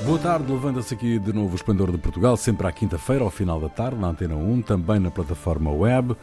Boa 0.00 0.18
tarde, 0.18 0.50
levanta-se 0.50 0.94
aqui 0.94 1.18
de 1.18 1.32
novo 1.32 1.52
o 1.52 1.54
Esplendor 1.54 1.92
de 1.92 1.98
Portugal, 1.98 2.36
sempre 2.36 2.66
à 2.66 2.72
quinta-feira, 2.72 3.22
ao 3.22 3.30
final 3.30 3.60
da 3.60 3.68
tarde, 3.68 4.00
na 4.00 4.08
Antena 4.08 4.34
1, 4.34 4.62
também 4.62 4.98
na 4.98 5.12
plataforma 5.12 5.70
web. 5.70 6.16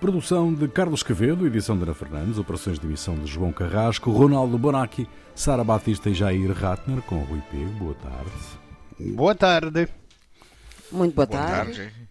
Produção 0.00 0.54
de 0.54 0.68
Carlos 0.68 1.02
Cavedo, 1.02 1.44
edição 1.46 1.76
de 1.76 1.82
Ana 1.82 1.94
Fernandes, 1.94 2.38
operações 2.38 2.78
de 2.78 2.86
emissão 2.86 3.16
de 3.16 3.26
João 3.26 3.50
Carrasco, 3.50 4.12
Ronaldo 4.12 4.56
Bonacci, 4.56 5.08
Sara 5.34 5.64
Batista 5.64 6.08
e 6.08 6.14
Jair 6.14 6.52
Ratner, 6.52 7.02
com 7.02 7.18
Rui 7.18 7.42
Pego. 7.50 7.70
Boa 7.78 7.94
tarde. 7.94 9.14
Boa 9.14 9.34
tarde. 9.34 9.88
Muito 10.92 11.14
boa, 11.14 11.26
boa 11.26 11.26
tarde. 11.26 11.76
tarde. 11.76 12.06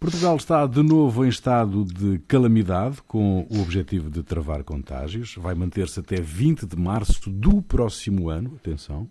Portugal 0.00 0.36
está 0.36 0.64
de 0.64 0.80
novo 0.80 1.24
em 1.24 1.28
estado 1.28 1.84
de 1.84 2.20
calamidade, 2.20 3.02
com 3.02 3.46
o 3.50 3.60
objetivo 3.60 4.08
de 4.08 4.22
travar 4.22 4.62
contágios. 4.62 5.34
Vai 5.36 5.54
manter-se 5.54 5.98
até 5.98 6.20
20 6.20 6.66
de 6.66 6.76
março 6.76 7.28
do 7.28 7.60
próximo 7.60 8.28
ano. 8.28 8.54
Atenção. 8.60 9.08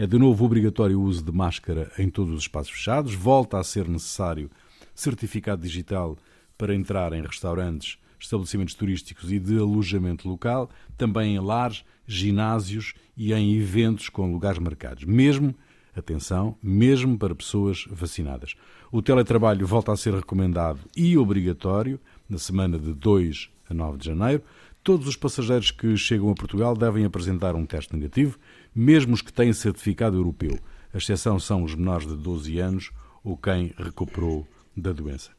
É 0.00 0.06
de 0.06 0.18
novo 0.18 0.46
obrigatório 0.46 0.98
o 0.98 1.02
uso 1.02 1.22
de 1.22 1.30
máscara 1.30 1.92
em 1.98 2.08
todos 2.08 2.32
os 2.32 2.40
espaços 2.40 2.72
fechados. 2.72 3.12
Volta 3.12 3.58
a 3.58 3.62
ser 3.62 3.86
necessário 3.86 4.50
certificado 4.94 5.60
digital 5.60 6.16
para 6.56 6.74
entrar 6.74 7.12
em 7.12 7.20
restaurantes, 7.20 7.98
estabelecimentos 8.18 8.72
turísticos 8.72 9.30
e 9.30 9.38
de 9.38 9.58
alojamento 9.58 10.26
local, 10.26 10.70
também 10.96 11.34
em 11.34 11.38
lares, 11.38 11.84
ginásios 12.06 12.94
e 13.14 13.34
em 13.34 13.54
eventos 13.58 14.08
com 14.08 14.32
lugares 14.32 14.58
marcados. 14.58 15.04
Mesmo, 15.04 15.54
atenção, 15.94 16.56
mesmo 16.62 17.18
para 17.18 17.34
pessoas 17.34 17.84
vacinadas. 17.90 18.54
O 18.90 19.02
teletrabalho 19.02 19.66
volta 19.66 19.92
a 19.92 19.98
ser 19.98 20.14
recomendado 20.14 20.80
e 20.96 21.18
obrigatório 21.18 22.00
na 22.26 22.38
semana 22.38 22.78
de 22.78 22.94
2 22.94 23.50
a 23.68 23.74
9 23.74 23.98
de 23.98 24.06
janeiro. 24.06 24.42
Todos 24.82 25.06
os 25.06 25.16
passageiros 25.16 25.70
que 25.70 25.94
chegam 25.94 26.30
a 26.30 26.34
Portugal 26.34 26.74
devem 26.74 27.04
apresentar 27.04 27.54
um 27.54 27.66
teste 27.66 27.94
negativo 27.94 28.38
mesmo 28.74 29.14
os 29.14 29.22
que 29.22 29.32
têm 29.32 29.52
certificado 29.52 30.16
europeu. 30.16 30.58
A 30.92 30.98
exceção 30.98 31.38
são 31.38 31.62
os 31.62 31.74
menores 31.74 32.06
de 32.06 32.16
12 32.16 32.58
anos 32.58 32.90
ou 33.22 33.36
quem 33.36 33.74
recuperou 33.76 34.46
da 34.76 34.92
doença. 34.92 35.30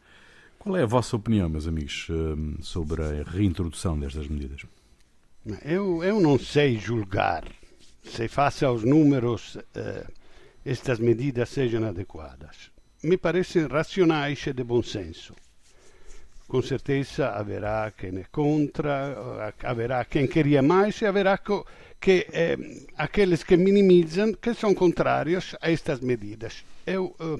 Qual 0.59 0.77
é 0.77 0.83
a 0.83 0.87
vossa 0.87 1.15
opinião, 1.15 1.49
meus 1.49 1.67
amigos, 1.67 2.07
hum, 2.09 2.55
sobre 2.61 3.01
a 3.01 3.23
reintrodução 3.23 3.99
destas 3.99 4.27
medidas? 4.27 4.61
Eu, 5.63 6.03
eu 6.03 6.19
não 6.19 6.37
sei 6.37 6.77
julgar 6.77 7.43
se, 8.03 8.27
face 8.27 8.65
aos 8.65 8.83
números, 8.83 9.57
eh, 9.75 10.05
estas 10.65 10.99
medidas 10.99 11.49
sejam 11.49 11.83
adequadas. 11.83 12.71
Me 13.03 13.17
parecem 13.17 13.65
racionais 13.67 14.45
e 14.45 14.53
de 14.53 14.63
bom 14.63 14.83
senso. 14.83 15.33
Com 16.51 16.61
certeza 16.61 17.29
haverá 17.29 17.93
quem 17.97 18.17
é 18.17 18.25
contra, 18.29 19.53
haverá 19.63 20.03
quem 20.03 20.27
queria 20.27 20.61
mais 20.61 21.01
e 21.01 21.05
haverá 21.05 21.37
que 21.37 22.27
eh, 22.33 22.57
aqueles 22.97 23.41
que 23.41 23.55
minimizam, 23.55 24.33
que 24.33 24.53
são 24.53 24.75
contrários 24.75 25.55
a 25.61 25.71
estas 25.71 26.01
medidas. 26.01 26.61
Eu, 26.85 27.15
uh, 27.21 27.39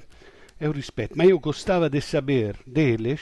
eu 0.58 0.72
respeito, 0.72 1.12
mas 1.14 1.28
eu 1.28 1.38
gostava 1.38 1.90
de 1.90 2.00
saber 2.00 2.56
deles 2.66 3.20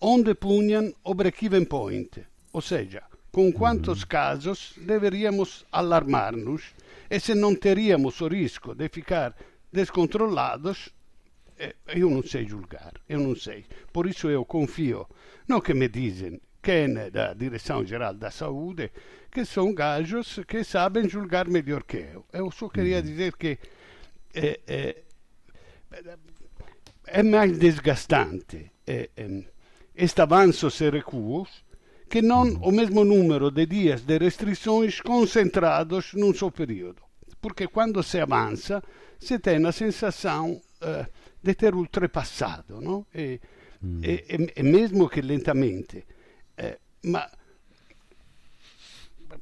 onde 0.00 0.34
punham 0.34 0.90
o 1.04 1.12
break-even 1.12 1.66
point, 1.66 2.26
ou 2.50 2.62
seja, 2.62 3.02
com 3.30 3.52
quantos 3.52 4.00
uhum. 4.00 4.08
casos 4.08 4.72
deveríamos 4.78 5.66
alarmar-nos 5.70 6.62
e 7.10 7.20
se 7.20 7.34
não 7.34 7.54
teríamos 7.54 8.22
o 8.22 8.26
risco 8.26 8.74
de 8.74 8.88
ficar 8.88 9.36
descontrolados, 9.70 10.88
eu 11.88 12.10
não 12.10 12.22
sei 12.22 12.46
julgar, 12.46 12.94
eu 13.08 13.20
não 13.20 13.36
sei. 13.36 13.64
Por 13.92 14.06
isso 14.06 14.28
eu 14.28 14.44
confio 14.44 15.06
no 15.46 15.60
que 15.60 15.74
me 15.74 15.88
dizem 15.88 16.40
quem 16.62 16.96
é 16.96 17.10
da 17.10 17.34
Direção-Geral 17.34 18.14
da 18.14 18.30
Saúde, 18.30 18.90
que 19.30 19.44
são 19.44 19.74
gajos 19.74 20.40
que 20.46 20.62
sabem 20.64 21.08
julgar 21.08 21.48
melhor 21.48 21.82
que 21.84 21.98
eu. 21.98 22.24
Eu 22.32 22.50
só 22.50 22.68
queria 22.68 22.96
uhum. 22.96 23.02
dizer 23.02 23.36
que 23.36 23.58
é, 24.34 24.60
é, 24.66 24.96
é 27.06 27.22
mais 27.22 27.58
desgastante 27.58 28.70
é, 28.86 29.10
é, 29.16 29.44
este 29.94 30.20
avanço 30.20 30.68
e 30.68 30.90
recuos 30.90 31.64
que 32.08 32.20
não 32.20 32.42
uhum. 32.42 32.60
o 32.62 32.72
mesmo 32.72 33.04
número 33.04 33.50
de 33.50 33.66
dias 33.66 34.02
de 34.02 34.18
restrições 34.18 35.00
concentrados 35.00 36.12
num 36.14 36.34
só 36.34 36.50
período. 36.50 37.02
Porque 37.40 37.68
quando 37.68 38.02
se 38.02 38.18
avança, 38.18 38.82
se 39.18 39.38
tem 39.38 39.64
a 39.64 39.72
sensação 39.72 40.60
uh, 40.82 41.06
de 41.42 41.54
ter 41.54 41.74
ultrapassado, 41.74 42.80
não? 42.80 43.06
E, 43.14 43.40
mm. 43.82 44.00
e, 44.04 44.08
e, 44.08 44.52
e 44.56 44.62
mesmo 44.62 45.08
que 45.08 45.20
lentamente. 45.20 46.04
Eh, 46.56 46.78
ma 47.04 47.30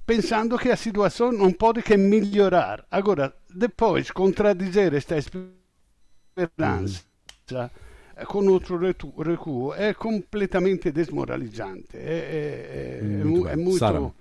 pensando 0.05 0.59
que 0.59 0.71
a 0.71 0.77
situação 0.77 1.33
não 1.33 1.53
pode 1.53 1.83
que 1.83 1.97
melhorar. 1.97 2.87
Agora, 2.91 3.35
depois, 3.55 4.11
contradizer 4.11 4.95
esta 4.95 5.17
esperança 5.17 7.03
mm. 7.51 8.25
com 8.27 8.47
outro 8.49 8.79
recuo 8.79 9.75
é 9.75 9.95
completamente 9.95 10.91
desmoralizante. 10.91 11.97
É, 11.97 11.99
é, 11.99 13.01
é, 13.03 13.53
é 13.53 13.57
muito. 13.57 13.79
Sara. 13.79 14.13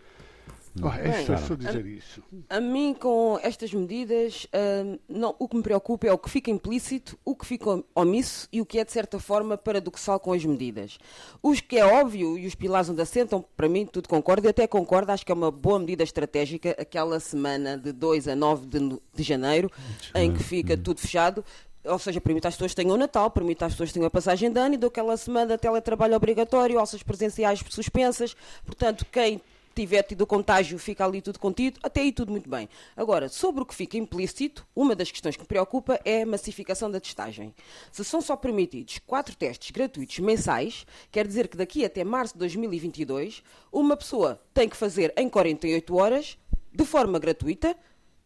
Oh, 0.81 0.89
é 0.89 1.37
só 1.37 1.55
dizer 1.55 1.83
a, 1.83 1.87
isso. 1.87 2.23
A 2.49 2.59
mim, 2.59 2.93
com 2.93 3.39
estas 3.41 3.73
medidas, 3.73 4.45
uh, 4.45 4.99
não, 5.07 5.35
o 5.39 5.47
que 5.47 5.55
me 5.55 5.63
preocupa 5.63 6.07
é 6.07 6.11
o 6.11 6.17
que 6.17 6.29
fica 6.29 6.51
implícito, 6.51 7.17
o 7.25 7.35
que 7.35 7.45
fica 7.45 7.83
omisso 7.95 8.47
e 8.51 8.61
o 8.61 8.65
que 8.65 8.79
é, 8.79 8.85
de 8.85 8.91
certa 8.91 9.19
forma, 9.19 9.57
paradoxal 9.57 10.19
com 10.19 10.33
as 10.33 10.43
medidas. 10.45 10.97
Os 11.41 11.59
que 11.59 11.77
é 11.77 11.85
óbvio 11.85 12.37
e 12.37 12.45
os 12.45 12.55
pilares 12.55 12.89
onde 12.89 13.01
assentam, 13.01 13.43
para 13.55 13.67
mim, 13.67 13.85
tudo 13.85 14.07
concordo 14.07 14.47
e 14.47 14.49
até 14.49 14.67
concordo, 14.67 15.11
acho 15.11 15.25
que 15.25 15.31
é 15.31 15.35
uma 15.35 15.51
boa 15.51 15.79
medida 15.79 16.03
estratégica 16.03 16.75
aquela 16.79 17.19
semana 17.19 17.77
de 17.77 17.91
2 17.91 18.27
a 18.27 18.35
9 18.35 18.65
de, 18.67 19.01
de 19.13 19.23
janeiro, 19.23 19.71
em 20.13 20.33
que 20.33 20.43
fica 20.43 20.73
uhum. 20.73 20.81
tudo 20.81 20.99
fechado, 20.99 21.43
ou 21.87 21.99
seja, 21.99 22.19
permite 22.19 22.47
às 22.47 22.55
pessoas 22.55 22.71
que 22.71 22.75
tenham 22.75 22.95
o 22.95 22.97
Natal, 22.97 23.31
permite 23.31 23.63
às 23.63 23.73
pessoas 23.73 23.89
que 23.89 23.93
tenham 23.93 24.07
a 24.07 24.11
passagem 24.11 24.51
de 24.51 24.59
ano 24.59 24.75
e 24.75 24.77
daquela 24.77 25.15
semana 25.17 25.55
de 25.55 25.57
teletrabalho 25.57 26.15
obrigatório, 26.15 26.79
alças 26.79 27.01
presenciais 27.01 27.63
suspensas. 27.69 28.35
Portanto, 28.65 29.05
quem 29.11 29.41
tiver 29.81 30.01
tido 30.01 30.25
contágio, 30.25 30.79
fica 30.79 31.05
ali 31.05 31.21
tudo 31.21 31.37
contido, 31.37 31.79
até 31.83 32.01
aí 32.01 32.11
tudo 32.11 32.31
muito 32.31 32.49
bem. 32.49 32.67
Agora, 32.95 33.29
sobre 33.29 33.61
o 33.61 33.65
que 33.65 33.75
fica 33.75 33.95
implícito, 33.95 34.65
uma 34.75 34.95
das 34.95 35.11
questões 35.11 35.35
que 35.35 35.43
me 35.43 35.47
preocupa 35.47 35.99
é 36.03 36.23
a 36.23 36.25
massificação 36.25 36.89
da 36.89 36.99
testagem. 36.99 37.53
Se 37.91 38.03
são 38.03 38.19
só 38.19 38.35
permitidos 38.35 38.99
quatro 39.05 39.35
testes 39.35 39.69
gratuitos 39.69 40.17
mensais, 40.19 40.85
quer 41.11 41.27
dizer 41.27 41.47
que 41.47 41.55
daqui 41.55 41.85
até 41.85 42.03
março 42.03 42.33
de 42.33 42.39
2022, 42.39 43.43
uma 43.71 43.95
pessoa 43.95 44.41
tem 44.53 44.67
que 44.67 44.75
fazer 44.75 45.13
em 45.15 45.29
48 45.29 45.95
horas, 45.95 46.37
de 46.73 46.83
forma 46.83 47.19
gratuita, 47.19 47.77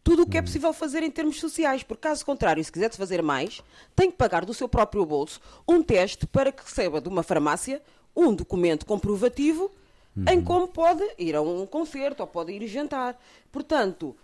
tudo 0.02 0.22
o 0.22 0.26
que 0.26 0.38
é 0.38 0.42
possível 0.42 0.72
fazer 0.72 1.02
em 1.02 1.10
termos 1.10 1.38
sociais, 1.38 1.82
porque 1.82 2.08
caso 2.08 2.24
contrário, 2.24 2.64
se 2.64 2.72
quiser 2.72 2.90
fazer 2.92 3.22
mais, 3.22 3.62
tem 3.94 4.10
que 4.10 4.16
pagar 4.16 4.44
do 4.44 4.54
seu 4.54 4.68
próprio 4.68 5.04
bolso 5.04 5.40
um 5.68 5.82
teste 5.82 6.26
para 6.26 6.50
que 6.50 6.64
receba 6.64 7.00
de 7.00 7.08
uma 7.08 7.22
farmácia 7.22 7.80
um 8.14 8.34
documento 8.34 8.84
comprovativo 8.84 9.70
uhum. 10.16 10.24
em 10.28 10.42
como 10.42 10.68
pode 10.68 11.02
ir 11.18 11.34
a 11.34 11.42
um 11.42 11.66
concerto 11.66 12.22
ou 12.22 12.26
pode 12.26 12.52
ir 12.52 12.66
jantar. 12.66 13.18
Portanto, 13.50 14.16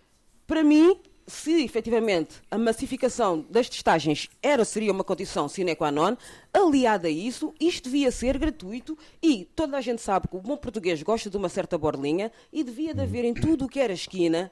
para 0.46 0.62
mim, 0.62 0.98
se 1.26 1.62
efetivamente 1.62 2.36
a 2.50 2.56
massificação 2.56 3.44
das 3.50 3.68
testagens 3.68 4.28
era, 4.42 4.64
seria 4.64 4.90
uma 4.90 5.04
condição 5.04 5.46
sine 5.46 5.76
qua 5.76 5.92
non, 5.92 6.16
aliada 6.52 7.06
a 7.06 7.10
isso, 7.10 7.54
isto 7.60 7.84
devia 7.84 8.10
ser 8.10 8.38
gratuito 8.38 8.96
e 9.22 9.44
toda 9.54 9.76
a 9.76 9.80
gente 9.80 10.00
sabe 10.00 10.26
que 10.26 10.36
o 10.36 10.40
bom 10.40 10.56
português 10.56 11.02
gosta 11.02 11.28
de 11.28 11.36
uma 11.36 11.50
certa 11.50 11.76
borlinha 11.76 12.32
e 12.50 12.64
devia 12.64 12.94
de 12.94 13.02
haver 13.02 13.26
em 13.26 13.34
tudo 13.34 13.66
o 13.66 13.68
que 13.68 13.78
era 13.78 13.92
esquina 13.92 14.50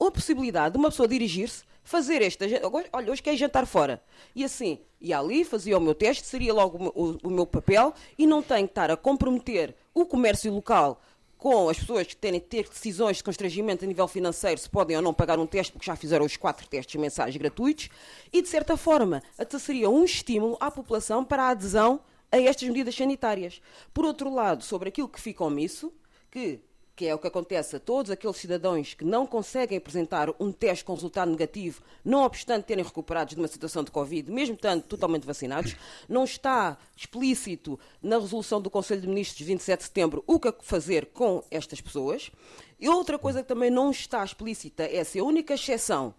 a 0.00 0.10
possibilidade 0.10 0.72
de 0.72 0.78
uma 0.78 0.90
pessoa 0.90 1.08
dirigir-se, 1.08 1.62
fazer 1.84 2.22
esta. 2.22 2.46
Olha, 2.92 3.12
hoje 3.12 3.22
quer 3.22 3.36
jantar 3.36 3.66
fora. 3.66 4.02
E 4.34 4.42
assim, 4.42 4.80
ia 5.00 5.18
ali, 5.18 5.44
fazia 5.44 5.78
o 5.78 5.80
meu 5.80 5.94
teste, 5.94 6.26
seria 6.26 6.52
logo 6.52 6.92
o, 6.94 7.04
o, 7.04 7.18
o 7.24 7.30
meu 7.30 7.46
papel 7.46 7.92
e 8.18 8.26
não 8.26 8.42
tenho 8.42 8.66
que 8.66 8.72
estar 8.72 8.90
a 8.90 8.96
comprometer 8.96 9.76
o 9.92 10.04
comércio 10.04 10.52
local 10.52 11.00
com 11.36 11.68
as 11.68 11.78
pessoas 11.78 12.06
que 12.06 12.16
têm 12.16 12.40
que 12.40 12.46
ter 12.46 12.66
decisões 12.66 13.18
de 13.18 13.24
constrangimento 13.24 13.84
a 13.84 13.86
nível 13.86 14.08
financeiro, 14.08 14.58
se 14.58 14.68
podem 14.68 14.96
ou 14.96 15.02
não 15.02 15.12
pagar 15.12 15.38
um 15.38 15.46
teste, 15.46 15.72
porque 15.72 15.84
já 15.84 15.94
fizeram 15.94 16.24
os 16.24 16.38
quatro 16.38 16.66
testes 16.66 16.98
mensais 16.98 17.36
gratuitos, 17.36 17.90
e 18.32 18.40
de 18.40 18.48
certa 18.48 18.78
forma, 18.78 19.22
até 19.36 19.58
seria 19.58 19.90
um 19.90 20.04
estímulo 20.04 20.56
à 20.58 20.70
população 20.70 21.22
para 21.22 21.42
a 21.42 21.48
adesão 21.50 22.00
a 22.32 22.40
estas 22.40 22.66
medidas 22.66 22.94
sanitárias. 22.94 23.60
Por 23.92 24.06
outro 24.06 24.32
lado, 24.32 24.64
sobre 24.64 24.88
aquilo 24.88 25.06
que 25.06 25.20
fica 25.20 25.44
omisso, 25.44 25.92
que 26.30 26.60
que 26.96 27.06
é 27.06 27.14
o 27.14 27.18
que 27.18 27.26
acontece 27.26 27.76
a 27.76 27.80
todos 27.80 28.10
aqueles 28.10 28.36
cidadãos 28.36 28.94
que 28.94 29.04
não 29.04 29.26
conseguem 29.26 29.78
apresentar 29.78 30.30
um 30.38 30.52
teste 30.52 30.84
com 30.84 30.94
resultado 30.94 31.30
negativo, 31.30 31.82
não 32.04 32.22
obstante 32.22 32.64
terem 32.64 32.84
recuperado 32.84 33.30
de 33.30 33.36
uma 33.36 33.48
situação 33.48 33.82
de 33.82 33.90
Covid, 33.90 34.30
mesmo 34.30 34.54
estando 34.54 34.82
totalmente 34.82 35.26
vacinados, 35.26 35.74
não 36.08 36.24
está 36.24 36.78
explícito 36.96 37.78
na 38.02 38.18
resolução 38.18 38.60
do 38.60 38.70
Conselho 38.70 39.00
de 39.00 39.08
Ministros 39.08 39.38
de 39.38 39.44
27 39.44 39.78
de 39.78 39.84
setembro 39.84 40.24
o 40.26 40.38
que 40.38 40.54
fazer 40.62 41.06
com 41.06 41.42
estas 41.50 41.80
pessoas. 41.80 42.30
E 42.78 42.88
outra 42.88 43.18
coisa 43.18 43.42
que 43.42 43.48
também 43.48 43.70
não 43.70 43.90
está 43.90 44.22
explícita 44.24 44.84
é 44.84 45.02
se 45.04 45.18
a 45.18 45.24
única 45.24 45.54
exceção 45.54 46.14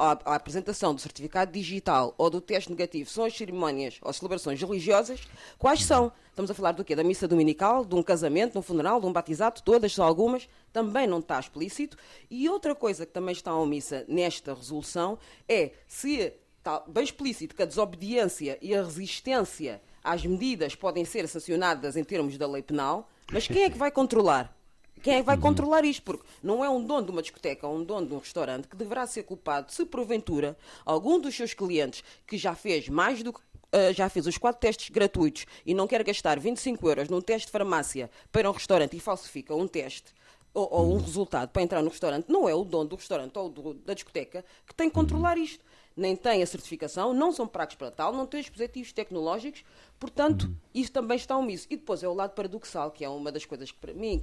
à 0.00 0.34
apresentação 0.34 0.94
do 0.94 1.00
certificado 1.00 1.52
digital 1.52 2.14
ou 2.16 2.30
do 2.30 2.40
teste 2.40 2.70
negativo 2.70 3.10
são 3.10 3.24
as 3.24 3.36
cerimónias 3.36 3.98
ou 4.00 4.10
celebrações 4.12 4.60
religiosas, 4.60 5.20
quais 5.58 5.84
são? 5.84 6.10
Estamos 6.30 6.50
a 6.50 6.54
falar 6.54 6.72
do 6.72 6.82
quê? 6.82 6.96
Da 6.96 7.04
missa 7.04 7.28
dominical, 7.28 7.84
de 7.84 7.94
um 7.94 8.02
casamento, 8.02 8.52
de 8.52 8.58
um 8.58 8.62
funeral, 8.62 8.98
de 8.98 9.06
um 9.06 9.12
batizado, 9.12 9.60
todas, 9.62 9.92
só 9.92 10.04
algumas, 10.04 10.48
também 10.72 11.06
não 11.06 11.18
está 11.18 11.38
explícito. 11.38 11.98
E 12.30 12.48
outra 12.48 12.74
coisa 12.74 13.04
que 13.04 13.12
também 13.12 13.32
está 13.32 13.54
omissa 13.54 14.06
nesta 14.08 14.54
resolução 14.54 15.18
é 15.46 15.72
se 15.86 16.32
está 16.56 16.82
bem 16.88 17.04
explícito 17.04 17.54
que 17.54 17.62
a 17.62 17.66
desobediência 17.66 18.58
e 18.62 18.74
a 18.74 18.82
resistência 18.82 19.82
às 20.02 20.24
medidas 20.24 20.74
podem 20.74 21.04
ser 21.04 21.28
sancionadas 21.28 21.94
em 21.96 22.04
termos 22.04 22.38
da 22.38 22.46
lei 22.46 22.62
penal, 22.62 23.10
mas 23.30 23.46
quem 23.46 23.64
é 23.64 23.70
que 23.70 23.76
vai 23.76 23.90
controlar? 23.90 24.56
Quem 25.02 25.14
é 25.14 25.20
que 25.20 25.26
vai 25.26 25.36
uhum. 25.36 25.42
controlar 25.42 25.84
isto? 25.84 26.02
Porque 26.02 26.24
não 26.42 26.64
é 26.64 26.68
um 26.68 26.82
dono 26.84 27.06
de 27.06 27.10
uma 27.10 27.22
discoteca 27.22 27.66
ou 27.66 27.76
um 27.76 27.84
dono 27.84 28.06
de 28.06 28.14
um 28.14 28.18
restaurante 28.18 28.68
que 28.68 28.76
deverá 28.76 29.06
ser 29.06 29.22
culpado 29.22 29.72
se 29.72 29.84
porventura 29.84 30.56
algum 30.84 31.18
dos 31.18 31.34
seus 31.34 31.54
clientes 31.54 32.04
que 32.26 32.36
já 32.36 32.54
fez 32.54 32.88
mais 32.88 33.22
do 33.22 33.32
que 33.32 33.40
Uh, 33.72 33.92
já 33.92 34.08
fez 34.08 34.26
os 34.26 34.36
quatro 34.36 34.60
testes 34.60 34.90
gratuitos 34.90 35.46
e 35.64 35.74
não 35.74 35.86
quer 35.86 36.02
gastar 36.02 36.40
25 36.40 36.88
euros 36.88 37.08
num 37.08 37.20
teste 37.20 37.46
de 37.46 37.52
farmácia 37.52 38.10
para 38.32 38.50
um 38.50 38.52
restaurante 38.52 38.96
e 38.96 38.98
falsifica 38.98 39.54
um 39.54 39.68
teste 39.68 40.12
ou, 40.52 40.68
ou 40.72 40.86
um 40.86 40.92
uhum. 40.94 40.98
resultado 40.98 41.50
para 41.50 41.62
entrar 41.62 41.80
no 41.80 41.88
restaurante, 41.88 42.28
não 42.28 42.48
é 42.48 42.54
o 42.54 42.64
dono 42.64 42.88
do 42.88 42.96
restaurante 42.96 43.38
ou 43.38 43.48
do, 43.48 43.74
da 43.74 43.94
discoteca 43.94 44.44
que 44.66 44.74
tem 44.74 44.88
que 44.88 44.94
controlar 44.96 45.36
uhum. 45.36 45.44
isto. 45.44 45.64
Nem 45.96 46.16
tem 46.16 46.42
a 46.42 46.46
certificação, 46.46 47.12
não 47.12 47.30
são 47.30 47.46
pagos 47.46 47.76
para 47.76 47.92
tal, 47.92 48.12
não 48.12 48.26
têm 48.26 48.40
dispositivos 48.40 48.92
tecnológicos, 48.92 49.64
portanto, 49.98 50.50
isso 50.74 50.90
também 50.90 51.16
está 51.16 51.36
omisso. 51.36 51.68
E 51.70 51.76
depois 51.76 52.02
é 52.02 52.08
o 52.08 52.14
lado 52.14 52.32
paradoxal, 52.32 52.90
que 52.90 53.04
é 53.04 53.08
uma 53.08 53.30
das 53.30 53.44
coisas 53.44 53.70
que 53.70 53.78
para 53.78 53.92
mim 53.92 54.22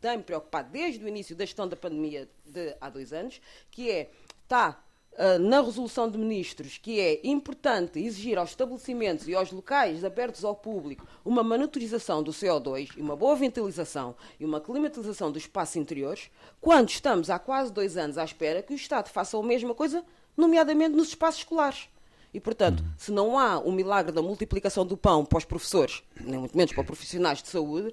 tem-me 0.00 0.22
preocupado 0.22 0.70
desde 0.70 1.04
o 1.04 1.08
início 1.08 1.36
da 1.36 1.44
gestão 1.44 1.68
da 1.68 1.76
pandemia 1.76 2.28
de 2.44 2.74
há 2.80 2.88
dois 2.88 3.12
anos, 3.12 3.40
que 3.70 3.90
é, 3.90 4.10
está 4.42 4.82
uh, 5.12 5.38
na 5.38 5.60
resolução 5.60 6.10
de 6.10 6.16
ministros, 6.16 6.78
que 6.78 6.98
é 6.98 7.20
importante 7.24 7.98
exigir 7.98 8.38
aos 8.38 8.50
estabelecimentos 8.50 9.28
e 9.28 9.34
aos 9.34 9.52
locais 9.52 10.04
abertos 10.04 10.44
ao 10.44 10.54
público 10.54 11.06
uma 11.24 11.42
monitorização 11.42 12.22
do 12.22 12.32
CO2 12.32 12.96
e 12.96 13.00
uma 13.00 13.16
boa 13.16 13.36
ventilização 13.36 14.14
e 14.38 14.44
uma 14.44 14.60
climatização 14.60 15.30
dos 15.30 15.42
espaços 15.42 15.76
interiores, 15.76 16.30
quando 16.60 16.88
estamos 16.88 17.30
há 17.30 17.38
quase 17.38 17.72
dois 17.72 17.96
anos 17.96 18.18
à 18.18 18.24
espera 18.24 18.62
que 18.62 18.72
o 18.72 18.76
Estado 18.76 19.08
faça 19.08 19.36
a 19.38 19.42
mesma 19.42 19.74
coisa, 19.74 20.04
nomeadamente 20.36 20.96
nos 20.96 21.08
espaços 21.08 21.40
escolares. 21.40 21.88
E, 22.32 22.38
portanto, 22.38 22.84
se 22.96 23.10
não 23.10 23.36
há 23.36 23.58
o 23.58 23.72
milagre 23.72 24.12
da 24.12 24.22
multiplicação 24.22 24.86
do 24.86 24.96
pão 24.96 25.24
para 25.24 25.38
os 25.38 25.44
professores, 25.44 26.02
nem 26.20 26.38
muito 26.38 26.56
menos 26.56 26.72
para 26.72 26.82
os 26.82 26.86
profissionais 26.86 27.42
de 27.42 27.48
saúde, 27.48 27.92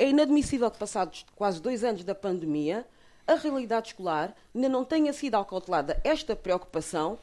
é 0.00 0.08
inadmissível 0.08 0.70
que, 0.70 0.78
passados 0.78 1.26
quase 1.36 1.60
dois 1.60 1.84
anos 1.84 2.02
da 2.02 2.14
pandemia, 2.14 2.86
a 3.26 3.34
realidade 3.34 3.88
escolar 3.88 4.34
ainda 4.54 4.66
não 4.66 4.82
tenha 4.82 5.12
sido 5.12 5.34
acautelada 5.34 6.00
esta 6.02 6.34
preocupação, 6.34 7.18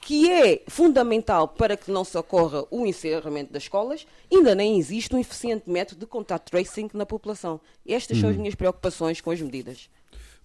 que 0.00 0.30
é 0.30 0.62
fundamental 0.68 1.48
para 1.48 1.76
que 1.76 1.90
não 1.90 2.04
se 2.04 2.16
ocorra 2.16 2.64
o 2.70 2.86
encerramento 2.86 3.52
das 3.52 3.64
escolas, 3.64 4.06
ainda 4.32 4.54
nem 4.54 4.78
existe 4.78 5.14
um 5.14 5.18
eficiente 5.18 5.68
método 5.68 6.00
de 6.00 6.06
contact 6.06 6.48
tracing 6.48 6.90
na 6.94 7.04
população. 7.04 7.60
Estas 7.84 8.18
são 8.18 8.28
as 8.28 8.36
uhum. 8.36 8.42
minhas 8.42 8.54
preocupações 8.54 9.20
com 9.20 9.32
as 9.32 9.40
medidas. 9.40 9.90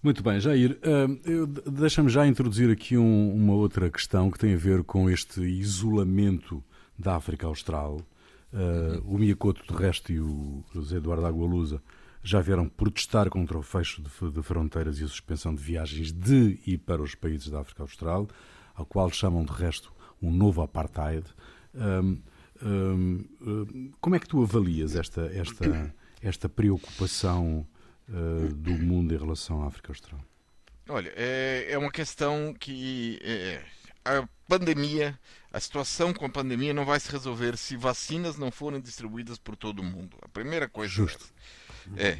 Muito 0.02 0.20
bem, 0.20 0.40
Jair, 0.40 0.78
uh, 0.82 1.46
deixa-me 1.70 2.08
já 2.08 2.26
introduzir 2.26 2.70
aqui 2.70 2.96
um, 2.96 3.34
uma 3.34 3.54
outra 3.54 3.88
questão 3.88 4.32
que 4.32 4.38
tem 4.38 4.54
a 4.54 4.56
ver 4.56 4.82
com 4.82 5.08
este 5.08 5.40
isolamento 5.42 6.62
da 6.98 7.14
África 7.14 7.46
Austral. 7.46 8.00
Uh, 8.52 9.02
o 9.04 9.18
Miyakoto, 9.18 9.62
de 9.66 9.78
resto, 9.78 10.10
e 10.10 10.20
o 10.20 10.64
José 10.72 10.96
Eduardo 10.96 11.26
Agualusa 11.26 11.82
já 12.22 12.40
vieram 12.40 12.68
protestar 12.68 13.28
contra 13.30 13.58
o 13.58 13.62
fecho 13.62 14.02
de, 14.02 14.30
de, 14.30 14.42
fronteiras 14.42 15.00
e 15.00 15.04
a 15.04 15.08
suspensão 15.08 15.54
de 15.54 15.62
viagens 15.62 16.12
de 16.12 16.58
e 16.66 16.76
para 16.76 17.02
os 17.02 17.14
países 17.14 17.48
da 17.48 17.60
África 17.60 17.82
Austral, 17.82 18.28
ao 18.74 18.86
qual 18.86 19.10
chamam, 19.10 19.44
de 19.44 19.52
resto, 19.52 19.92
um 20.20 20.30
novo 20.32 20.62
apartheid. 20.62 21.26
Um, 21.74 22.20
um, 22.62 23.92
como 24.00 24.16
é 24.16 24.18
que 24.18 24.28
tu 24.28 24.42
avalias 24.42 24.96
esta, 24.96 25.26
esta, 25.26 25.94
esta 26.20 26.48
preocupação 26.48 27.66
uh, 28.08 28.54
do 28.54 28.72
mundo 28.72 29.14
em 29.14 29.18
relação 29.18 29.62
à 29.62 29.66
África 29.66 29.92
Austral? 29.92 30.20
Olha, 30.88 31.12
é, 31.14 31.66
é 31.70 31.78
uma 31.78 31.92
questão 31.92 32.54
que 32.58 33.18
é, 33.22 33.62
a 34.04 34.28
pandemia, 34.46 35.18
a 35.52 35.60
situação 35.60 36.12
com 36.12 36.24
a 36.24 36.28
pandemia 36.28 36.72
não 36.72 36.84
vai 36.84 36.98
se 37.00 37.10
resolver 37.10 37.56
se 37.56 37.76
vacinas 37.76 38.36
não 38.36 38.50
forem 38.50 38.80
distribuídas 38.80 39.38
por 39.38 39.56
todo 39.56 39.80
o 39.80 39.84
mundo. 39.84 40.16
A 40.22 40.28
primeira 40.28 40.68
coisa 40.68 40.92
Justo. 40.92 41.32
É, 41.96 42.18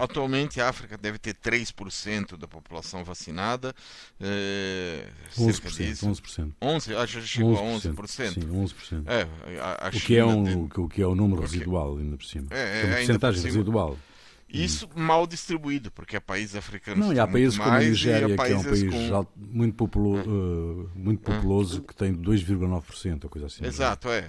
atualmente 0.00 0.60
a 0.60 0.68
África 0.68 0.96
deve 0.96 1.18
ter 1.18 1.34
3% 1.34 2.36
da 2.36 2.46
população 2.46 3.04
vacinada. 3.04 3.74
É, 4.20 5.06
11%, 5.36 5.52
cerca 5.52 5.70
disso. 5.70 6.08
11%. 6.08 6.52
11, 6.60 6.94
acho 6.94 7.20
que 7.20 7.26
chegou 7.26 7.54
11%, 7.54 7.90
a 7.90 8.02
11%. 8.02 8.32
Sim, 8.32 8.40
11%. 8.40 9.04
É, 9.06 9.60
a, 9.60 9.86
a 9.86 9.88
o, 9.88 10.00
que 10.00 10.16
é 10.16 10.24
um, 10.24 10.64
o 10.64 10.88
que 10.88 11.02
é 11.02 11.06
o 11.06 11.14
número 11.14 11.42
residual, 11.42 11.98
ainda 11.98 12.16
por 12.16 12.24
cima. 12.24 12.46
É, 12.50 12.58
é, 12.58 12.80
é 12.80 12.84
uma 12.84 12.96
porcentagem 12.96 13.42
residual. 13.42 13.98
Isso 14.48 14.86
hum. 14.86 15.02
mal 15.02 15.26
distribuído, 15.26 15.90
porque 15.90 16.16
há 16.16 16.20
países 16.20 16.56
africanos 16.56 17.06
Não, 17.06 17.12
e 17.12 17.20
há 17.20 17.26
países 17.26 17.58
como 17.58 17.70
a 17.70 17.80
Nigéria, 17.80 18.26
que 18.26 18.32
é 18.52 18.56
um 18.56 18.62
país 18.62 18.82
com... 18.82 19.26
muito, 19.36 19.74
populo, 19.74 20.20
uh, 20.20 20.90
muito 20.94 21.20
populoso, 21.20 21.82
que 21.82 21.94
tem 21.94 22.14
2,9%, 22.14 23.24
ou 23.24 23.30
coisa 23.30 23.46
assim. 23.46 23.64
Exato, 23.64 24.08
é. 24.08 24.28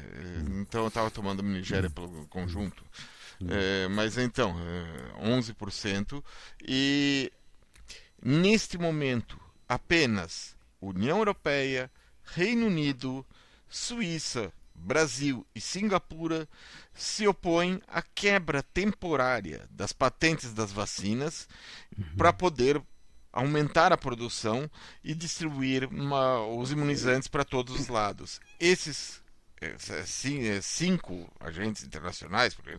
Então 0.59 0.81
eu 0.81 0.87
estava 0.89 1.09
tomando 1.09 1.39
a 1.39 1.43
Nigéria 1.43 1.89
pelo 1.89 2.27
conjunto. 2.27 2.83
É, 3.47 3.87
mas 3.87 4.17
então, 4.17 4.53
é, 4.59 5.25
11%. 5.25 6.21
E 6.67 7.31
neste 8.21 8.77
momento, 8.77 9.39
apenas 9.67 10.57
União 10.81 11.19
Europeia, 11.19 11.89
Reino 12.23 12.67
Unido, 12.67 13.25
Suíça, 13.69 14.51
Brasil 14.79 15.45
e 15.53 15.61
Singapura 15.61 16.47
se 16.93 17.27
opõem 17.27 17.81
à 17.87 18.01
quebra 18.01 18.63
temporária 18.63 19.67
das 19.69 19.93
patentes 19.93 20.53
das 20.53 20.71
vacinas 20.71 21.47
uhum. 21.97 22.15
para 22.17 22.33
poder 22.33 22.81
aumentar 23.31 23.93
a 23.93 23.97
produção 23.97 24.69
e 25.03 25.13
distribuir 25.13 25.85
uma, 25.85 26.45
os 26.45 26.71
imunizantes 26.71 27.27
para 27.27 27.45
todos 27.45 27.79
os 27.79 27.87
lados. 27.87 28.39
Esses 28.59 29.21
é, 29.61 30.61
cinco 30.61 31.31
agentes 31.39 31.83
internacionais, 31.83 32.53
porque 32.53 32.77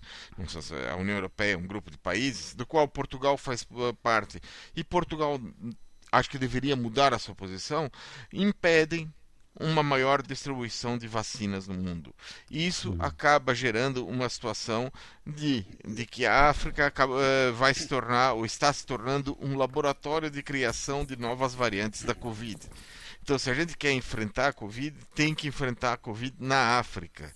a 0.90 0.96
União 0.96 1.16
Europeia 1.16 1.52
é 1.52 1.56
um 1.56 1.66
grupo 1.66 1.90
de 1.90 1.98
países, 1.98 2.54
do 2.54 2.66
qual 2.66 2.88
Portugal 2.88 3.36
faz 3.36 3.66
uh, 3.70 3.94
parte, 4.02 4.40
e 4.74 4.82
Portugal 4.82 5.38
acho 6.10 6.30
que 6.30 6.38
deveria 6.38 6.74
mudar 6.74 7.12
a 7.14 7.18
sua 7.18 7.34
posição, 7.34 7.90
impedem 8.32 9.12
uma 9.58 9.82
maior 9.82 10.22
distribuição 10.22 10.96
de 10.96 11.08
vacinas 11.08 11.66
no 11.66 11.74
mundo. 11.74 12.14
E 12.50 12.66
isso 12.66 12.92
uhum. 12.92 12.96
acaba 13.00 13.54
gerando 13.54 14.06
uma 14.06 14.28
situação 14.28 14.92
de, 15.26 15.64
de 15.86 16.06
que 16.06 16.24
a 16.24 16.48
África 16.48 16.86
acaba, 16.86 17.14
uh, 17.14 17.54
vai 17.54 17.74
se 17.74 17.88
tornar, 17.88 18.34
ou 18.34 18.46
está 18.46 18.72
se 18.72 18.86
tornando, 18.86 19.36
um 19.40 19.56
laboratório 19.56 20.30
de 20.30 20.42
criação 20.42 21.04
de 21.04 21.16
novas 21.16 21.54
variantes 21.54 22.02
da 22.02 22.14
Covid. 22.14 22.58
Então, 23.22 23.38
se 23.38 23.50
a 23.50 23.54
gente 23.54 23.76
quer 23.76 23.92
enfrentar 23.92 24.48
a 24.48 24.52
Covid, 24.52 24.96
tem 25.14 25.34
que 25.34 25.48
enfrentar 25.48 25.92
a 25.92 25.96
Covid 25.96 26.34
na 26.38 26.78
África. 26.78 27.32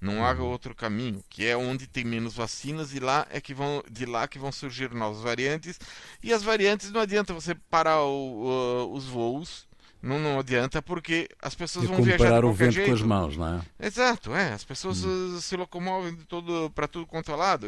Não 0.00 0.26
há 0.26 0.32
uhum. 0.32 0.46
outro 0.46 0.74
caminho, 0.74 1.22
que 1.30 1.46
é 1.46 1.56
onde 1.56 1.86
tem 1.86 2.04
menos 2.04 2.34
vacinas 2.34 2.92
e 2.92 2.98
lá 2.98 3.24
é 3.30 3.40
que 3.40 3.54
vão 3.54 3.84
de 3.88 4.04
lá 4.04 4.26
que 4.26 4.38
vão 4.38 4.50
surgir 4.50 4.92
novas 4.92 5.22
variantes. 5.22 5.78
E 6.20 6.32
as 6.32 6.42
variantes 6.42 6.90
não 6.90 7.00
adianta 7.00 7.32
você 7.32 7.54
parar 7.54 8.02
o, 8.02 8.42
uh, 8.42 8.92
os 8.92 9.06
voos 9.06 9.66
não, 10.02 10.18
não 10.18 10.40
adianta 10.40 10.82
porque 10.82 11.28
as 11.40 11.54
pessoas 11.54 11.84
e 11.84 11.88
vão 11.88 12.02
viajar 12.02 12.40
de 12.40 12.46
o 12.46 12.52
vento 12.52 12.72
jeito. 12.72 12.88
com 12.88 12.94
as 12.94 13.02
mãos, 13.02 13.36
não 13.36 13.60
é? 13.78 13.86
Exato, 13.86 14.34
é. 14.34 14.52
As 14.52 14.64
pessoas 14.64 15.04
hum. 15.04 15.38
se 15.40 15.56
locomovem 15.56 16.16
de 16.16 16.24
todo 16.24 16.70
para 16.74 16.88
tudo 16.88 17.06
quanto 17.06 17.30
é 17.30 17.36
lado. 17.36 17.66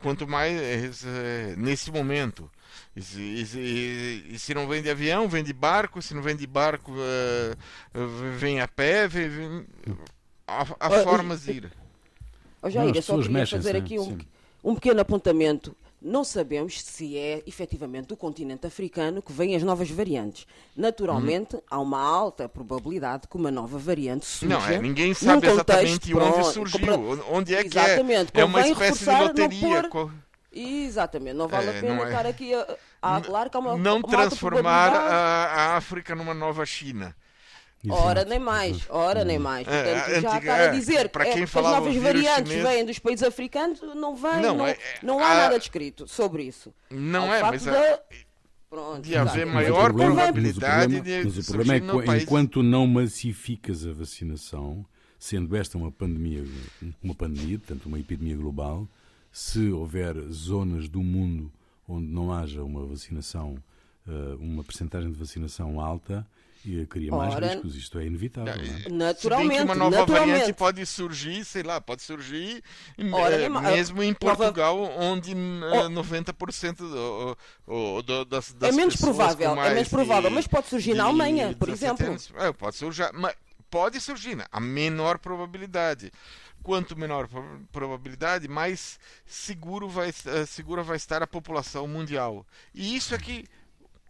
Quanto 0.00 0.26
mais 0.26 1.04
é, 1.04 1.54
nesse 1.56 1.92
momento. 1.92 2.50
E 2.96 3.00
se, 3.00 3.20
e, 3.20 4.26
e 4.34 4.38
se, 4.38 4.52
não 4.52 4.66
vem 4.66 4.82
de 4.82 4.90
avião, 4.90 5.28
vem 5.28 5.44
de 5.44 5.52
barco. 5.52 6.02
Se 6.02 6.12
não 6.12 6.22
vem 6.22 6.34
de 6.34 6.46
barco, 6.46 6.92
é, 6.98 7.54
vem 8.36 8.60
a 8.60 8.66
pé. 8.66 9.06
Vem, 9.06 9.28
vem, 9.28 9.66
há, 10.48 10.66
há 10.80 10.90
formas 11.04 11.44
de 11.44 11.52
ir. 11.52 11.72
Oh, 12.60 12.68
Jair, 12.68 12.96
eu 12.96 13.02
só 13.02 13.16
queria 13.20 13.46
fazer 13.46 13.76
aqui 13.76 13.96
um, 13.96 14.18
um 14.64 14.74
pequeno 14.74 15.00
apontamento 15.00 15.76
não 16.04 16.22
sabemos 16.22 16.82
se 16.82 17.16
é 17.16 17.42
efetivamente 17.46 18.08
do 18.08 18.16
continente 18.16 18.66
africano 18.66 19.22
que 19.22 19.32
vêm 19.32 19.56
as 19.56 19.62
novas 19.62 19.90
variantes. 19.90 20.46
Naturalmente, 20.76 21.56
hum. 21.56 21.62
há 21.70 21.80
uma 21.80 21.98
alta 21.98 22.46
probabilidade 22.46 23.26
que 23.26 23.36
uma 23.36 23.50
nova 23.50 23.78
variante 23.78 24.26
surja. 24.26 24.54
Não, 24.54 24.66
é, 24.66 24.78
ninguém 24.78 25.14
sabe 25.14 25.46
exatamente 25.46 26.14
onde 26.14 26.52
surgiu, 26.52 27.24
onde 27.30 27.54
é 27.54 27.64
exatamente, 27.64 28.30
que 28.30 28.38
é. 28.38 28.42
É 28.42 28.44
uma 28.44 28.60
espécie 28.68 29.04
de 29.04 29.10
loteria. 29.10 29.88
Por... 29.88 30.12
Exatamente, 30.52 31.34
não 31.34 31.48
vale 31.48 31.68
é, 31.68 31.78
a 31.78 31.80
pena 31.80 32.02
é... 32.02 32.04
estar 32.04 32.26
aqui 32.26 32.54
a, 32.54 32.76
a 33.02 33.16
apelar 33.16 33.48
que 33.48 33.56
há 33.56 33.60
uma 33.60 33.76
Não 33.76 33.96
uma 33.96 34.08
transformar 34.08 34.94
a, 34.94 35.44
a 35.46 35.76
África 35.76 36.14
numa 36.14 36.34
nova 36.34 36.66
China. 36.66 37.16
Ora 37.90 38.24
nem 38.24 38.38
mais, 38.38 38.86
ora 38.88 39.24
nem 39.24 39.38
mais. 39.38 39.66
É, 39.68 39.82
Portanto, 39.82 40.10
é, 40.10 40.20
já 40.20 40.38
estar 40.38 40.60
a 40.60 40.66
dizer 40.68 41.08
para 41.08 41.24
quem 41.24 41.42
é, 41.42 41.44
as 41.44 41.52
novas 41.52 41.96
variantes 41.96 42.52
chinês... 42.52 42.68
vêm 42.68 42.84
dos 42.84 42.98
países 42.98 43.22
africanos, 43.22 43.80
não 43.94 44.16
vem, 44.16 44.40
não, 44.40 44.56
não, 44.56 44.66
é, 44.66 44.78
não 45.02 45.18
há, 45.18 45.30
há, 45.30 45.34
nada 45.34 45.58
descrito 45.58 46.08
sobre 46.08 46.44
isso. 46.44 46.72
Não 46.90 47.32
é, 47.32 47.42
mas 47.42 47.64
da... 47.64 48.00
Pronto, 48.70 49.02
de 49.02 49.16
haver 49.16 49.42
exato. 49.42 49.54
maior 49.54 49.70
Mas 49.70 49.78
o 49.78 49.84
problema- 49.84 50.14
probabilidade 50.14 50.94
mas 50.94 51.02
problema, 51.04 51.20
de 51.20 51.24
mas 51.24 51.38
o 51.38 51.52
problema 51.52 51.74
é 51.74 51.80
que 51.80 52.06
país. 52.06 52.22
enquanto 52.24 52.62
não 52.62 52.86
massificas 52.88 53.86
a 53.86 53.92
vacinação, 53.92 54.84
sendo 55.16 55.54
esta 55.54 55.78
uma 55.78 55.92
pandemia, 55.92 56.44
uma 57.00 57.14
pandemia, 57.14 57.58
portanto 57.58 57.86
uma 57.86 58.00
epidemia 58.00 58.36
global, 58.36 58.88
se 59.30 59.70
houver 59.70 60.16
zonas 60.30 60.88
do 60.88 61.02
mundo 61.02 61.52
onde 61.88 62.06
não 62.06 62.32
haja 62.32 62.64
uma 62.64 62.84
vacinação, 62.84 63.56
eh, 64.08 64.36
uma 64.38 64.64
percentagem 64.64 65.12
de 65.12 65.18
vacinação 65.18 65.80
alta, 65.80 66.26
cria 66.88 67.10
mais 67.10 67.34
Ora- 67.34 67.48
riscos. 67.48 67.76
Isto 67.76 67.98
é 67.98 68.06
inevitável. 68.06 68.54
não 68.56 68.62
é? 68.62 68.66
Se 68.66 68.82
bem 68.84 68.92
Naturalmente, 68.92 69.56
que 69.58 69.62
uma 69.64 69.74
nova 69.74 69.96
naturalmente. 69.98 70.30
variante 70.38 70.52
pode 70.56 70.86
surgir, 70.86 71.44
sei 71.44 71.62
lá, 71.62 71.80
pode 71.80 72.02
surgir 72.02 72.62
Ora, 73.12 73.34
eh, 73.34 73.38
mesmo- 73.48 73.60
mesmo 73.60 74.02
em 74.02 74.16
nova- 74.22 74.36
Portugal, 74.36 74.78
onde 74.98 75.32
eh, 75.32 75.34
Oh. 75.84 75.88
90% 75.90 76.78
do, 76.78 77.36
o- 77.66 78.02
do- 78.02 78.24
das, 78.24 78.52
das 78.52 78.70
É 78.72 78.76
menos 78.76 78.94
pessoas 78.96 79.16
provável, 79.16 79.50
é 79.52 79.54
mais 79.54 79.74
menos 79.74 79.88
provável, 79.88 80.30
mas 80.30 80.46
pode 80.46 80.66
surgir 80.68 80.94
na 80.94 81.04
de 81.04 81.08
Alemanha, 81.10 81.54
por 81.56 81.66
17 81.68 82.02
exemplo. 82.02 82.06
anos. 82.06 82.32
É, 82.36 82.52
pode 82.52 82.76
surgir, 82.76 83.10
mas 83.12 83.34
pode 83.70 84.00
surgir, 84.00 84.34
né? 84.36 84.44
a 84.50 84.60
menor 84.60 85.18
probabilidade. 85.18 86.10
Quanto 86.62 86.96
menor 86.98 87.28
pro- 87.28 87.60
probabilidade, 87.70 88.48
mais 88.48 88.98
seguro 89.26 89.86
vai, 89.86 90.08
eh, 90.08 90.46
segura 90.46 90.82
vai 90.82 90.96
estar 90.96 91.22
a 91.22 91.26
população 91.26 91.86
mundial. 91.86 92.46
E 92.74 92.96
isso 92.96 93.14
é 93.14 93.18
que 93.18 93.44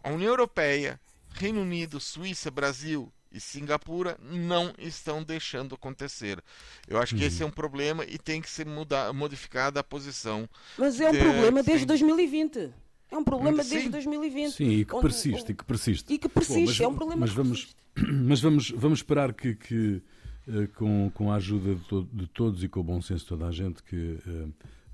a 0.04 0.10
União 0.10 0.28
Europeia, 0.30 1.00
Reino 1.34 1.60
Unido, 1.62 1.98
Suíça, 2.00 2.50
Brasil 2.50 3.12
e 3.32 3.40
Singapura 3.40 4.16
não 4.22 4.72
estão 4.78 5.22
deixando 5.22 5.74
acontecer. 5.74 6.42
Eu 6.86 6.98
acho 6.98 7.14
que 7.16 7.24
esse 7.24 7.42
é 7.42 7.46
um 7.46 7.50
problema 7.50 8.04
e 8.04 8.16
tem 8.18 8.40
que 8.40 8.48
ser 8.48 8.64
muda- 8.66 9.12
modificada 9.12 9.80
a 9.80 9.84
posição. 9.84 10.48
Mas 10.78 11.00
é 11.00 11.10
um 11.10 11.14
É, 11.14 11.18
problema 11.18 11.62
desde 11.62 11.80
sim. 11.80 11.86
2020. 11.86 12.70
É 13.10 13.16
um 13.16 13.24
problema 13.24 13.62
Sim. 13.62 13.70
desde 13.70 13.88
2020. 13.90 14.52
Sim, 14.54 14.68
e 14.70 14.84
que 14.84 14.92
onde- 14.94 15.02
persiste, 15.02 15.52
e 15.52 15.54
que 15.54 15.64
persiste. 15.64 16.12
E 16.12 16.18
que 16.18 16.28
persiste, 16.28 16.64
mas, 16.66 16.80
é 16.80 16.88
um 16.88 16.94
problema 16.94 17.20
mas 17.20 17.30
que 17.30 17.36
vamos, 17.36 17.64
persiste. 17.64 17.84
Mas 18.26 18.40
vamos, 18.40 18.70
vamos 18.70 18.98
esperar 19.00 19.32
que, 19.32 19.54
que, 19.54 20.02
eh, 20.48 20.66
com, 20.74 21.10
com 21.14 21.30
a 21.30 21.36
ajuda 21.36 21.76
de, 21.76 21.80
to- 21.84 22.08
de 22.12 22.26
todos 22.26 22.64
e 22.64 22.68
com 22.68 22.80
o 22.80 22.82
bom 22.82 23.00
senso 23.00 23.22
de 23.22 23.28
toda 23.28 23.46
a 23.46 23.52
gente, 23.52 23.82
que 23.84 24.18
eh, 24.26 24.48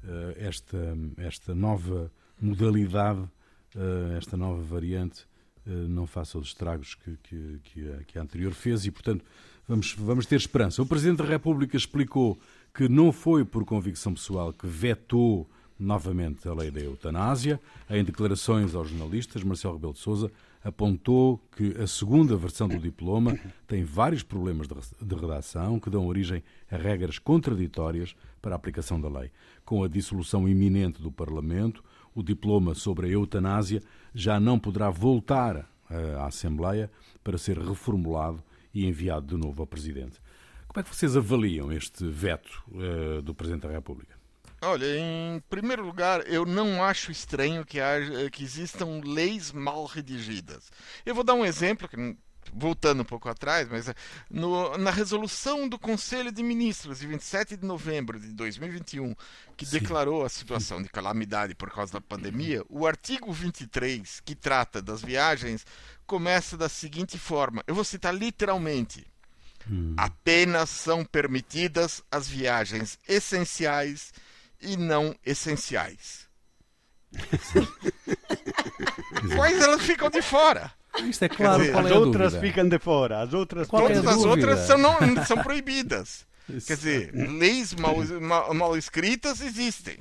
eh, 0.05 0.35
esta, 0.47 0.99
esta 1.17 1.55
nova 1.55 2.13
modalidade, 2.41 3.27
esta 4.19 4.37
nova 4.37 4.61
variante, 4.63 5.25
não 5.67 6.07
faça 6.07 6.39
os 6.39 6.49
estragos 6.49 6.95
que, 6.95 7.17
que, 7.23 7.61
que, 7.65 7.93
a, 7.93 8.05
que 8.05 8.19
a 8.19 8.23
anterior 8.23 8.53
fez 8.53 8.85
e, 8.87 8.91
portanto, 8.91 9.25
vamos, 9.69 9.95
vamos 9.95 10.27
ter 10.27 10.37
esperança. 10.37 10.83
O 10.83 10.87
Presidente 10.87 11.19
da 11.19 11.25
República 11.25 11.77
explicou 11.77 12.39
que 12.75 12.89
não 12.89 13.13
foi 13.13 13.45
por 13.45 13.65
convicção 13.65 14.15
pessoal 14.15 14.53
que 14.53 14.67
vetou 14.67 15.49
novamente 15.79 16.47
a 16.47 16.53
lei 16.53 16.71
da 16.71 16.81
eutanásia. 16.81 17.61
Em 17.89 18.05
declarações 18.05 18.75
aos 18.75 18.91
jornalistas, 18.91 19.43
Marcelo 19.43 19.75
Rebelo 19.75 19.95
de 19.95 19.99
Sousa 19.99 20.31
apontou 20.63 21.41
que 21.57 21.75
a 21.81 21.87
segunda 21.87 22.37
versão 22.37 22.69
do 22.69 22.79
diploma 22.79 23.39
tem 23.67 23.83
vários 23.83 24.23
problemas 24.23 24.69
de 24.69 25.15
redação 25.15 25.81
que 25.81 25.89
dão 25.89 26.07
origem 26.07 26.43
a 26.71 26.77
regras 26.77 27.19
contraditórias 27.19 28.15
para 28.43 28.55
a 28.55 28.57
aplicação 28.57 29.01
da 29.01 29.09
lei. 29.09 29.31
Com 29.65 29.83
a 29.83 29.89
dissolução 29.89 30.47
iminente 30.47 31.01
do 31.01 31.11
Parlamento, 31.11 31.83
o 32.15 32.23
diploma 32.23 32.75
sobre 32.75 33.07
a 33.07 33.11
eutanásia 33.11 33.83
já 34.15 34.41
não 34.41 34.59
poderá 34.59 34.91
voltar 34.91 35.69
eh, 35.91 36.15
à 36.19 36.27
Assembleia 36.27 36.91
para 37.23 37.39
ser 37.39 37.59
reformulado 37.59 38.43
e 38.73 38.87
enviado 38.87 39.27
de 39.27 39.37
novo 39.37 39.63
ao 39.63 39.67
Presidente. 39.67 40.21
Como 40.69 40.81
é 40.81 40.83
que 40.83 40.95
vocês 40.95 41.17
avaliam 41.17 41.73
este 41.73 42.07
veto 42.09 42.63
eh, 42.75 43.21
do 43.23 43.35
Presidente 43.35 43.63
da 43.63 43.73
República? 43.73 44.21
Olha, 44.63 44.85
em 44.85 45.41
primeiro 45.49 45.85
lugar, 45.85 46.27
eu 46.27 46.45
não 46.45 46.85
acho 46.85 47.11
estranho 47.11 47.65
que, 47.65 47.81
haja, 47.81 48.31
que 48.31 48.45
existam 48.45 49.01
leis 49.03 49.53
mal 49.53 49.87
redigidas. 49.87 50.71
Eu 51.05 51.15
vou 51.15 51.25
dar 51.25 51.33
um 51.33 51.47
exemplo, 51.47 51.89
que, 51.89 51.97
voltando 52.53 53.03
um 53.03 53.05
pouco 53.05 53.29
atrás, 53.29 53.69
mas 53.71 53.89
eh, 53.89 53.95
no- 54.31 54.77
na 54.79 54.91
resolução 54.91 55.69
do 55.69 55.79
Conselho 55.79 56.33
de 56.33 56.43
Ministros 56.43 56.99
de 57.01 57.07
27 57.07 57.57
de 57.57 57.67
novembro 57.67 58.19
de 58.19 58.29
2021, 58.33 59.15
que 59.57 59.67
declarou 59.67 60.25
a 60.25 60.29
situação 60.29 60.83
de 60.83 60.89
calamidade 60.89 61.55
por 61.55 61.71
causa 61.71 61.93
da 61.95 62.01
pandemia, 62.01 62.63
o 62.69 62.87
artigo 62.87 63.33
23, 63.33 64.21
que 64.21 64.35
trata 64.35 64.81
das 64.83 65.03
viagens, 65.03 65.65
começa 66.07 66.57
da 66.57 66.69
seguinte 66.69 67.19
forma: 67.19 67.63
eu 67.67 67.75
vou 67.75 67.85
citar 67.85 68.15
literalmente. 68.15 69.07
Apenas 69.97 70.71
são 70.71 71.05
permitidas 71.05 72.03
as 72.11 72.27
viagens 72.27 72.99
essenciais 73.07 74.13
e 74.61 74.77
não 74.77 75.15
essenciais. 75.25 76.29
Quais 79.37 79.61
elas 79.61 79.83
ficam 79.83 80.09
de 80.11 80.23
fora? 80.23 80.73
Isto 80.99 81.25
é 81.25 81.29
claro, 81.29 81.61
dizer, 81.61 81.73
qual 81.73 81.85
As 81.87 81.91
é 81.91 81.95
a 81.95 81.99
outras 81.99 82.33
ficam 82.37 82.69
de 82.69 82.79
fora, 82.79 83.21
as 83.23 83.33
outras 83.35 83.69
é 83.69 83.71
Todas 83.71 84.07
as 84.07 84.25
outras 84.25 84.59
são, 84.67 84.79
não, 84.79 85.25
são 85.25 85.39
proibidas. 85.43 86.27
Isso. 86.49 86.67
Quer 86.67 86.77
dizer, 86.77 87.13
leis 87.15 87.75
mal, 87.75 87.97
mal, 88.21 88.53
mal 88.55 88.77
escritas 88.77 89.41
existem. 89.41 89.99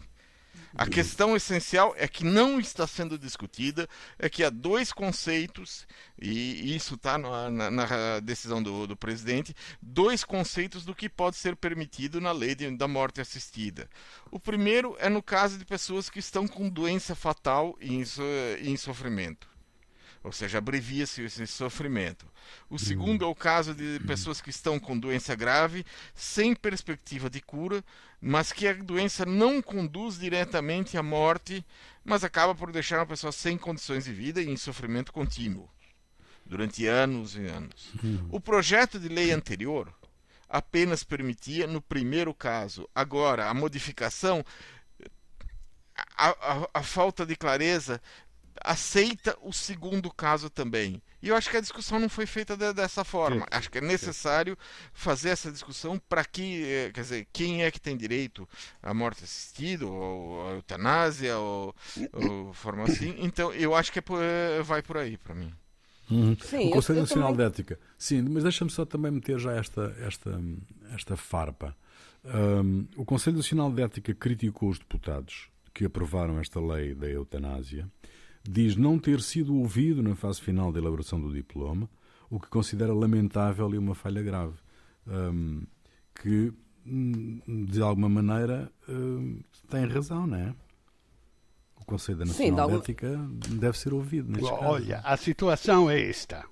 A 0.76 0.86
questão 0.86 1.36
essencial 1.36 1.96
é 1.98 2.08
que 2.08 2.24
não 2.24 2.60
está 2.60 2.86
sendo 2.86 3.18
discutida, 3.18 3.88
é 4.20 4.30
que 4.30 4.44
há 4.44 4.52
dois 4.52 4.94
conceitos, 4.94 5.88
e 6.22 6.76
isso 6.76 6.94
está 6.94 7.18
na, 7.18 7.50
na- 7.50 7.72
na 7.72 8.20
decisão 8.20 8.62
do, 8.62 8.86
do 8.86 8.96
presidente, 8.96 9.54
dois 9.82 10.24
conceitos 10.24 10.86
do 10.86 10.94
que 10.94 11.10
pode 11.10 11.38
ser 11.38 11.56
permitido 11.56 12.22
na 12.22 12.32
lei 12.32 12.54
de- 12.54 12.70
da 12.78 12.88
morte 12.88 13.20
assistida. 13.20 13.90
O 14.30 14.40
primeiro 14.40 14.96
é 15.00 15.10
no 15.10 15.24
caso 15.24 15.58
de 15.58 15.66
pessoas 15.66 16.08
que 16.08 16.20
estão 16.20 16.48
com 16.48 16.70
doença 16.70 17.16
fatal 17.16 17.76
e 17.82 17.96
em, 17.96 18.06
so- 18.06 18.22
e 18.62 18.70
em 18.70 18.78
sofrimento. 18.78 19.49
Ou 20.22 20.34
seja, 20.34 20.58
abrevia-se 20.58 21.22
esse 21.24 21.48
sofrimento. 21.48 22.26
O 22.70 22.78
segundo 22.78 23.24
é 23.24 23.28
o 23.28 23.34
caso 23.34 23.74
de 23.74 24.00
pessoas 24.06 24.42
que 24.42 24.50
estão 24.50 24.78
com 24.78 25.00
doença 25.00 25.34
grave, 25.34 25.86
sem 26.14 26.54
perspectiva 26.54 27.30
de 27.30 27.40
cura, 27.40 27.82
mas 28.22 28.52
que 28.52 28.68
a 28.68 28.74
doença 28.74 29.26
não 29.26 29.62
conduz 29.62 30.20
diretamente 30.20 30.98
à 30.98 31.04
morte, 31.04 31.66
mas 32.04 32.24
acaba 32.26 32.54
por 32.54 32.70
deixar 32.72 33.00
uma 33.00 33.06
pessoa 33.06 33.32
sem 33.32 33.58
condições 33.58 34.04
de 34.04 34.12
vida 34.14 34.42
e 34.42 34.50
em 34.50 34.58
sofrimento 34.58 35.14
contínuo, 35.14 35.70
durante 36.46 36.86
anos 36.86 37.36
e 37.38 37.46
anos. 37.46 37.94
O 38.30 38.42
projeto 38.42 39.00
de 39.00 39.08
lei 39.08 39.32
anterior 39.32 39.94
apenas 40.50 41.02
permitia 41.02 41.66
no 41.66 41.82
primeiro 41.82 42.34
caso. 42.34 42.90
Agora, 42.94 43.48
a 43.50 43.54
modificação, 43.54 44.44
a, 46.18 46.30
a- 46.30 46.70
a 46.74 46.84
falta 46.84 47.26
de 47.26 47.36
clareza 47.36 48.02
aceita 48.64 49.38
o 49.42 49.52
segundo 49.54 50.12
caso 50.12 50.50
também. 50.50 51.02
E 51.22 51.28
eu 51.28 51.36
acho 51.36 51.50
que 51.50 51.58
a 51.58 51.62
discussão 51.62 52.00
não 52.00 52.08
foi 52.08 52.26
feita 52.26 52.56
de- 52.56 52.74
dessa 52.74 53.04
forma. 53.04 53.42
Sim. 53.42 53.46
Acho 53.52 53.70
que 53.70 53.78
é 53.78 53.82
necessário 53.82 54.58
fazer 54.94 55.30
essa 55.30 55.52
discussão 55.52 56.00
para 56.08 56.24
que, 56.24 56.64
eh, 56.64 56.92
quer 56.94 57.02
dizer, 57.02 57.28
quem 57.34 57.64
é 57.64 57.70
que 57.72 57.80
tem 57.80 57.98
direito 57.98 58.48
à 58.82 58.94
morte 58.94 59.24
assistida, 59.24 59.86
ou 59.86 60.48
à 60.48 60.52
eutanásia, 60.54 61.38
ou, 61.38 61.76
ou 62.14 62.54
forma 62.54 62.84
assim. 62.86 63.16
Então, 63.20 63.52
eu 63.54 63.76
acho 63.76 63.92
que 63.92 64.00
é 64.00 64.02
por- 64.02 64.22
eh, 64.22 64.62
vai 64.64 64.82
por 64.82 64.98
aí 64.98 65.18
para 65.18 65.36
mim. 65.36 65.52
Uhum. 66.10 66.36
Sim, 66.42 66.70
o 66.70 66.72
Conselho 66.72 67.00
eu 67.00 67.02
Nacional 67.04 67.32
também- 67.34 67.46
de 67.48 67.52
Ética. 67.54 67.80
Sim, 67.98 68.22
mas 68.24 68.44
deixa-me 68.44 68.72
só 68.72 68.86
também 68.86 69.12
meter 69.12 69.38
já 69.40 69.52
esta, 69.54 69.96
esta, 70.00 70.42
esta 70.96 71.16
farpa. 71.18 71.76
Hum, 72.26 72.88
o 72.98 73.06
Conselho 73.06 73.38
Nacional 73.38 73.72
de 73.72 73.82
Ética 73.82 74.14
criticou 74.14 74.70
os 74.70 74.80
deputados 74.80 75.50
que 75.74 75.86
aprovaram 75.86 76.40
esta 76.40 76.60
lei 76.60 76.94
da 76.96 77.08
eutanásia. 77.08 77.88
Diz 78.52 78.76
não 78.76 78.98
ter 78.98 79.22
sido 79.22 79.56
ouvido 79.56 80.02
na 80.02 80.16
fase 80.16 80.42
final 80.42 80.72
da 80.72 80.80
elaboração 80.80 81.22
do 81.22 81.32
diploma, 81.32 81.88
o 82.32 82.40
que 82.40 82.48
considera 82.50 82.92
lamentável 82.94 83.72
e 83.76 83.78
uma 83.78 83.94
falha 83.94 84.24
grave. 84.24 84.56
Hum, 85.08 85.62
que, 86.20 86.52
hum, 86.84 87.42
de 87.70 87.80
alguma 87.80 88.10
maneira, 88.10 88.72
hum, 88.88 89.40
tem 89.70 89.86
razão, 89.86 90.26
não 90.26 90.36
é? 90.38 90.56
O 91.80 91.86
Conselho 91.86 92.26
Sim, 92.26 92.52
Nacional 92.52 92.56
de 92.56 92.62
alguma- 92.62 92.80
de 92.80 92.92
Ética 92.92 93.18
deve 93.56 93.78
ser 93.78 93.94
ouvido 93.94 94.32
neste 94.32 94.50
caso. 94.50 94.64
Olha, 94.64 95.00
a 95.04 95.16
situação 95.16 95.88
é 95.90 96.02
esta. 96.10 96.44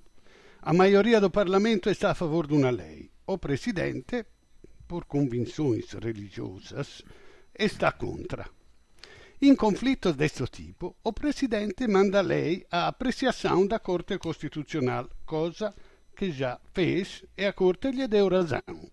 A 0.62 0.72
maioria 0.72 1.20
do 1.20 1.30
Parlamento 1.30 1.90
está 1.90 2.12
a 2.12 2.14
favor 2.14 2.46
de 2.46 2.54
uma 2.54 2.70
lei. 2.70 3.10
O 3.26 3.36
Presidente, 3.38 4.24
por 4.86 5.04
convicções 5.04 5.90
religiosas, 5.94 7.02
está 7.58 7.90
contra. 7.90 8.48
Em 9.40 9.54
conflitos 9.54 10.16
deste 10.16 10.44
tipo, 10.46 10.96
o 11.04 11.12
Presidente 11.12 11.86
manda 11.86 12.20
lei 12.20 12.66
à 12.72 12.88
apreciação 12.88 13.64
da 13.64 13.78
Corte 13.78 14.18
Constitucional, 14.18 15.08
coisa 15.24 15.72
que 16.16 16.32
já 16.32 16.58
fez 16.74 17.24
e 17.36 17.44
a 17.44 17.52
Corte 17.52 17.88
lhe 17.92 18.08
deu 18.08 18.28
razão. 18.28 18.90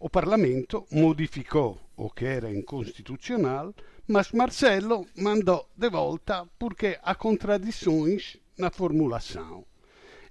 O 0.00 0.10
Parlamento 0.10 0.84
modificou 0.90 1.78
o 1.96 2.10
que 2.10 2.24
era 2.24 2.52
inconstitucional, 2.52 3.72
mas 4.08 4.32
Marcelo 4.32 5.06
mandou 5.16 5.68
de 5.76 5.90
volta 5.90 6.44
porque 6.58 6.98
há 7.00 7.14
contradições 7.14 8.38
na 8.58 8.72
formulação. 8.72 9.64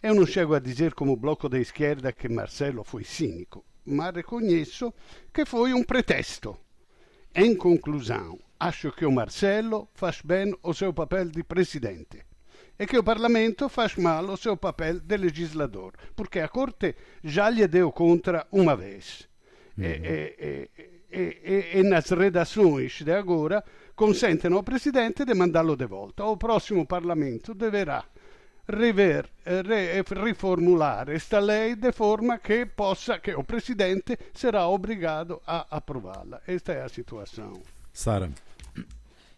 Eu 0.04 0.14
não 0.14 0.26
chego 0.26 0.56
a 0.56 0.60
dizer 0.60 0.94
como 0.94 1.16
bloco 1.16 1.48
da 1.48 1.58
esquerda 1.58 2.12
que 2.12 2.28
Marcelo 2.28 2.84
foi 2.84 3.06
cínico, 3.06 3.64
mas 3.86 4.14
reconheço 4.14 4.94
que 5.34 5.46
foi 5.46 5.74
um 5.74 5.86
pretexto. 5.86 6.58
Em 7.34 7.56
conclusão, 7.56 8.38
acho 8.60 8.92
que 8.92 9.06
o 9.06 9.12
Marcelo 9.12 9.90
faz 9.94 10.22
bem 10.22 10.56
o 10.64 10.74
seu 10.74 10.94
papel 10.94 11.30
de 11.30 11.44
presidente. 11.44 12.26
é 12.78 12.86
que 12.86 12.98
o 12.98 13.04
Parlamento 13.04 13.70
faz 13.70 13.96
mal 13.96 14.26
o 14.26 14.38
seu 14.38 14.58
papel 14.58 15.00
de 15.00 15.18
legislador, 15.18 15.94
porque 16.16 16.40
a 16.40 16.50
Corte 16.50 16.96
já 17.24 17.50
lhe 17.50 17.66
deu 17.68 17.92
contra 17.92 18.46
uma 18.52 18.76
vez. 18.76 19.30
Uhum. 19.78 19.84
E, 19.86 20.30
e, 20.40 20.70
e, 21.12 21.80
e, 21.80 21.84
nas 21.84 22.10
redações 22.10 23.02
de 23.02 23.14
agora 23.14 23.64
consentem 23.96 24.52
ao 24.52 24.64
Presidente 24.64 25.24
de 25.24 25.34
mandá-lo 25.34 25.78
de 25.78 25.86
volta. 25.86 26.26
O 26.26 26.38
próximo 26.38 26.86
Parlamento 26.86 27.54
deverá 27.54 28.04
rever, 28.68 29.30
re, 29.46 30.02
riformular 30.24 31.10
esta 31.10 31.40
lei 31.40 31.76
de 31.76 31.92
forma 31.92 32.40
que 32.40 32.66
possa, 32.66 33.20
que 33.20 33.34
o 33.36 33.44
Presidente 33.44 34.18
será 34.34 34.68
obrigado 34.68 35.42
a 35.46 35.78
aprová-la. 35.78 36.42
Esta 36.48 36.74
é 36.74 36.84
a 36.84 36.90
situação. 36.90 37.62
Sara. 37.96 38.30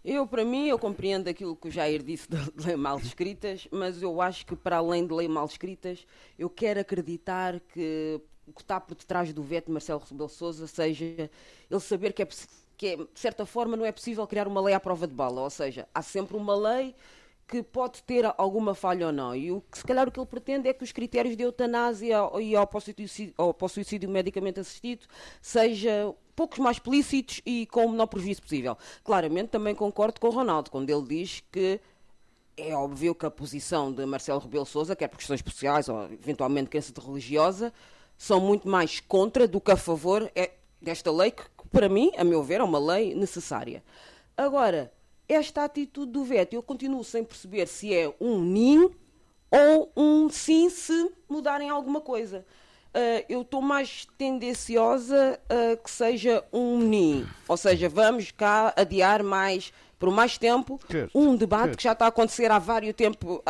Eu, 0.03 0.25
para 0.25 0.43
mim, 0.43 0.67
eu 0.67 0.79
compreendo 0.79 1.27
aquilo 1.27 1.55
que 1.55 1.67
o 1.67 1.71
Jair 1.71 2.01
disse 2.01 2.27
de 2.27 2.37
lei 2.65 2.75
mal 2.75 2.97
escritas, 2.97 3.67
mas 3.71 4.01
eu 4.01 4.19
acho 4.19 4.45
que, 4.47 4.55
para 4.55 4.77
além 4.77 5.05
de 5.05 5.13
lei 5.13 5.27
mal 5.27 5.45
escritas, 5.45 6.07
eu 6.39 6.49
quero 6.49 6.79
acreditar 6.79 7.59
que 7.59 8.19
o 8.47 8.51
que 8.51 8.61
está 8.61 8.79
por 8.79 8.95
detrás 8.95 9.31
do 9.31 9.43
veto 9.43 9.67
de 9.67 9.73
Marcelo 9.73 10.01
Rebelo 10.09 10.27
Sousa 10.27 10.65
seja 10.65 11.05
ele 11.05 11.79
saber 11.79 12.13
que, 12.13 12.23
é, 12.23 12.27
que 12.75 12.87
é, 12.87 12.95
de 12.95 13.07
certa 13.13 13.45
forma, 13.45 13.77
não 13.77 13.85
é 13.85 13.91
possível 13.91 14.25
criar 14.25 14.47
uma 14.47 14.61
lei 14.61 14.73
à 14.73 14.79
prova 14.79 15.05
de 15.05 15.13
bala. 15.13 15.41
Ou 15.41 15.49
seja, 15.51 15.87
há 15.93 16.01
sempre 16.01 16.35
uma 16.35 16.55
lei 16.55 16.95
que 17.47 17.63
pode 17.63 18.03
ter 18.03 18.25
alguma 18.37 18.75
falha 18.75 19.07
ou 19.07 19.11
não. 19.13 19.33
E 19.33 19.51
o 19.51 19.61
que, 19.71 19.77
se 19.77 19.83
calhar, 19.85 20.07
o 20.07 20.11
que 20.11 20.19
ele 20.19 20.27
pretende 20.27 20.67
é 20.67 20.73
que 20.73 20.83
os 20.83 20.91
critérios 20.91 21.37
de 21.37 21.43
eutanásia 21.43 22.17
e 22.41 22.55
ao 22.55 22.69
suicídio, 22.81 23.33
ao 23.37 23.69
suicídio 23.69 24.09
medicamente 24.09 24.59
assistido 24.59 25.07
sejam 25.41 26.15
poucos 26.35 26.59
mais 26.59 26.75
explícitos 26.75 27.41
e 27.45 27.65
com 27.67 27.85
o 27.85 27.91
menor 27.91 28.07
prejuízo 28.07 28.41
possível. 28.41 28.77
Claramente 29.03 29.49
também 29.49 29.73
concordo 29.73 30.19
com 30.19 30.27
o 30.27 30.31
Ronaldo, 30.31 30.69
quando 30.69 30.89
ele 30.89 31.03
diz 31.07 31.41
que 31.51 31.79
é 32.57 32.75
óbvio 32.75 33.15
que 33.15 33.25
a 33.25 33.31
posição 33.31 33.93
de 33.93 34.05
Marcelo 34.05 34.39
Rebelo 34.39 34.65
Sousa, 34.65 34.95
quer 34.95 35.07
por 35.07 35.17
questões 35.17 35.41
sociais 35.41 35.87
ou 35.87 36.03
eventualmente 36.05 36.69
crença 36.69 36.91
religiosa, 36.99 37.71
são 38.17 38.39
muito 38.39 38.67
mais 38.67 38.99
contra 38.99 39.47
do 39.47 39.61
que 39.61 39.71
a 39.71 39.77
favor 39.77 40.29
é, 40.35 40.51
desta 40.81 41.11
lei, 41.11 41.31
que 41.31 41.45
para 41.71 41.87
mim, 41.87 42.11
a 42.17 42.23
meu 42.23 42.43
ver, 42.43 42.59
é 42.59 42.63
uma 42.63 42.79
lei 42.79 43.13
necessária. 43.13 43.83
Agora, 44.35 44.91
esta 45.27 45.63
atitude 45.63 46.11
do 46.11 46.23
veto, 46.23 46.53
eu 46.53 46.63
continuo 46.63 47.03
sem 47.03 47.23
perceber 47.23 47.67
se 47.67 47.93
é 47.93 48.13
um 48.19 48.39
nin 48.39 48.89
ou 49.51 49.91
um 49.95 50.29
sim 50.29 50.69
se 50.69 51.11
mudarem 51.29 51.69
alguma 51.69 52.01
coisa. 52.01 52.45
Uh, 52.87 53.23
eu 53.29 53.41
estou 53.41 53.61
mais 53.61 54.07
tendenciosa 54.17 55.39
a 55.49 55.75
que 55.77 55.91
seja 55.91 56.43
um 56.51 56.79
NIM. 56.79 57.27
Ou 57.47 57.55
seja, 57.55 57.87
vamos 57.87 58.31
cá 58.31 58.73
adiar 58.75 59.21
mais, 59.23 59.71
por 59.99 60.09
mais 60.09 60.37
tempo, 60.37 60.79
um 61.13 61.35
debate 61.35 61.77
que 61.77 61.83
já 61.83 61.91
está 61.91 62.05
a 62.05 62.07
acontecer 62.07 62.49
há 62.49 62.57
vários 62.57 62.95
tempo 62.95 63.35
uh, 63.35 63.43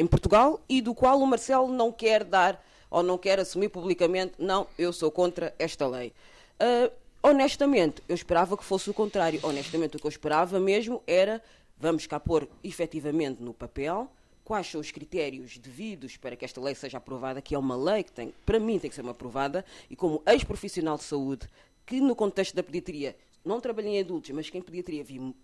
em 0.00 0.06
Portugal 0.06 0.60
e 0.68 0.80
do 0.80 0.94
qual 0.94 1.20
o 1.20 1.26
Marcelo 1.26 1.68
não 1.68 1.92
quer 1.92 2.24
dar 2.24 2.60
ou 2.90 3.02
não 3.02 3.18
quer 3.18 3.38
assumir 3.38 3.68
publicamente, 3.68 4.32
não, 4.38 4.66
eu 4.78 4.92
sou 4.92 5.10
contra 5.10 5.54
esta 5.58 5.86
lei. 5.86 6.12
Uh, 6.60 6.90
honestamente, 7.22 8.02
eu 8.08 8.14
esperava 8.14 8.56
que 8.56 8.64
fosse 8.64 8.90
o 8.90 8.94
contrário. 8.94 9.40
Honestamente, 9.42 9.96
o 9.96 10.00
que 10.00 10.06
eu 10.06 10.10
esperava 10.10 10.58
mesmo 10.58 11.02
era 11.06 11.42
vamos 11.78 12.06
cá 12.06 12.18
pôr 12.18 12.48
efetivamente 12.62 13.42
no 13.42 13.54
papel 13.54 14.10
quais 14.44 14.66
são 14.66 14.80
os 14.80 14.90
critérios 14.90 15.58
devidos 15.58 16.16
para 16.16 16.34
que 16.34 16.42
esta 16.42 16.58
lei 16.58 16.74
seja 16.74 16.96
aprovada, 16.96 17.42
que 17.42 17.54
é 17.54 17.58
uma 17.58 17.76
lei 17.76 18.02
que 18.02 18.10
tem, 18.10 18.32
para 18.46 18.58
mim 18.58 18.78
tem 18.78 18.88
que 18.88 18.96
ser 18.96 19.02
uma 19.02 19.10
aprovada, 19.10 19.62
e 19.90 19.94
como 19.94 20.22
ex-profissional 20.26 20.96
de 20.96 21.04
saúde, 21.04 21.46
que 21.84 22.00
no 22.00 22.16
contexto 22.16 22.56
da 22.56 22.62
pediatria, 22.62 23.14
não 23.44 23.60
trabalhei 23.60 23.96
em 23.96 24.00
adultos, 24.00 24.30
mas 24.30 24.48
que 24.48 24.56
em 24.56 24.62
pediatria 24.62 25.04
vi 25.04 25.34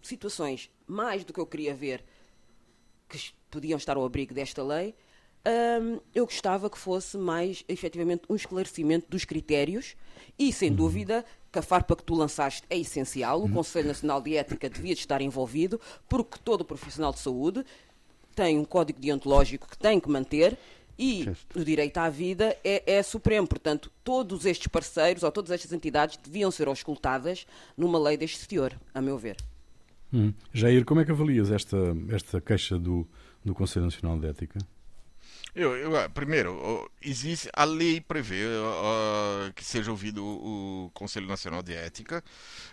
situações 0.00 0.70
mais 0.86 1.22
do 1.22 1.34
que 1.34 1.38
eu 1.38 1.44
queria 1.44 1.74
ver 1.74 2.02
que 3.10 3.18
podiam 3.50 3.76
estar 3.76 3.98
ao 3.98 4.04
abrigo 4.06 4.32
desta 4.32 4.62
lei, 4.62 4.94
hum, 5.46 6.00
eu 6.14 6.24
gostava 6.24 6.68
que 6.68 6.78
fosse 6.78 7.16
mais, 7.16 7.64
efetivamente, 7.68 8.22
um 8.28 8.34
esclarecimento 8.34 9.06
dos 9.08 9.24
critérios 9.24 9.96
e, 10.38 10.52
sem 10.52 10.70
uhum. 10.70 10.76
dúvida, 10.76 11.24
que 11.52 11.58
a 11.58 11.62
farpa 11.62 11.96
que 11.96 12.04
tu 12.04 12.14
lançaste 12.14 12.62
é 12.70 12.78
essencial. 12.78 13.40
O 13.40 13.44
uhum. 13.44 13.52
Conselho 13.54 13.88
Nacional 13.88 14.20
de 14.20 14.36
Ética 14.36 14.68
devia 14.68 14.92
estar 14.92 15.20
envolvido, 15.20 15.80
porque 16.08 16.38
todo 16.42 16.64
profissional 16.64 17.12
de 17.12 17.18
saúde 17.18 17.64
tem 18.34 18.58
um 18.58 18.64
código 18.64 19.00
deontológico 19.00 19.68
que 19.68 19.76
tem 19.76 19.98
que 19.98 20.08
manter 20.08 20.56
e 20.98 21.26
o 21.54 21.64
direito 21.64 21.96
à 21.96 22.10
vida 22.10 22.56
é, 22.62 22.98
é, 22.98 23.02
supremo. 23.02 23.46
Portanto, 23.46 23.90
todos 24.04 24.44
estes 24.44 24.66
parceiros 24.68 25.22
ou 25.22 25.32
todas 25.32 25.50
estas 25.50 25.72
entidades 25.72 26.18
deviam 26.18 26.50
ser 26.50 26.68
auscultadas 26.68 27.46
numa 27.76 27.98
lei 27.98 28.16
deste 28.18 28.46
teor, 28.46 28.78
a 28.92 29.00
meu 29.00 29.16
ver. 29.16 29.36
Hum. 30.12 30.32
Jair, 30.52 30.84
como 30.84 31.00
é 31.00 31.04
que 31.04 31.10
avalias 31.10 31.50
esta, 31.50 31.96
esta 32.10 32.40
queixa 32.40 32.78
do, 32.78 33.06
do 33.44 33.54
Conselho 33.54 33.86
Nacional 33.86 34.18
de 34.18 34.26
Ética? 34.26 34.58
Eu, 35.54 35.76
eu, 35.76 35.96
ah, 35.96 36.08
primeiro, 36.08 36.90
existe 37.02 37.48
a 37.52 37.64
lei 37.64 38.00
prevê 38.00 38.44
uh, 38.44 39.52
que 39.54 39.64
seja 39.64 39.90
ouvido 39.90 40.24
o, 40.24 40.90
Conselho 40.94 41.26
Nacional 41.26 41.62
de 41.62 41.74
Ética. 41.74 42.22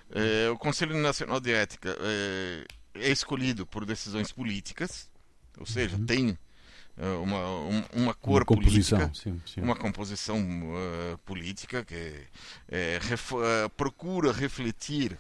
Uh, 0.10 0.54
o 0.54 0.58
Conselho 0.58 0.96
Nacional 0.98 1.40
de 1.40 1.52
Ética 1.52 1.90
uh, 1.92 2.66
é 2.96 3.12
escolhido 3.12 3.66
por 3.66 3.86
decisões 3.86 4.32
políticas 4.32 5.10
ou 5.60 5.66
seja, 5.66 5.96
uhum. 5.98 6.06
tem 6.06 6.30
uh, 6.98 7.22
uma, 7.22 7.50
um, 7.62 7.84
uma 7.94 8.14
cor 8.14 8.42
uma 8.42 8.46
política, 8.46 9.12
sim, 9.14 9.42
sim. 9.46 9.62
uma 9.62 9.76
composição 9.76 10.40
uh, 10.40 11.18
política 11.20 11.84
que 11.84 12.28
é, 12.70 13.00
ref, 13.02 13.34
uh, 13.34 13.70
procura 13.76 14.32
refletir 14.32 15.18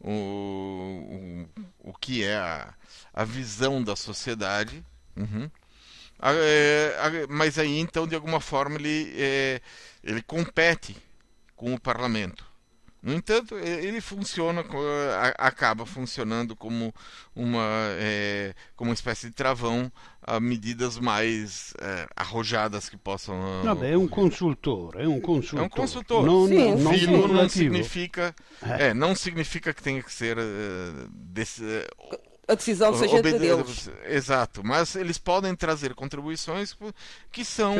o, 0.00 1.46
o, 1.80 1.90
o 1.90 1.92
que 1.94 2.22
é 2.22 2.36
a, 2.36 2.74
a 3.12 3.24
visão 3.24 3.82
da 3.82 3.96
sociedade. 3.96 4.84
Uhum. 5.16 5.50
Mas 7.28 7.58
aí 7.58 7.78
então 7.78 8.06
de 8.06 8.14
alguma 8.14 8.40
forma 8.40 8.76
ele, 8.76 9.60
ele 10.02 10.22
compete 10.22 10.96
com 11.56 11.74
o 11.74 11.80
parlamento. 11.80 12.48
No 13.00 13.14
entanto, 13.14 13.56
ele 13.56 14.00
funciona, 14.00 14.64
acaba 15.38 15.86
funcionando 15.86 16.56
como 16.56 16.92
uma, 17.34 17.64
é, 17.96 18.54
como 18.74 18.90
uma 18.90 18.94
espécie 18.94 19.28
de 19.28 19.34
travão 19.34 19.90
a 20.20 20.40
medidas 20.40 20.98
mais 20.98 21.72
é, 21.80 22.08
arrojadas 22.16 22.88
que 22.88 22.96
possam. 22.96 23.62
Não, 23.62 23.84
é 23.84 23.96
um 23.96 24.08
consultor, 24.08 24.96
é 24.98 25.06
um 25.06 25.20
consultor. 25.20 25.60
É 25.60 25.62
um 25.62 25.68
consultor. 25.68 26.26
Não, 26.26 26.48
sim, 26.48 27.06
não, 27.06 27.18
não, 27.18 27.28
não 27.28 27.48
significa, 27.48 28.34
é. 28.62 28.88
é. 28.88 28.94
não 28.94 29.14
significa 29.14 29.72
que 29.72 29.82
tenha 29.82 30.02
que 30.02 30.12
ser 30.12 30.36
uh, 30.36 31.08
desse, 31.12 31.62
a 32.48 32.54
decisão 32.54 32.94
seja 32.94 33.18
Obede 33.18 33.38
deles. 33.38 33.90
Exato, 34.06 34.62
mas 34.64 34.96
eles 34.96 35.18
podem 35.18 35.54
trazer 35.54 35.94
contribuições 35.94 36.74
que 37.30 37.44
são, 37.44 37.74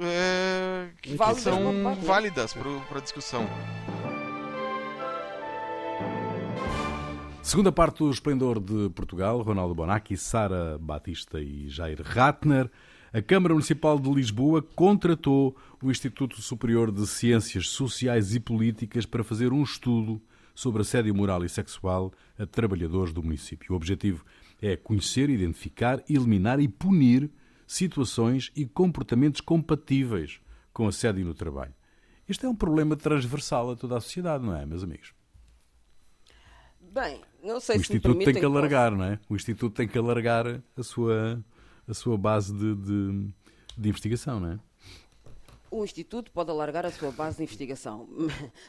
é, 0.00 0.90
que, 1.02 1.16
válidas, 1.16 1.42
que 1.42 1.50
são 1.50 1.94
válidas 1.96 2.52
para 2.88 2.98
a 2.98 3.00
discussão. 3.00 3.48
Segunda 7.42 7.72
parte 7.72 7.98
do 7.98 8.10
Esplendor 8.10 8.60
de 8.60 8.90
Portugal, 8.90 9.42
Ronaldo 9.42 9.74
Bonacci, 9.74 10.16
Sara 10.16 10.78
Batista 10.78 11.40
e 11.40 11.68
Jair 11.68 12.00
Ratner. 12.00 12.70
A 13.12 13.20
Câmara 13.20 13.54
Municipal 13.54 13.98
de 13.98 14.08
Lisboa 14.08 14.62
contratou 14.62 15.56
o 15.82 15.90
Instituto 15.90 16.40
Superior 16.40 16.92
de 16.92 17.04
Ciências 17.08 17.68
Sociais 17.70 18.36
e 18.36 18.38
Políticas 18.38 19.04
para 19.04 19.24
fazer 19.24 19.52
um 19.52 19.64
estudo 19.64 20.22
sobre 20.60 20.82
assédio 20.82 21.14
moral 21.14 21.42
e 21.42 21.48
sexual 21.48 22.12
a 22.38 22.44
trabalhadores 22.44 23.14
do 23.14 23.22
município. 23.22 23.72
O 23.72 23.76
objetivo 23.76 24.26
é 24.60 24.76
conhecer, 24.76 25.30
identificar, 25.30 26.04
eliminar 26.06 26.60
e 26.60 26.68
punir 26.68 27.30
situações 27.66 28.52
e 28.54 28.66
comportamentos 28.66 29.40
compatíveis 29.40 30.38
com 30.70 30.86
assédio 30.86 31.24
no 31.24 31.32
trabalho. 31.32 31.72
Este 32.28 32.44
é 32.44 32.48
um 32.48 32.54
problema 32.54 32.94
transversal 32.94 33.70
a 33.70 33.76
toda 33.76 33.96
a 33.96 34.00
sociedade, 34.02 34.44
não 34.44 34.54
é, 34.54 34.66
meus 34.66 34.84
amigos? 34.84 35.14
Bem, 36.78 37.22
não 37.42 37.58
sei 37.58 37.76
o 37.76 37.78
se 37.78 37.94
Instituto 37.94 38.22
tem 38.22 38.34
que 38.34 38.44
alargar, 38.44 38.94
não 38.94 39.04
é? 39.04 39.18
O 39.30 39.36
Instituto 39.36 39.74
tem 39.74 39.88
que 39.88 39.96
alargar 39.96 40.60
a 40.76 40.82
sua, 40.82 41.42
a 41.88 41.94
sua 41.94 42.18
base 42.18 42.52
de, 42.52 42.74
de, 42.74 43.34
de 43.78 43.88
investigação, 43.88 44.38
não 44.38 44.52
é? 44.52 44.58
O 45.70 45.84
Instituto 45.84 46.32
pode 46.32 46.50
alargar 46.50 46.84
a 46.84 46.90
sua 46.90 47.12
base 47.12 47.36
de 47.36 47.44
investigação, 47.44 48.08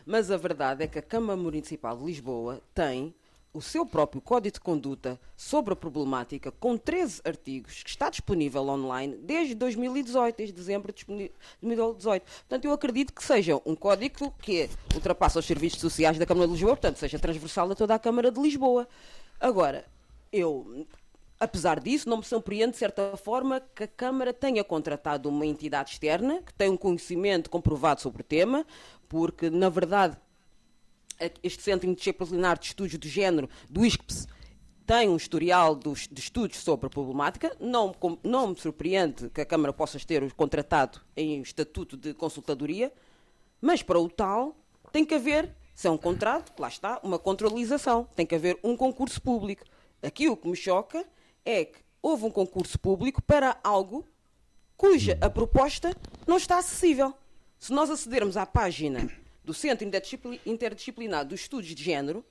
mas 0.06 0.30
a 0.30 0.38
verdade 0.38 0.84
é 0.84 0.88
que 0.88 1.00
a 1.00 1.02
Câmara 1.02 1.36
Municipal 1.36 1.98
de 1.98 2.04
Lisboa 2.06 2.62
tem 2.76 3.16
o 3.52 3.60
seu 3.60 3.86
próprio 3.86 4.22
Código 4.22 4.54
de 4.54 4.60
Conduta 4.60 5.20
sobre 5.36 5.74
a 5.74 5.76
problemática, 5.76 6.52
com 6.52 6.78
13 6.78 7.22
artigos, 7.26 7.82
que 7.82 7.90
está 7.90 8.08
disponível 8.10 8.62
online 8.68 9.18
desde 9.18 9.56
2018, 9.56 10.38
desde 10.38 10.56
dezembro 10.56 10.94
de 10.94 11.04
2018. 11.60 12.24
Portanto, 12.24 12.66
eu 12.66 12.72
acredito 12.72 13.14
que 13.14 13.24
seja 13.24 13.60
um 13.66 13.76
código 13.76 14.32
que 14.40 14.70
ultrapassa 14.94 15.40
os 15.40 15.46
serviços 15.46 15.82
sociais 15.82 16.20
da 16.20 16.26
Câmara 16.26 16.46
de 16.46 16.54
Lisboa, 16.54 16.76
portanto, 16.76 16.98
seja 16.98 17.18
transversal 17.18 17.72
a 17.72 17.76
toda 17.76 17.96
a 17.96 18.00
Câmara 18.00 18.32
de 18.32 18.40
Lisboa. 18.40 18.88
Agora, 19.40 19.86
eu, 20.32 20.86
apesar 21.42 21.80
disso, 21.80 22.08
não 22.08 22.18
me 22.18 22.24
surpreende, 22.24 22.74
de 22.74 22.78
certa 22.78 23.18
forma, 23.18 23.60
que 23.74 23.86
a 23.86 23.88
Câmara 23.88 24.32
tenha 24.32 24.64
contratado 24.64 25.28
uma 25.28 25.44
entidade 25.44 25.90
externa, 25.90 26.40
que 26.44 26.54
tem 26.54 26.70
um 26.70 26.78
conhecimento 26.78 27.50
comprovado 27.50 28.00
sobre 28.00 28.22
o 28.22 28.24
tema, 28.24 28.64
porque, 29.10 29.50
na 29.50 29.68
verdade, 29.68 30.16
este 31.42 31.64
Centro 31.64 31.90
Interdisciplinar 31.90 32.60
de 32.60 32.68
Estudos 32.68 32.96
do 32.96 33.08
Género, 33.08 33.50
do 33.68 33.84
ISCPS, 33.84 34.28
tem 34.86 35.10
um 35.10 35.16
historial 35.16 35.74
dos, 35.74 36.08
de 36.08 36.22
estudos 36.22 36.58
sobre 36.58 36.86
a 36.86 36.90
problemática. 36.92 37.56
Não, 37.60 37.96
não 38.24 38.50
me 38.50 38.56
surpreende 38.56 39.30
que 39.30 39.42
a 39.42 39.46
Câmara 39.46 39.74
possa 39.74 39.98
ter 40.00 40.32
contratado 40.34 41.02
em 41.18 41.42
estatuto 41.42 41.98
de 41.98 42.14
consultadoria, 42.14 42.94
mas 43.60 43.82
para 43.82 44.00
o 44.00 44.08
tal 44.08 44.56
tem 44.92 45.04
que 45.04 45.16
haver, 45.16 45.56
se 45.74 45.88
é 45.88 45.90
um 45.90 45.98
contrato, 45.98 46.54
lá 46.60 46.68
está, 46.68 47.00
uma 47.02 47.18
controlização, 47.18 48.08
tem 48.16 48.28
que 48.28 48.36
haver 48.36 48.60
um 48.64 48.78
concurso 48.78 49.20
público. 49.20 49.66
Aqui 50.04 50.30
o 50.30 50.38
que 50.38 50.48
me 50.48 50.56
choca 50.56 51.04
é 51.46 51.66
que 51.66 51.80
houve 52.02 52.26
um 52.26 52.32
concurso 52.32 52.80
público 52.80 53.22
para 53.22 53.58
algo 53.64 54.06
cuja 54.76 55.18
a 55.22 55.30
proposta 55.30 55.96
não 56.26 56.38
está 56.38 56.58
acessível. 56.58 57.14
Se 57.60 57.72
nós 57.72 57.90
acedermos 57.90 58.38
à 58.38 58.46
página 58.46 59.12
do 59.44 59.54
Centro 59.54 59.88
Interdisciplinar 60.46 61.26
dos 61.26 61.42
Estudos 61.42 61.70
de 61.70 61.84
Género, 61.84 62.26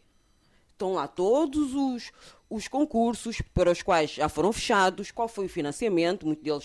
estão 0.72 0.94
lá 0.94 1.06
todos 1.06 1.74
os, 1.74 2.10
os 2.48 2.66
concursos 2.66 3.40
para 3.54 3.70
os 3.70 3.82
quais 3.82 4.10
já 4.10 4.28
foram 4.28 4.52
fechados, 4.52 5.10
qual 5.10 5.28
foi 5.28 5.46
o 5.46 5.48
financiamento, 5.48 6.26
muitos 6.26 6.42
deles 6.42 6.64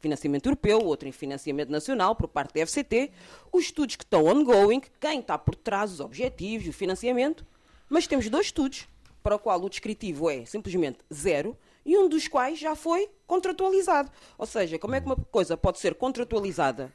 financiamento 0.00 0.46
europeu, 0.46 0.78
outro 0.80 1.08
em 1.08 1.12
financiamento 1.12 1.68
nacional 1.68 2.14
por 2.14 2.28
parte 2.28 2.54
da 2.54 2.66
FCT, 2.66 3.10
os 3.52 3.64
estudos 3.64 3.96
que 3.96 4.04
estão 4.04 4.24
ongoing, 4.24 4.80
quem 5.00 5.20
está 5.20 5.36
por 5.36 5.54
trás, 5.54 5.92
os 5.92 6.00
objetivos, 6.00 6.68
o 6.68 6.72
financiamento, 6.72 7.44
mas 7.88 8.06
temos 8.06 8.30
dois 8.30 8.46
estudos 8.46 8.86
para 9.22 9.36
o 9.36 9.38
qual 9.38 9.60
o 9.60 9.68
descritivo 9.68 10.30
é 10.30 10.46
simplesmente 10.46 11.00
zero 11.12 11.54
e 11.88 11.96
um 11.96 12.06
dos 12.06 12.28
quais 12.28 12.58
já 12.58 12.76
foi 12.76 13.08
contratualizado. 13.26 14.10
Ou 14.36 14.44
seja, 14.44 14.78
como 14.78 14.94
é 14.94 15.00
que 15.00 15.06
uma 15.06 15.16
coisa 15.16 15.56
pode 15.56 15.78
ser 15.78 15.94
contratualizada 15.94 16.92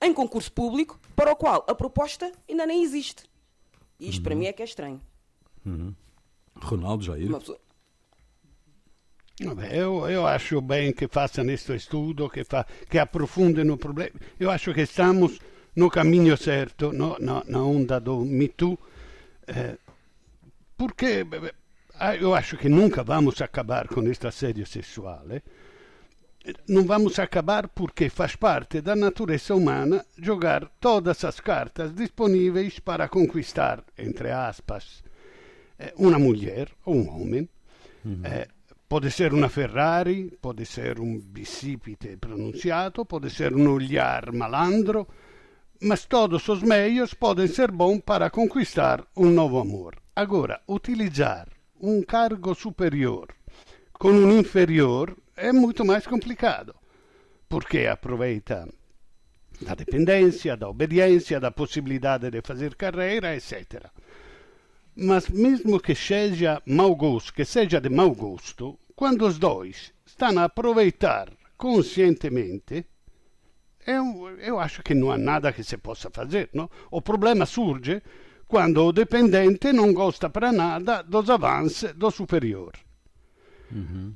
em 0.00 0.10
concurso 0.14 0.50
público 0.50 0.98
para 1.14 1.32
o 1.32 1.36
qual 1.36 1.62
a 1.68 1.74
proposta 1.74 2.32
ainda 2.48 2.64
nem 2.64 2.82
existe? 2.82 3.24
E 4.00 4.08
isto 4.08 4.18
uhum. 4.18 4.24
para 4.24 4.34
mim 4.34 4.46
é 4.46 4.54
que 4.54 4.62
é 4.62 4.64
estranho. 4.64 5.02
Uhum. 5.66 5.94
Ronaldo 6.54 7.04
Jair. 7.04 7.30
Pessoa... 7.30 7.60
Eu, 9.70 10.08
eu 10.08 10.26
acho 10.26 10.62
bem 10.62 10.94
que 10.94 11.06
façam 11.06 11.44
este 11.50 11.74
estudo, 11.74 12.30
que, 12.30 12.42
fa, 12.42 12.66
que 12.88 12.98
aprofundem 12.98 13.70
o 13.70 13.76
problema. 13.76 14.18
Eu 14.40 14.50
acho 14.50 14.72
que 14.72 14.80
estamos 14.80 15.38
no 15.74 15.90
caminho 15.90 16.38
certo, 16.38 16.90
no, 16.90 17.18
no, 17.18 17.44
na 17.44 17.62
onda 17.62 18.00
do 18.00 18.20
Me 18.20 18.48
Too, 18.48 18.78
eh, 19.46 19.76
porque 20.74 21.26
eu 22.20 22.34
acho 22.34 22.56
que 22.56 22.68
nunca 22.68 23.02
vamos 23.02 23.40
acabar 23.40 23.88
com 23.88 24.02
este 24.02 24.26
assédio 24.26 24.66
sexual. 24.66 25.24
Não 26.68 26.84
vamos 26.84 27.18
acabar 27.18 27.68
porque 27.68 28.08
faz 28.08 28.36
parte 28.36 28.80
da 28.80 28.94
natureza 28.94 29.54
humana 29.54 30.04
jogar 30.16 30.68
todas 30.80 31.24
as 31.24 31.40
cartas 31.40 31.92
disponíveis 31.92 32.78
para 32.78 33.08
conquistar, 33.08 33.82
entre 33.98 34.30
aspas, 34.30 35.02
eh, 35.78 35.92
uma 35.96 36.18
mulher 36.18 36.68
ou 36.84 36.94
um 36.94 37.08
homem. 37.08 37.48
Uhum. 38.04 38.20
É, 38.22 38.46
pode 38.88 39.10
ser 39.10 39.32
uma 39.32 39.48
Ferrari, 39.48 40.38
pode 40.40 40.64
ser 40.66 41.00
um 41.00 41.18
bicipite 41.18 42.16
pronunciado, 42.16 43.04
pode 43.04 43.28
ser 43.30 43.52
um 43.52 43.68
olhar 43.72 44.30
malandro, 44.32 45.08
mas 45.82 46.04
todos 46.04 46.48
os 46.48 46.62
meios 46.62 47.12
podem 47.14 47.48
ser 47.48 47.72
bons 47.72 48.00
para 48.02 48.30
conquistar 48.30 49.04
um 49.16 49.30
novo 49.30 49.58
amor. 49.58 49.96
Agora, 50.14 50.60
utilizar 50.68 51.55
um 51.80 52.02
cargo 52.02 52.54
superior 52.54 53.28
com 53.92 54.10
um 54.10 54.38
inferior 54.38 55.16
é 55.36 55.52
muito 55.52 55.84
mais 55.84 56.06
complicado, 56.06 56.74
porque 57.48 57.86
aproveita 57.86 58.68
da 59.60 59.74
dependência, 59.74 60.56
da 60.56 60.68
obediência, 60.68 61.40
da 61.40 61.50
possibilidade 61.50 62.30
de 62.30 62.42
fazer 62.42 62.74
carreira, 62.74 63.34
etc 63.34 63.90
mas 64.96 65.28
mesmo 65.28 65.78
que 65.78 65.94
seja 65.94 66.62
mau 66.64 66.96
gosto, 66.96 67.34
que 67.34 67.44
seja 67.44 67.78
de 67.78 67.90
mau 67.90 68.14
gosto, 68.14 68.78
quando 68.94 69.26
os 69.26 69.38
dois 69.38 69.92
estão 70.06 70.38
a 70.38 70.44
aproveitar 70.44 71.30
conscientemente, 71.58 72.86
eu, 73.86 74.30
eu 74.38 74.58
acho 74.58 74.82
que 74.82 74.94
não 74.94 75.12
há 75.12 75.18
nada 75.18 75.52
que 75.52 75.62
se 75.62 75.76
possa 75.76 76.10
fazer. 76.10 76.48
Não? 76.54 76.70
O 76.90 77.02
problema 77.02 77.44
surge 77.44 78.02
quando 78.46 78.84
o 78.84 78.92
dependente 78.92 79.72
não 79.72 79.92
gosta 79.92 80.30
para 80.30 80.52
nada 80.52 81.02
dos 81.02 81.28
avanços 81.28 81.92
do 81.94 82.10
superior. 82.10 82.72
Uhum. 83.72 84.14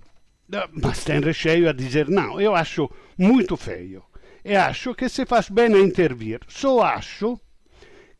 Mas 0.82 1.04
tem 1.04 1.20
recheio 1.20 1.68
a 1.68 1.72
dizer 1.72 2.08
não. 2.08 2.40
Eu 2.40 2.54
acho 2.54 2.90
muito 3.16 3.56
feio. 3.56 4.04
E 4.44 4.56
acho 4.56 4.94
que 4.94 5.08
se 5.08 5.26
faz 5.26 5.48
bem 5.48 5.74
a 5.74 5.78
intervir. 5.78 6.40
Só 6.48 6.80
acho 6.82 7.40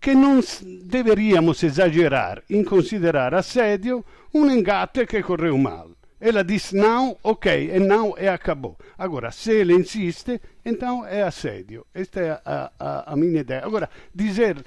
che 0.01 0.14
non 0.14 0.40
deveríamos 0.88 1.62
exagerar 1.62 2.42
em 2.49 2.64
considerar 2.64 3.35
assédio 3.35 4.05
um 4.33 4.51
engate 4.51 5.07
que 5.07 5.23
correu 5.23 5.59
mal. 5.59 5.90
Ela 6.18 6.42
disse 6.42 6.75
não, 6.75 7.16
ok, 7.23 7.70
e 7.75 7.79
não 7.79 8.14
e 8.18 8.29
acabou. 8.29 8.77
Agora, 8.96 9.31
se 9.31 9.53
ele 9.53 9.75
insiste, 9.75 10.40
então 10.64 11.07
é 11.07 11.23
assédio. 11.23 11.87
Esta 11.94 12.20
é 12.20 12.31
a, 12.44 12.70
a, 12.79 13.12
a 13.12 13.16
minha 13.16 13.40
ideia. 13.40 13.64
Agora, 13.64 13.88
dizer 14.14 14.64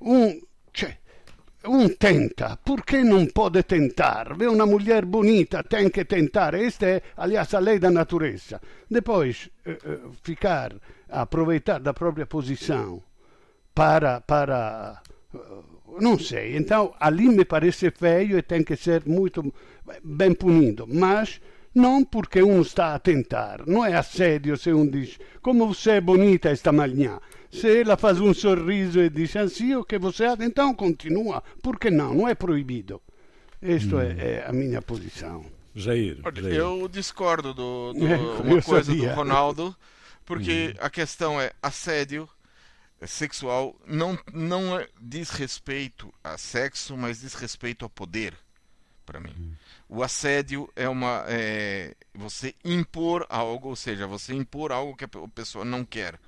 um, 0.00 0.40
cioè, 0.76 0.98
um 1.64 1.96
tenta, 1.96 2.58
perché 2.62 3.02
non 3.02 3.32
pode 3.32 3.64
tentar? 3.64 4.36
Vê 4.36 4.46
uma 4.46 4.66
mulher 4.66 5.06
bonita, 5.06 5.62
tem 5.62 5.90
que 5.90 6.04
tentar. 6.04 6.54
Esta 6.54 6.86
é, 6.86 7.02
aliás, 7.16 7.54
a 7.54 7.60
lei 7.60 7.78
da 7.78 7.90
natureza. 7.90 8.60
Depois, 8.86 9.48
eh, 9.64 9.78
eh, 9.82 9.98
ficar, 10.22 10.76
aproveitar 11.08 11.80
da 11.80 11.94
própria 11.94 12.26
posição 12.26 13.02
para, 13.74 14.20
para 14.20 15.02
não 15.98 16.18
sei. 16.18 16.56
Então, 16.56 16.94
ali 17.00 17.26
me 17.28 17.44
parece 17.44 17.90
feio 17.90 18.38
e 18.38 18.42
tem 18.42 18.62
que 18.62 18.76
ser 18.76 19.02
muito 19.06 19.52
bem 20.04 20.34
punido. 20.34 20.86
Mas 20.86 21.40
não 21.74 22.04
porque 22.04 22.42
um 22.42 22.60
está 22.60 22.94
a 22.94 22.98
tentar. 22.98 23.66
Não 23.66 23.84
é 23.84 23.94
assédio 23.94 24.56
se 24.56 24.72
um 24.72 24.86
diz 24.86 25.18
como 25.40 25.68
você 25.68 25.92
é 25.92 26.00
bonita 26.00 26.50
esta 26.50 26.70
manhã. 26.70 27.18
Se 27.50 27.80
ela 27.80 27.96
faz 27.96 28.20
um 28.20 28.34
sorriso 28.34 29.00
e 29.00 29.08
diz 29.08 29.34
assim, 29.36 29.74
o 29.74 29.84
que 29.84 29.98
você 29.98 30.24
acha, 30.24 30.44
então 30.44 30.74
continua. 30.74 31.42
Por 31.62 31.78
que 31.78 31.90
não? 31.90 32.14
Não 32.14 32.28
é 32.28 32.34
proibido. 32.34 33.00
Esta 33.60 33.96
hum. 33.96 34.00
é, 34.00 34.10
é, 34.18 34.46
a 34.46 34.52
minha 34.52 34.82
posição. 34.82 35.44
Jair, 35.74 36.18
Jair. 36.34 36.54
Eu 36.54 36.88
discordo 36.88 37.52
do, 37.52 37.92
do 37.92 38.06
é, 38.06 38.16
uma 38.16 38.62
coisa 38.62 38.84
sabia. 38.92 39.10
do 39.10 39.14
Ronaldo, 39.14 39.76
porque 40.24 40.74
hum. 40.74 40.78
a 40.80 40.90
questão 40.90 41.40
é 41.40 41.52
assédio 41.62 42.28
sexual 43.04 43.76
não, 43.86 44.18
não 44.32 44.78
é, 44.78 44.88
diz 45.00 45.30
respeito 45.30 46.12
a 46.24 46.38
sexo, 46.38 46.96
mas 46.96 47.20
diz 47.20 47.34
respeito 47.34 47.84
ao 47.84 47.90
poder, 47.90 48.34
para 49.04 49.20
mim. 49.20 49.34
Hum. 49.38 49.52
O 49.88 50.02
assédio 50.02 50.70
é 50.74 50.88
uma 50.88 51.24
é, 51.28 51.94
você 52.14 52.54
impor 52.64 53.26
algo, 53.28 53.68
ou 53.68 53.76
seja, 53.76 54.06
você 54.06 54.34
impor 54.34 54.72
algo 54.72 54.96
que 54.96 55.04
a 55.04 55.08
pessoa 55.34 55.64
não 55.64 55.84
quer. 55.84 56.18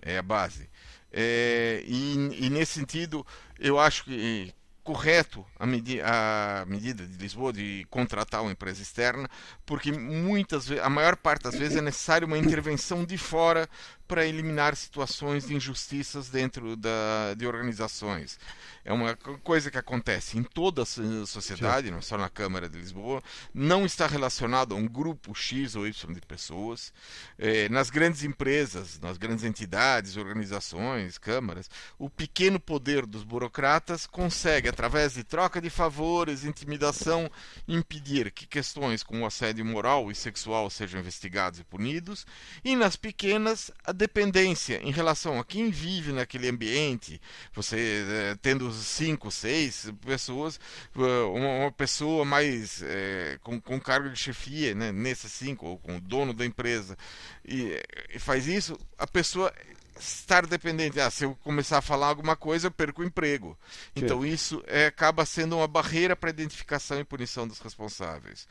É 0.00 0.18
a 0.18 0.22
base. 0.22 0.68
É, 1.12 1.82
e, 1.86 2.46
e, 2.46 2.50
nesse 2.50 2.74
sentido, 2.74 3.26
eu 3.58 3.78
acho 3.78 4.04
que 4.04 4.52
correto 4.88 5.44
a, 5.58 5.66
medi 5.66 6.00
a 6.00 6.64
medida 6.66 7.06
de 7.06 7.18
Lisboa 7.18 7.52
de 7.52 7.86
contratar 7.90 8.40
uma 8.40 8.52
empresa 8.52 8.80
externa, 8.80 9.28
porque 9.66 9.92
muitas 9.92 10.70
a 10.70 10.88
maior 10.88 11.14
parte 11.14 11.42
das 11.42 11.56
vezes 11.56 11.76
é 11.76 11.82
necessário 11.82 12.26
uma 12.26 12.38
intervenção 12.38 13.04
de 13.04 13.18
fora 13.18 13.68
para 14.06 14.24
eliminar 14.24 14.74
situações 14.74 15.46
de 15.46 15.54
injustiças 15.54 16.30
dentro 16.30 16.74
da, 16.74 17.34
de 17.36 17.46
organizações. 17.46 18.38
É 18.88 18.92
uma 18.94 19.14
coisa 19.44 19.70
que 19.70 19.76
acontece 19.76 20.38
em 20.38 20.42
toda 20.42 20.80
a 20.80 20.86
sociedade, 21.26 21.90
não 21.90 22.00
só 22.00 22.16
na 22.16 22.30
Câmara 22.30 22.70
de 22.70 22.78
Lisboa, 22.78 23.22
não 23.52 23.84
está 23.84 24.06
relacionado 24.06 24.74
a 24.74 24.78
um 24.78 24.88
grupo 24.88 25.34
X 25.34 25.76
ou 25.76 25.86
Y 25.86 26.14
de 26.14 26.22
pessoas. 26.22 26.90
É, 27.38 27.68
nas 27.68 27.90
grandes 27.90 28.24
empresas, 28.24 28.98
nas 28.98 29.18
grandes 29.18 29.44
entidades, 29.44 30.16
organizações, 30.16 31.18
câmaras, 31.18 31.68
o 31.98 32.08
pequeno 32.08 32.58
poder 32.58 33.04
dos 33.04 33.24
burocratas 33.24 34.06
consegue, 34.06 34.70
através 34.70 35.12
de 35.12 35.22
troca 35.22 35.60
de 35.60 35.68
favores, 35.68 36.42
intimidação, 36.42 37.30
impedir 37.68 38.30
que 38.30 38.46
questões 38.46 39.02
como 39.02 39.26
assédio 39.26 39.66
moral 39.66 40.10
e 40.10 40.14
sexual 40.14 40.70
sejam 40.70 40.98
investigados 40.98 41.60
e 41.60 41.64
punidos, 41.64 42.26
e 42.64 42.74
nas 42.74 42.96
pequenas, 42.96 43.70
a 43.84 43.92
dependência 43.92 44.80
em 44.82 44.90
relação 44.90 45.38
a 45.38 45.44
quem 45.44 45.70
vive 45.70 46.10
naquele 46.10 46.48
ambiente, 46.48 47.20
você 47.52 48.06
é, 48.08 48.34
tendo 48.40 48.77
cinco, 48.86 49.30
seis 49.30 49.92
pessoas, 50.04 50.60
eh, 50.96 51.60
uma, 51.60 51.72
pessoa 51.72 52.24
mais 52.24 52.82
é, 52.82 53.38
com, 53.42 53.60
com 53.60 53.80
cargo 53.80 54.10
de 54.10 54.18
chefia, 54.18 54.74
né, 54.74 54.92
nesses 54.92 55.32
cinco, 55.32 55.66
ou 55.66 55.78
com 55.78 55.96
o 55.96 56.00
dono 56.00 56.32
da 56.32 56.44
empresa, 56.44 56.96
e, 57.44 57.80
e 58.10 58.18
faz 58.18 58.46
isso, 58.46 58.78
a 58.96 59.06
pessoa 59.06 59.52
estar 60.00 60.46
dependente. 60.46 61.00
Ah, 61.00 61.10
se 61.10 61.24
eu 61.24 61.34
começar 61.36 61.78
a 61.78 61.82
falar 61.82 62.08
alguma 62.08 62.36
coisa, 62.36 62.68
eu 62.68 62.70
perco 62.70 63.02
o 63.02 63.04
emprego. 63.04 63.58
Sim. 63.96 64.04
Então 64.04 64.24
isso 64.24 64.62
é, 64.66 64.86
acaba 64.86 65.24
sendo 65.26 65.56
uma 65.56 65.66
barreira 65.66 66.14
para 66.14 66.30
a 66.30 66.32
identificação 66.32 66.98
e 67.00 67.04
punição 67.04 67.46
dos 67.46 67.58
responsáveis. 67.58 68.46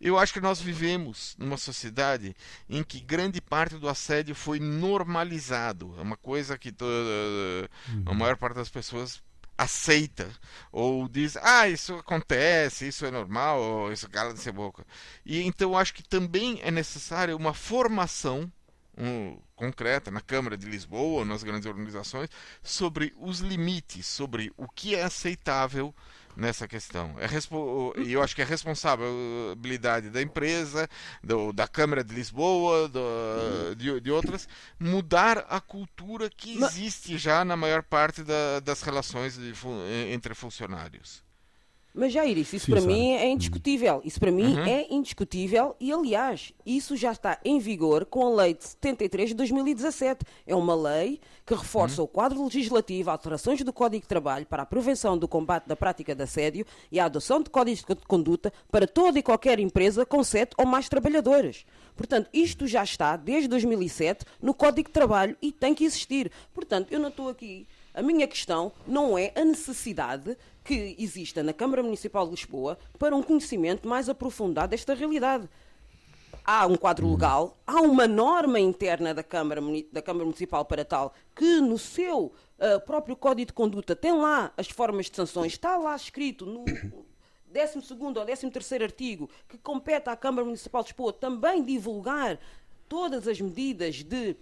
Eu 0.00 0.16
acho 0.16 0.32
que 0.32 0.40
nós 0.40 0.60
vivemos 0.60 1.34
numa 1.38 1.56
sociedade 1.56 2.34
em 2.68 2.84
que 2.84 3.00
grande 3.00 3.40
parte 3.40 3.76
do 3.76 3.88
assédio 3.88 4.34
foi 4.34 4.60
normalizado. 4.60 5.94
É 5.98 6.02
uma 6.02 6.16
coisa 6.16 6.56
que 6.56 6.70
toda, 6.70 6.92
a 8.06 8.10
uhum. 8.10 8.14
maior 8.14 8.36
parte 8.36 8.54
das 8.54 8.68
pessoas 8.68 9.20
aceita 9.58 10.30
ou 10.70 11.08
diz, 11.08 11.36
ah, 11.36 11.68
isso 11.68 11.96
acontece, 11.96 12.86
isso 12.86 13.04
é 13.04 13.10
normal, 13.10 13.60
ou 13.60 13.92
isso 13.92 14.08
cala-se 14.08 14.48
a 14.48 14.52
boca. 14.52 14.86
E 15.26 15.42
então 15.42 15.76
acho 15.76 15.92
que 15.92 16.02
também 16.02 16.60
é 16.62 16.70
necessária 16.70 17.36
uma 17.36 17.52
formação 17.52 18.50
um, 18.96 19.38
concreta 19.54 20.10
na 20.10 20.20
Câmara 20.20 20.56
de 20.56 20.66
Lisboa, 20.66 21.24
nas 21.24 21.42
grandes 21.42 21.66
organizações, 21.66 22.28
sobre 22.62 23.12
os 23.18 23.40
limites, 23.40 24.06
sobre 24.06 24.52
o 24.56 24.68
que 24.68 24.94
é 24.94 25.02
aceitável 25.02 25.94
nessa 26.38 26.68
questão. 26.68 27.16
É 27.18 27.26
e 28.00 28.12
eu 28.12 28.22
acho 28.22 28.34
que 28.34 28.40
é 28.40 28.44
responsabilidade 28.44 30.08
da 30.08 30.22
empresa, 30.22 30.88
do, 31.22 31.52
da 31.52 31.66
Câmara 31.66 32.04
de 32.04 32.14
Lisboa, 32.14 32.88
do, 32.88 33.74
de, 33.76 34.00
de, 34.00 34.10
outras, 34.10 34.48
mudar 34.78 35.44
a 35.50 35.60
cultura 35.60 36.30
que 36.30 36.62
existe 36.62 37.18
já 37.18 37.44
na 37.44 37.56
maior 37.56 37.82
parte 37.82 38.22
da, 38.22 38.60
das 38.60 38.82
relações 38.82 39.36
de, 39.36 39.52
entre 40.12 40.32
funcionários. 40.34 41.27
Mas 41.98 42.12
já 42.12 42.24
isso, 42.24 42.54
isso 42.54 42.66
Sim, 42.66 42.72
para 42.72 42.80
mim 42.80 43.10
é 43.14 43.28
indiscutível. 43.28 44.00
Isso 44.04 44.20
para 44.20 44.30
mim 44.30 44.54
uhum. 44.54 44.64
é 44.64 44.86
indiscutível 44.88 45.74
e, 45.80 45.92
aliás, 45.92 46.52
isso 46.64 46.96
já 46.96 47.10
está 47.10 47.40
em 47.44 47.58
vigor 47.58 48.04
com 48.04 48.24
a 48.24 48.42
Lei 48.42 48.54
de 48.54 48.62
73 48.68 49.30
de 49.30 49.34
2017. 49.34 50.24
É 50.46 50.54
uma 50.54 50.76
lei 50.76 51.20
que 51.44 51.54
reforça 51.54 52.00
uhum. 52.00 52.04
o 52.04 52.08
quadro 52.08 52.44
legislativo, 52.44 53.10
alterações 53.10 53.64
do 53.64 53.72
Código 53.72 54.02
de 54.02 54.08
Trabalho 54.08 54.46
para 54.46 54.62
a 54.62 54.66
prevenção 54.66 55.18
do 55.18 55.26
combate 55.26 55.66
da 55.66 55.74
prática 55.74 56.14
de 56.14 56.22
assédio 56.22 56.64
e 56.92 57.00
a 57.00 57.06
adoção 57.06 57.42
de 57.42 57.50
códigos 57.50 57.82
de 57.82 58.06
conduta 58.06 58.52
para 58.70 58.86
toda 58.86 59.18
e 59.18 59.22
qualquer 59.22 59.58
empresa 59.58 60.06
com 60.06 60.22
sete 60.22 60.54
ou 60.56 60.64
mais 60.64 60.88
trabalhadores. 60.88 61.66
Portanto, 61.96 62.30
isto 62.32 62.64
já 62.68 62.84
está 62.84 63.16
desde 63.16 63.48
2007 63.48 64.24
no 64.40 64.54
Código 64.54 64.88
de 64.88 64.92
Trabalho 64.92 65.36
e 65.42 65.50
tem 65.50 65.74
que 65.74 65.84
existir. 65.84 66.30
Portanto, 66.54 66.92
eu 66.92 67.00
não 67.00 67.08
estou 67.08 67.28
aqui. 67.28 67.66
A 67.92 68.02
minha 68.02 68.28
questão 68.28 68.70
não 68.86 69.18
é 69.18 69.32
a 69.34 69.44
necessidade 69.44 70.36
que 70.68 70.94
exista 70.98 71.42
na 71.42 71.54
Câmara 71.54 71.82
Municipal 71.82 72.26
de 72.26 72.32
Lisboa 72.32 72.78
para 72.98 73.16
um 73.16 73.22
conhecimento 73.22 73.88
mais 73.88 74.06
aprofundado 74.06 74.72
desta 74.72 74.92
realidade. 74.92 75.48
Há 76.44 76.66
um 76.66 76.76
quadro 76.76 77.06
uhum. 77.06 77.12
legal, 77.12 77.56
há 77.66 77.80
uma 77.80 78.06
norma 78.06 78.60
interna 78.60 79.14
da 79.14 79.22
Câmara, 79.22 79.62
da 79.90 80.02
Câmara 80.02 80.26
Municipal 80.26 80.66
para 80.66 80.84
tal, 80.84 81.14
que 81.34 81.58
no 81.62 81.78
seu 81.78 82.26
uh, 82.26 82.80
próprio 82.84 83.16
Código 83.16 83.46
de 83.46 83.52
Conduta 83.54 83.96
tem 83.96 84.12
lá 84.12 84.52
as 84.58 84.68
formas 84.68 85.06
de 85.06 85.16
sanções, 85.16 85.52
está 85.52 85.78
lá 85.78 85.96
escrito 85.96 86.44
no 86.44 86.66
12 87.48 88.44
ou 88.44 88.50
13 88.50 88.82
artigo, 88.82 89.30
que 89.48 89.56
compete 89.56 90.10
à 90.10 90.16
Câmara 90.16 90.44
Municipal 90.44 90.82
de 90.82 90.90
Lisboa 90.90 91.14
também 91.14 91.64
divulgar 91.64 92.38
todas 92.86 93.26
as 93.26 93.40
medidas 93.40 94.04
de 94.04 94.36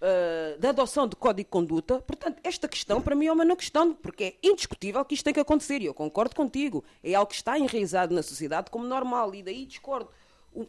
uh, 0.00 0.58
da 0.58 0.70
adoção 0.70 1.06
de 1.06 1.16
código 1.16 1.46
de 1.46 1.50
conduta. 1.50 2.00
Portanto, 2.00 2.40
esta 2.42 2.68
questão 2.68 3.00
para 3.00 3.14
mim 3.14 3.26
é 3.26 3.32
uma 3.32 3.44
não 3.44 3.56
questão, 3.56 3.94
porque 3.94 4.24
é 4.24 4.34
indiscutível 4.42 5.04
que 5.04 5.14
isto 5.14 5.24
tem 5.24 5.34
que 5.34 5.40
acontecer 5.40 5.80
e 5.82 5.86
eu 5.86 5.94
concordo 5.94 6.34
contigo. 6.34 6.84
É 7.02 7.14
algo 7.14 7.28
que 7.28 7.36
está 7.36 7.58
enraizado 7.58 8.14
na 8.14 8.22
sociedade 8.22 8.70
como 8.70 8.84
normal 8.84 9.34
e 9.34 9.42
daí 9.42 9.66
discordo. 9.66 10.10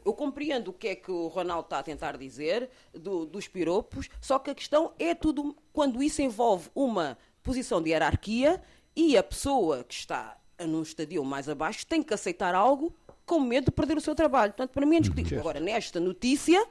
Eu 0.05 0.13
compreendo 0.13 0.69
o 0.69 0.73
que 0.73 0.89
é 0.89 0.95
que 0.95 1.09
o 1.09 1.27
Ronaldo 1.27 1.63
está 1.63 1.79
a 1.79 1.83
tentar 1.83 2.17
dizer 2.17 2.69
do, 2.93 3.25
dos 3.25 3.47
piropos, 3.47 4.09
só 4.21 4.37
que 4.37 4.51
a 4.51 4.55
questão 4.55 4.91
é 4.99 5.15
tudo 5.15 5.55
quando 5.71 6.03
isso 6.03 6.21
envolve 6.21 6.69
uma 6.75 7.17
posição 7.41 7.81
de 7.81 7.89
hierarquia 7.89 8.61
e 8.95 9.17
a 9.17 9.23
pessoa 9.23 9.83
que 9.83 9.93
está 9.93 10.37
num 10.59 10.81
estadio 10.81 11.23
mais 11.23 11.47
abaixo 11.47 11.87
tem 11.87 12.03
que 12.03 12.13
aceitar 12.13 12.53
algo 12.53 12.93
com 13.25 13.39
medo 13.39 13.65
de 13.65 13.71
perder 13.71 13.97
o 13.97 14.01
seu 14.01 14.13
trabalho. 14.13 14.51
Portanto, 14.51 14.71
para 14.71 14.85
mim 14.85 14.95
é 14.95 14.99
indiscutível. 14.99 15.39
Agora, 15.39 15.59
nesta 15.59 15.99
notícia, 15.99 16.63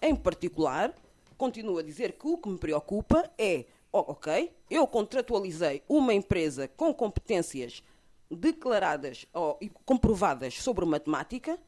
em 0.00 0.14
particular, 0.14 0.94
continuo 1.42 1.76
a 1.76 1.82
dizer 1.82 2.12
que 2.12 2.28
o 2.28 2.38
que 2.38 2.48
me 2.48 2.56
preocupa 2.56 3.28
é, 3.36 3.64
oh, 3.90 4.12
ok, 4.12 4.52
eu 4.70 4.86
contratualizei 4.86 5.82
uma 5.88 6.14
empresa 6.14 6.68
com 6.68 6.94
competências 6.94 7.82
declaradas 8.30 9.26
oh, 9.34 9.56
e 9.60 9.68
comprovadas 9.84 10.54
sobre 10.62 10.84
matemática, 10.84 11.58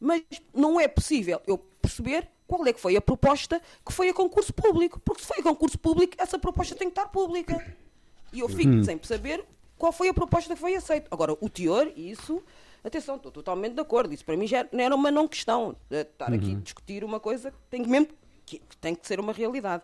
mas 0.00 0.22
não 0.54 0.80
é 0.80 0.88
possível 0.88 1.42
eu 1.46 1.58
perceber 1.58 2.26
qual 2.46 2.66
é 2.66 2.72
que 2.72 2.80
foi 2.80 2.96
a 2.96 3.02
proposta 3.02 3.60
que 3.84 3.92
foi 3.92 4.08
a 4.08 4.14
concurso 4.14 4.54
público, 4.54 4.98
porque 5.00 5.20
se 5.20 5.28
foi 5.28 5.40
a 5.40 5.42
concurso 5.42 5.78
público, 5.78 6.14
essa 6.16 6.38
proposta 6.38 6.74
tem 6.74 6.88
que 6.88 6.98
estar 6.98 7.10
pública. 7.10 7.76
E 8.32 8.40
eu 8.40 8.48
fico 8.48 8.76
hum. 8.76 8.82
sem 8.82 8.98
saber 9.02 9.44
qual 9.76 9.92
foi 9.92 10.08
a 10.08 10.14
proposta 10.14 10.54
que 10.54 10.60
foi 10.60 10.74
aceita. 10.74 11.06
Agora, 11.10 11.36
o 11.38 11.50
teor, 11.50 11.92
isso, 11.94 12.42
atenção, 12.82 13.16
estou 13.16 13.30
totalmente 13.30 13.74
de 13.74 13.80
acordo. 13.80 14.14
Isso 14.14 14.24
para 14.24 14.38
mim 14.38 14.46
já 14.46 14.66
não 14.72 14.80
era 14.82 14.94
uma 14.94 15.10
não 15.10 15.28
questão. 15.28 15.76
Estar 15.90 16.32
aqui 16.32 16.52
uhum. 16.52 16.56
a 16.56 16.60
discutir 16.60 17.04
uma 17.04 17.20
coisa 17.20 17.50
que 17.50 17.58
tem 17.68 17.86
mesmo 17.86 18.08
que 18.48 18.76
tem 18.80 18.94
que 18.94 19.06
ser 19.06 19.20
uma 19.20 19.32
realidade. 19.32 19.82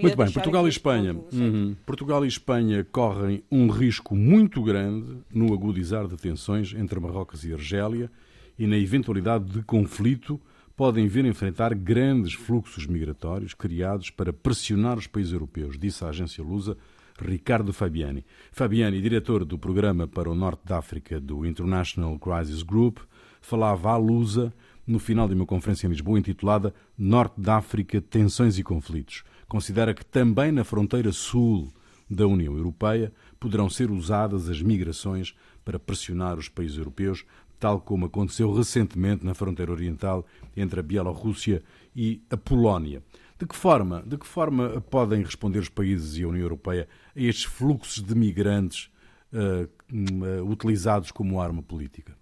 muito 0.00 0.16
bem, 0.16 0.32
Portugal 0.32 0.66
e 0.66 0.70
Espanha. 0.70 1.16
Uhum. 1.32 1.76
Portugal 1.84 2.24
e 2.24 2.28
Espanha 2.28 2.84
correm 2.84 3.42
um 3.50 3.68
risco 3.68 4.14
muito 4.14 4.62
grande 4.62 5.18
no 5.32 5.52
agudizar 5.52 6.06
de 6.08 6.16
tensões 6.16 6.74
entre 6.74 6.98
Marrocos 6.98 7.44
e 7.44 7.52
Argélia 7.52 8.10
e 8.58 8.66
na 8.66 8.76
eventualidade 8.76 9.44
de 9.44 9.62
conflito 9.62 10.40
podem 10.76 11.06
vir 11.06 11.24
a 11.24 11.28
enfrentar 11.28 11.74
grandes 11.74 12.34
fluxos 12.34 12.86
migratórios 12.86 13.54
criados 13.54 14.10
para 14.10 14.32
pressionar 14.32 14.98
os 14.98 15.06
países 15.06 15.32
europeus, 15.32 15.78
disse 15.78 16.04
a 16.04 16.08
agência 16.08 16.44
lusa 16.44 16.76
Ricardo 17.18 17.72
Fabiani. 17.72 18.24
Fabiani, 18.52 19.00
diretor 19.00 19.44
do 19.44 19.58
programa 19.58 20.06
para 20.06 20.30
o 20.30 20.34
Norte 20.34 20.60
da 20.66 20.78
África 20.78 21.18
do 21.18 21.46
International 21.46 22.18
Crisis 22.18 22.62
Group, 22.62 22.98
falava 23.40 23.90
à 23.90 23.96
lusa 23.96 24.52
no 24.86 24.98
final 24.98 25.26
de 25.26 25.34
uma 25.34 25.46
conferência 25.46 25.86
em 25.86 25.90
Lisboa 25.90 26.18
intitulada 26.18 26.72
Norte 26.96 27.40
da 27.40 27.56
África, 27.56 28.00
Tensões 28.00 28.58
e 28.58 28.62
Conflitos. 28.62 29.24
Considera 29.48 29.92
que 29.92 30.04
também 30.04 30.52
na 30.52 30.64
fronteira 30.64 31.12
sul 31.12 31.72
da 32.08 32.26
União 32.26 32.56
Europeia 32.56 33.12
poderão 33.40 33.68
ser 33.68 33.90
usadas 33.90 34.48
as 34.48 34.62
migrações 34.62 35.34
para 35.64 35.78
pressionar 35.78 36.38
os 36.38 36.48
países 36.48 36.78
europeus, 36.78 37.24
tal 37.58 37.80
como 37.80 38.06
aconteceu 38.06 38.52
recentemente 38.52 39.24
na 39.24 39.34
fronteira 39.34 39.72
oriental 39.72 40.24
entre 40.56 40.78
a 40.80 40.82
Bielorrússia 40.82 41.62
e 41.94 42.22
a 42.30 42.36
Polónia. 42.36 43.02
De 43.38 43.46
que 43.46 43.56
forma, 43.56 44.02
de 44.06 44.16
que 44.16 44.26
forma 44.26 44.80
podem 44.80 45.22
responder 45.22 45.58
os 45.58 45.68
países 45.68 46.16
e 46.16 46.22
a 46.22 46.28
União 46.28 46.42
Europeia 46.42 46.88
a 47.14 47.20
estes 47.20 47.44
fluxos 47.44 48.02
de 48.02 48.14
migrantes 48.14 48.90
uh, 49.32 49.68
uh, 49.92 50.50
utilizados 50.50 51.10
como 51.10 51.40
arma 51.40 51.62
política? 51.62 52.16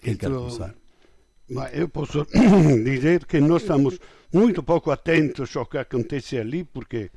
Quem 0.00 0.16
quer 0.16 0.30
começar? 0.30 0.74
Mas 1.48 1.76
eu 1.76 1.88
posso 1.88 2.26
dizer 2.84 3.26
que 3.26 3.40
nós 3.40 3.62
estamos 3.62 3.98
muito 4.32 4.62
pouco 4.62 4.90
atentos 4.90 5.54
ao 5.56 5.66
que 5.66 5.78
acontece 5.78 6.38
ali, 6.38 6.64
porque 6.64 7.10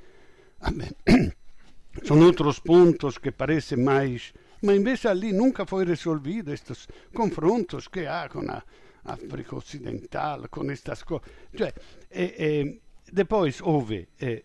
são 2.03 2.19
outros 2.19 2.59
pontos 2.59 3.17
que 3.17 3.31
parecem 3.31 3.77
mais. 3.77 4.33
Mas 4.61 4.75
invece 4.75 5.07
ali 5.07 5.31
nunca 5.31 5.65
foi 5.65 5.85
resolvido 5.85 6.53
estes 6.53 6.87
confrontos 7.13 7.87
que 7.87 8.05
há 8.05 8.27
com 8.27 8.41
a 8.51 8.63
África 9.05 9.55
Ocidental, 9.55 10.47
com 10.49 10.69
estas 10.69 11.03
coisas. 11.03 11.27
Cioè, 11.55 11.73
e, 12.11 12.23
e, 12.23 12.81
depois 13.11 13.61
houve 13.61 14.09
eh, 14.19 14.43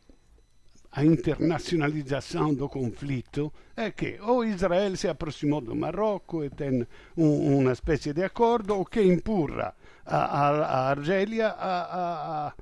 a 0.93 1.05
internacionalização 1.05 2.53
do 2.53 2.69
conflito 2.69 3.51
é 3.75 3.91
que 3.91 4.19
ou 4.21 4.45
Israel 4.45 4.95
se 4.95 5.09
aproximou 5.09 5.63
do 5.63 5.75
Marrocos 5.75 6.45
e 6.45 6.51
tem 6.51 6.87
um, 7.17 7.61
uma 7.61 7.73
espécie 7.73 8.13
de 8.13 8.23
acordo, 8.23 8.77
ou 8.77 8.85
que 8.85 9.03
empurra 9.03 9.75
a, 10.05 10.17
a, 10.17 10.49
a 10.49 10.91
Argélia 10.91 11.49
a, 11.49 12.49
a, 12.49 12.55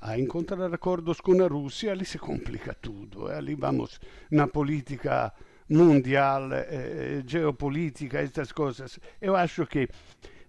a, 0.00 0.18
encontrar 0.18 0.72
acordos 0.72 1.20
com 1.20 1.42
a 1.42 1.48
Rússia, 1.48 1.90
ali 1.90 2.04
se 2.04 2.18
complica 2.18 2.72
tudo. 2.80 3.28
E 3.28 3.32
ali 3.32 3.56
vamos 3.56 4.00
na 4.30 4.46
política 4.46 5.32
mundial, 5.68 6.52
eh, 6.52 7.22
geopolítica, 7.26 8.20
estas 8.20 8.52
coisas. 8.52 9.00
Eu 9.20 9.34
acho 9.34 9.66
que 9.66 9.88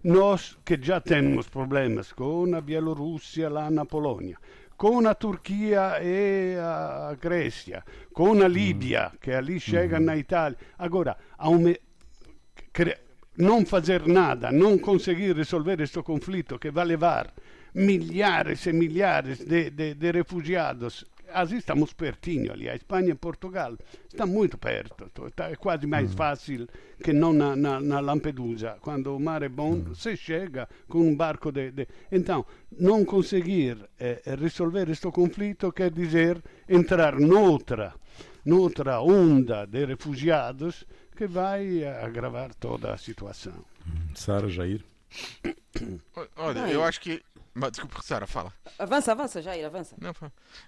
nós 0.04 0.56
que 0.64 0.78
já 0.80 1.00
temos 1.00 1.48
problemas 1.48 2.12
com 2.12 2.54
a 2.54 2.60
Bielorrússia 2.60 3.48
lá 3.48 3.70
na 3.70 3.86
Polônia, 3.86 4.36
com 4.84 5.08
a 5.08 5.14
Turquia 5.14 5.98
e 6.02 6.58
a 6.60 7.16
Grécia, 7.18 7.82
com 8.12 8.34
a 8.42 8.46
Líbia, 8.46 9.10
mm. 9.14 9.18
que 9.18 9.30
ali 9.30 9.58
chega 9.58 9.98
mm. 9.98 10.04
na 10.04 10.14
Itália. 10.14 10.58
Agora, 10.78 11.16
um, 11.40 11.72
não 13.38 13.64
fazer 13.64 14.06
nada, 14.06 14.52
não 14.52 14.76
conseguir 14.76 15.34
resolver 15.34 15.80
este 15.80 16.02
conflito 16.02 16.58
que 16.58 16.70
vai 16.70 16.84
levar 16.84 17.32
milhares 17.74 18.66
e 18.66 18.74
milhares 18.74 19.38
de, 19.38 19.70
de, 19.70 19.94
de 19.94 20.10
refugiados 20.12 21.06
assim 21.32 21.56
estamos 21.56 21.92
pertinho 21.92 22.52
ali, 22.52 22.68
a 22.68 22.74
Espanha 22.74 23.10
e 23.10 23.14
Portugal 23.14 23.76
estão 24.06 24.26
muito 24.26 24.56
perto, 24.58 25.10
é 25.38 25.56
quase 25.56 25.86
mais 25.86 26.10
uhum. 26.10 26.16
fácil 26.16 26.68
que 27.02 27.12
não 27.12 27.32
na, 27.32 27.56
na, 27.56 27.80
na, 27.80 28.00
Lampedusa, 28.00 28.76
quando 28.80 29.14
o 29.14 29.20
mar 29.20 29.42
é 29.42 29.48
bom, 29.48 29.72
uhum. 29.72 29.94
se 29.94 30.16
chega 30.16 30.68
com 30.88 31.00
um 31.00 31.16
barco 31.16 31.50
de... 31.50 31.70
de... 31.70 31.88
Então, 32.10 32.44
não 32.78 33.04
conseguir 33.04 33.78
eh, 33.98 34.22
resolver 34.38 34.88
este 34.90 35.10
conflito 35.10 35.72
quer 35.72 35.90
dizer 35.90 36.42
entrar 36.68 37.18
noutra, 37.18 37.94
noutra 38.44 39.00
onda 39.00 39.66
de 39.66 39.84
refugiados 39.84 40.84
que 41.16 41.26
vai 41.26 41.84
agravar 41.84 42.54
toda 42.54 42.92
a 42.92 42.98
situação. 42.98 43.64
Sara 44.14 44.48
Jair? 44.48 44.84
Olha, 46.36 46.70
eu 46.70 46.82
acho 46.82 47.00
que 47.00 47.22
Mas, 47.54 47.70
desculpa, 47.70 48.02
Sara, 48.02 48.26
fala. 48.26 48.52
Avança, 48.78 49.12
avança, 49.12 49.40
Jair, 49.40 49.64
avança. 49.64 49.94
Não, 50.00 50.12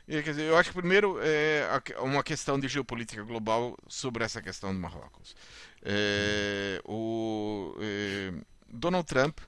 quer 0.07 0.23
dizer, 0.23 0.45
eu 0.45 0.57
acho 0.57 0.71
que 0.71 0.77
primeiro 0.79 1.19
é 1.21 1.69
uma 1.99 2.23
questão 2.23 2.61
de 2.61 2.69
geopolítica 2.69 3.25
global 3.25 3.77
sobre 3.89 4.23
essa 4.23 4.41
questão 4.41 4.73
do 4.73 4.79
Marrocos. 4.79 5.35
É, 5.83 6.81
o 6.85 7.75
é, 7.81 8.33
Donald 8.69 9.05
Trump 9.05 9.39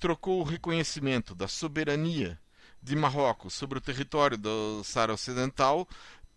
trocou 0.00 0.40
o 0.40 0.44
reconhecimento 0.44 1.34
da 1.34 1.46
soberania 1.46 2.38
de 2.82 2.96
Marrocos 2.96 3.52
sobre 3.52 3.76
o 3.76 3.80
território 3.80 4.38
do 4.38 4.82
Saara 4.82 5.12
Ocidental 5.12 5.86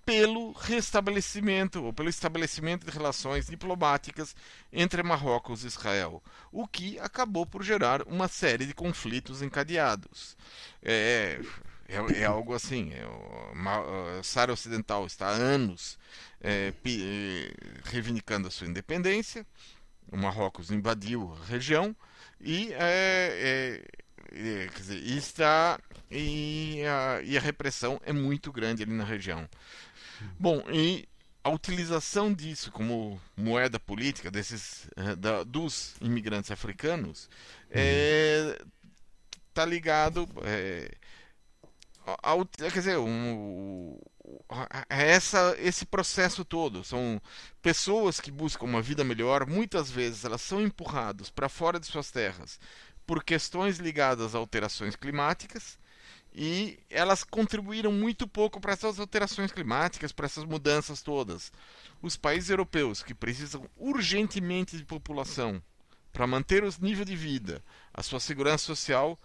pelo 0.10 0.54
restabelecimento 0.54 1.84
ou 1.84 1.93
pelo 1.93 2.10
estabelecimento 2.10 2.84
de 2.84 2.91
relações 2.91 3.45
diplomáticas 3.45 4.36
entre 4.74 5.04
Marrocos 5.04 5.63
e 5.63 5.67
Israel, 5.67 6.24
o 6.52 6.67
que 6.67 6.98
acabou 6.98 7.45
por 7.45 7.62
gerar 7.62 8.02
uma 8.08 8.28
série 8.28 8.65
de 8.65 8.74
conflitos 8.74 9.43
encadeados. 9.43 10.36
É, 10.82 11.39
é, 11.88 12.22
é 12.22 12.26
algo 12.26 12.56
assim. 12.56 12.91
É, 12.91 13.06
o 13.06 14.24
Sara 14.24 14.52
Ocidental 14.52 15.06
está 15.06 15.28
há 15.28 15.32
anos 15.32 16.00
é, 16.41 16.74
é, 16.74 17.54
reivindicando 17.84 18.48
a 18.48 18.52
sua 18.52 18.65
independência. 18.65 19.45
O 20.12 20.17
Marrocos 20.17 20.72
invadiu 20.72 21.38
a 21.39 21.45
região 21.45 21.95
e, 22.41 22.74
é, 22.74 23.84
é, 24.34 24.67
dizer, 24.76 25.04
está 25.06 25.80
e 26.10 26.82
a, 26.84 27.22
e 27.24 27.38
a 27.38 27.41
repressão 27.41 28.02
é 28.04 28.12
muito 28.12 28.52
grande 28.52 28.82
ali 28.82 28.93
na 28.93 29.04
região. 29.04 29.48
Bom, 30.39 30.63
e 30.71 31.08
a 31.43 31.49
utilização 31.49 32.34
disso 32.34 32.71
como 32.71 33.19
moeda 33.36 33.79
política 33.79 34.29
desses 34.29 34.86
uh, 34.97 35.15
da, 35.15 35.43
dos 35.43 35.95
imigrantes 36.01 36.51
africanos 36.51 37.29
é, 37.69 38.62
tá 39.53 39.65
ligado 39.65 40.27
é, 40.43 40.91
ao, 42.21 42.45
quer 42.45 42.71
dizer 42.71 42.97
um, 42.97 43.97
essa, 44.89 45.55
esse 45.60 45.86
processo 45.86 46.43
todo. 46.43 46.84
São 46.84 47.21
pessoas 47.62 48.19
que 48.19 48.32
buscam 48.32 48.65
uma 48.65 48.82
vida 48.82 49.03
melhor. 49.03 49.45
Muitas 49.47 49.89
vezes 49.89 50.25
elas 50.25 50.41
são 50.41 50.62
empurradas 50.62 51.29
para 51.29 51.49
fora 51.49 51.79
de 51.79 51.88
suas 51.88 52.12
terras 52.12 52.60
por 53.05 53.23
questões 53.23 53.77
ligadas 53.77 54.36
a 54.36 54.38
alterações 54.38 54.95
climáticas 54.95 55.79
e 56.34 56.80
elas 56.89 57.24
contribuíram 57.24 57.92
muito 57.92 58.28
pouco 58.28 58.60
para 58.60 58.74
essas 58.74 59.00
alterações 59.00 59.52
climáticas, 59.52 60.12
para 60.12 60.26
essas 60.26 60.46
mudanças 60.46 61.02
todas. 61.02 61.52
Os 62.02 62.15
países 62.15 62.50
europeus 62.50 63.02
que 63.04 63.13
precisam 63.13 63.70
urgentemente 63.76 64.78
de 64.78 64.86
população 64.86 65.62
para 66.12 66.28
manter 66.28 66.63
o 66.63 66.74
nível 66.80 67.06
de 67.06 67.15
vida, 67.15 67.63
a 67.94 68.02
sua 68.02 68.20
segurança 68.20 68.65
social, 68.65 69.20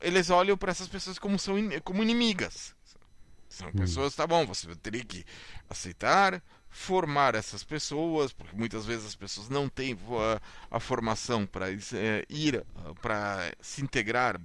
eles 0.00 0.30
olham 0.30 0.56
para 0.56 0.70
essas 0.70 0.88
pessoas 0.88 1.18
como 1.18 1.38
são 1.38 1.56
como 1.82 2.02
inimigas. 2.02 2.74
São 3.48 3.68
hum. 3.68 3.72
pessoas, 3.72 4.14
tá 4.14 4.26
bom, 4.26 4.46
você 4.46 4.74
teria 4.76 5.04
que 5.04 5.24
aceitar, 5.68 6.42
formar 6.68 7.36
essas 7.36 7.62
pessoas, 7.62 8.32
porque 8.32 8.56
muitas 8.56 8.84
vezes 8.84 9.06
as 9.06 9.14
pessoas 9.14 9.48
não 9.48 9.68
têm 9.68 9.96
a, 10.70 10.76
a 10.76 10.80
formação 10.80 11.46
para 11.46 11.70
é, 11.70 12.26
ir, 12.28 12.64
para 13.00 13.54
se 13.60 13.80
integrar 13.80 14.40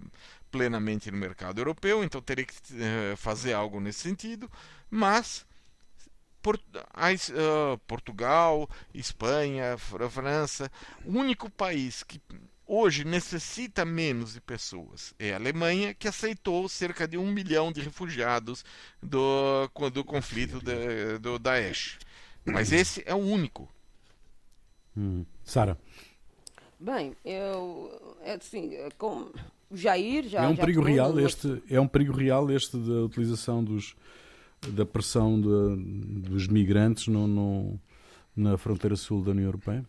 plenamente 0.52 1.12
no 1.12 1.18
mercado 1.18 1.60
europeu, 1.60 2.04
então 2.04 2.22
teria 2.22 2.46
que 2.46 2.54
uh, 2.54 3.18
fazer 3.18 3.54
algo 3.54 3.80
nesse 3.80 4.00
sentido, 4.00 4.50
mas 4.90 5.46
Port 6.42 6.62
uh, 6.62 7.78
Portugal, 7.86 8.70
Espanha, 8.94 9.78
França, 9.78 10.72
o 11.06 11.18
único 11.18 11.50
país 11.50 12.04
que 12.04 12.22
hoje 12.66 13.04
necessita 13.04 13.84
menos 13.84 14.34
de 14.34 14.42
pessoas 14.42 15.14
é 15.18 15.34
a 15.34 15.38
Alemanha, 15.38 15.94
que 15.94 16.08
aceitou 16.08 16.70
cerca 16.70 17.08
de 17.08 17.18
um 17.18 17.32
milhão 17.32 17.72
de 17.72 17.82
refugiados 17.82 18.64
do, 19.02 19.68
do 19.92 20.04
conflito 20.06 20.60
de, 20.64 21.18
do 21.18 21.40
Daesh. 21.40 21.98
Mas 22.46 22.72
esse 22.72 23.04
é 23.06 23.14
o 23.14 23.18
único. 23.18 23.68
Hum. 24.96 25.26
Sara. 25.44 25.78
Bem, 26.80 27.16
eu 27.26 28.18
é 28.24 28.34
assim, 28.34 28.72
com 28.98 29.32
Jair 29.72 30.28
já. 30.28 30.44
É 30.44 30.48
um 30.48 30.56
já 30.56 30.62
perigo 30.62 30.82
real 30.82 31.20
este, 31.20 31.62
é 31.70 31.80
um 31.80 31.88
perigo 31.88 32.14
real 32.14 32.50
este 32.52 32.78
da 32.78 33.04
utilização 33.04 33.64
dos 33.64 33.96
da 34.68 34.86
pressão 34.86 35.40
de, 35.40 36.30
dos 36.30 36.48
migrantes 36.48 37.08
no, 37.08 37.28
no, 37.28 37.80
na 38.36 38.58
fronteira 38.58 38.96
sul 38.96 39.24
da 39.24 39.32
União 39.32 39.46
Europeia. 39.46 39.86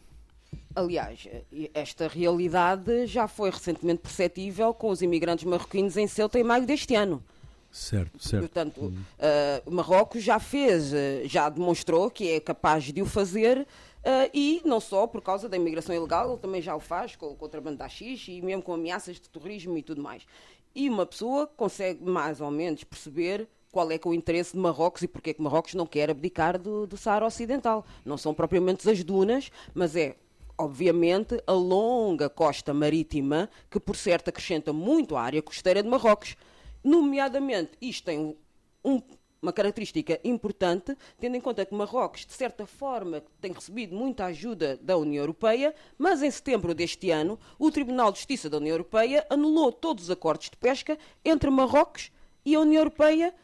Aliás, 0.75 1.29
esta 1.75 2.09
realidade 2.09 3.07
já 3.07 3.27
foi 3.27 3.51
recentemente 3.51 4.01
perceptível 4.03 4.73
com 4.73 4.91
os 4.91 5.03
imigrantes 5.03 5.45
marroquinos 5.45 5.97
em 5.97 6.07
Ceuta 6.07 6.39
em 6.39 6.45
maio 6.45 6.67
deste 6.67 6.95
ano. 6.95 7.23
Certo, 7.71 8.19
certo. 8.19 8.43
Portanto, 8.43 8.81
uh, 8.81 9.71
Marrocos 9.71 10.25
já 10.25 10.41
fez, 10.41 10.93
uh, 10.93 10.97
já 11.25 11.49
demonstrou 11.49 12.11
que 12.11 12.29
é 12.29 12.41
capaz 12.41 12.85
de 12.85 13.01
o 13.01 13.07
fazer 13.07 13.67
Uh, 14.01 14.31
e 14.33 14.63
não 14.65 14.81
só 14.81 15.07
por 15.07 15.21
causa 15.21 15.49
da 15.49 15.57
imigração 15.57 15.95
ilegal, 15.95 16.31
ele 16.31 16.41
também 16.41 16.63
já 16.63 16.75
o 16.75 16.81
faz 16.81 17.17
com 17.17 17.27
o 17.27 17.37
contrabando 17.37 17.77
da 17.77 17.89
X 17.89 18.27
e 18.29 18.41
mesmo 18.41 18.63
com 18.63 18.73
ameaças 18.73 19.17
de 19.17 19.29
terrorismo 19.29 19.77
e 19.77 19.83
tudo 19.83 20.03
mais. 20.03 20.27
E 20.75 20.89
uma 20.89 21.05
pessoa 21.05 21.47
consegue 21.47 22.03
mais 22.03 22.41
ou 22.41 22.51
menos 22.51 22.83
perceber 22.85 23.49
qual 23.71 23.91
é 23.91 23.97
é 23.97 24.01
o 24.05 24.15
interesse 24.15 24.53
de 24.53 24.59
Marrocos 24.59 25.03
e 25.03 25.09
porque 25.09 25.31
é 25.31 25.35
que 25.35 25.43
Marrocos 25.43 25.75
não 25.75 25.87
quer 25.87 26.11
abdicar 26.11 26.59
do, 26.59 26.87
do 26.87 26.97
Saara 26.97 27.27
Ocidental. 27.27 27.85
Não 28.05 28.17
são 28.17 28.33
propriamente 28.33 28.89
as 28.89 29.05
dunas, 29.05 29.51
mas 29.75 29.95
é 29.95 30.17
obviamente, 30.61 31.43
a 31.47 31.53
longa 31.53 32.29
costa 32.29 32.75
marítima, 32.75 33.49
que 33.71 33.81
por 33.81 33.97
certo 33.97 34.29
acrescenta 34.29 34.75
muito 34.75 35.17
à 35.17 35.23
área 35.23 35.41
costeira 35.41 35.83
de 35.83 35.89
Marrocos. 35.89 36.37
Nomeadamente, 36.85 37.73
isto 37.81 38.05
tem 38.05 38.37
um, 38.85 39.01
uma 39.43 39.53
característica 39.53 40.21
importante, 40.23 40.97
tendo 41.19 41.37
em 41.37 41.41
conta 41.41 41.65
que 41.65 41.75
Marrocos, 41.75 42.27
de 42.27 42.33
certa 42.33 42.67
forma, 42.67 43.23
tem 43.41 43.53
recebido 43.53 43.95
muita 43.95 44.27
ajuda 44.27 44.79
da 44.83 44.97
União 44.97 45.23
Europeia, 45.23 45.75
mas 45.97 46.23
em 46.23 46.31
setembro 46.31 46.75
deste 46.75 47.11
ano, 47.11 47.39
o 47.59 47.71
Tribunal 47.71 48.13
de 48.13 48.19
Justiça 48.19 48.51
da 48.51 48.59
União 48.59 48.75
Europeia 48.75 49.27
anulou 49.31 49.73
todos 49.73 50.05
os 50.05 50.11
acordos 50.11 50.51
de 50.51 50.57
pesca 50.57 50.99
entre 51.25 51.49
Marrocos 51.51 52.13
e 52.45 52.55
a 52.55 52.61
União 52.61 52.81
Europeia 52.81 53.35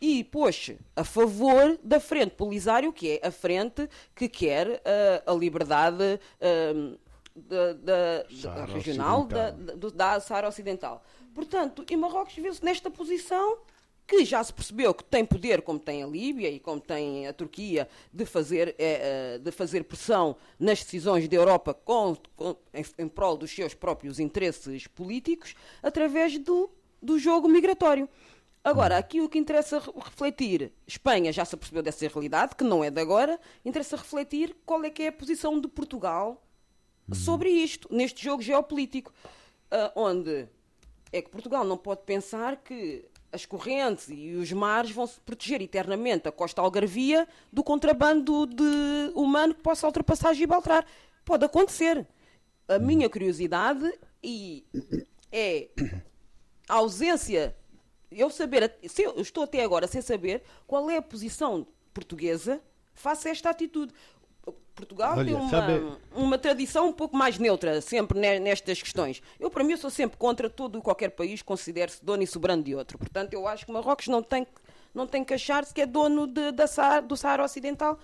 e 0.00 0.24
pôs 0.24 0.72
a 0.96 1.04
favor 1.04 1.78
da 1.82 2.00
Frente 2.00 2.34
Polisário, 2.34 2.92
que 2.92 3.18
é 3.22 3.26
a 3.26 3.30
frente 3.30 3.88
que 4.14 4.28
quer 4.28 4.68
uh, 4.68 5.32
a 5.32 5.34
liberdade 5.34 6.20
uh, 6.40 6.98
da, 7.34 7.72
da, 7.72 8.22
da 8.54 8.64
regional 8.66 9.24
da, 9.24 9.50
da, 9.50 10.20
Saara 10.20 10.48
Ocidental. 10.48 11.02
Portanto, 11.34 11.84
e 11.90 11.96
Marrocos 11.96 12.34
viu-se 12.34 12.64
nesta 12.64 12.90
posição 12.90 13.58
que 14.06 14.24
já 14.24 14.42
se 14.44 14.52
percebeu 14.52 14.92
que 14.92 15.04
tem 15.04 15.24
poder, 15.24 15.62
como 15.62 15.78
tem 15.78 16.02
a 16.02 16.06
Líbia 16.06 16.50
e 16.50 16.60
como 16.60 16.80
tem 16.80 17.26
a 17.26 17.32
Turquia, 17.32 17.88
de 18.12 18.26
fazer, 18.26 18.74
é, 18.78 19.38
de 19.38 19.50
fazer 19.50 19.84
pressão 19.84 20.36
nas 20.58 20.82
decisões 20.82 21.26
da 21.28 21.36
Europa 21.36 21.72
com, 21.72 22.16
com, 22.36 22.56
em, 22.72 22.84
em 22.98 23.08
prol 23.08 23.36
dos 23.36 23.50
seus 23.50 23.74
próprios 23.74 24.20
interesses 24.20 24.86
políticos, 24.86 25.54
através 25.82 26.38
do, 26.38 26.70
do 27.00 27.18
jogo 27.18 27.48
migratório. 27.48 28.08
Agora, 28.62 28.96
aqui 28.96 29.20
o 29.20 29.28
que 29.28 29.38
interessa 29.38 29.78
refletir, 29.78 30.72
Espanha 30.86 31.30
já 31.32 31.44
se 31.44 31.54
apercebeu 31.54 31.82
dessa 31.82 32.08
realidade, 32.08 32.56
que 32.56 32.64
não 32.64 32.82
é 32.82 32.90
de 32.90 33.00
agora, 33.00 33.38
interessa 33.62 33.96
refletir 33.96 34.56
qual 34.64 34.82
é 34.84 34.90
que 34.90 35.02
é 35.02 35.08
a 35.08 35.12
posição 35.12 35.60
de 35.60 35.68
Portugal 35.68 36.42
sobre 37.12 37.50
isto, 37.50 37.86
neste 37.94 38.24
jogo 38.24 38.42
geopolítico, 38.42 39.12
uh, 39.70 39.92
onde 39.94 40.48
é 41.12 41.20
que 41.20 41.28
Portugal 41.28 41.62
não 41.62 41.76
pode 41.76 42.02
pensar 42.04 42.56
que 42.56 43.04
as 43.34 43.44
correntes 43.44 44.08
e 44.08 44.36
os 44.36 44.52
mares 44.52 44.92
vão 44.92 45.06
se 45.06 45.20
proteger 45.20 45.60
eternamente 45.60 46.28
a 46.28 46.32
costa 46.32 46.62
algarvia 46.62 47.26
do 47.52 47.64
contrabando 47.64 48.46
de 48.46 49.12
humano 49.14 49.54
que 49.54 49.60
possa 49.60 49.86
ultrapassar 49.86 50.32
Gibraltar. 50.34 50.86
Pode 51.24 51.44
acontecer. 51.44 52.06
A 52.68 52.78
minha 52.78 53.10
curiosidade 53.10 53.92
e 54.22 54.64
é 55.30 55.68
a 56.68 56.74
ausência, 56.76 57.54
eu 58.10 58.30
saber, 58.30 58.72
eu 58.80 59.20
estou 59.20 59.44
até 59.44 59.62
agora 59.62 59.86
sem 59.86 60.00
saber 60.00 60.42
qual 60.66 60.88
é 60.88 60.96
a 60.96 61.02
posição 61.02 61.66
portuguesa 61.92 62.62
face 62.94 63.28
a 63.28 63.32
esta 63.32 63.50
atitude. 63.50 63.92
Portugal 64.74 65.16
Olha, 65.16 65.24
tem 65.24 65.34
uma, 65.34 65.50
sabe... 65.50 65.82
uma 66.14 66.38
tradição 66.38 66.88
um 66.88 66.92
pouco 66.92 67.16
mais 67.16 67.38
neutra 67.38 67.80
sempre 67.80 68.18
nestas 68.40 68.82
questões. 68.82 69.22
Eu, 69.38 69.48
para 69.48 69.62
mim, 69.62 69.76
sou 69.76 69.88
sempre 69.88 70.16
contra 70.16 70.50
todo 70.50 70.78
e 70.78 70.80
qualquer 70.82 71.10
país 71.10 71.40
que 71.40 71.46
considere-se 71.46 72.04
dono 72.04 72.22
e 72.22 72.26
soberano 72.26 72.62
de 72.62 72.74
outro. 72.74 72.98
Portanto, 72.98 73.32
eu 73.32 73.46
acho 73.46 73.64
que 73.64 73.72
Marrocos 73.72 74.08
não 74.08 74.22
tem, 74.22 74.46
não 74.92 75.06
tem 75.06 75.24
que 75.24 75.32
achar-se 75.34 75.72
que 75.72 75.80
é 75.80 75.86
dono 75.86 76.26
de, 76.26 76.50
da 76.50 76.66
Saara, 76.66 77.00
do 77.00 77.16
Saara 77.16 77.44
Ocidental, 77.44 77.98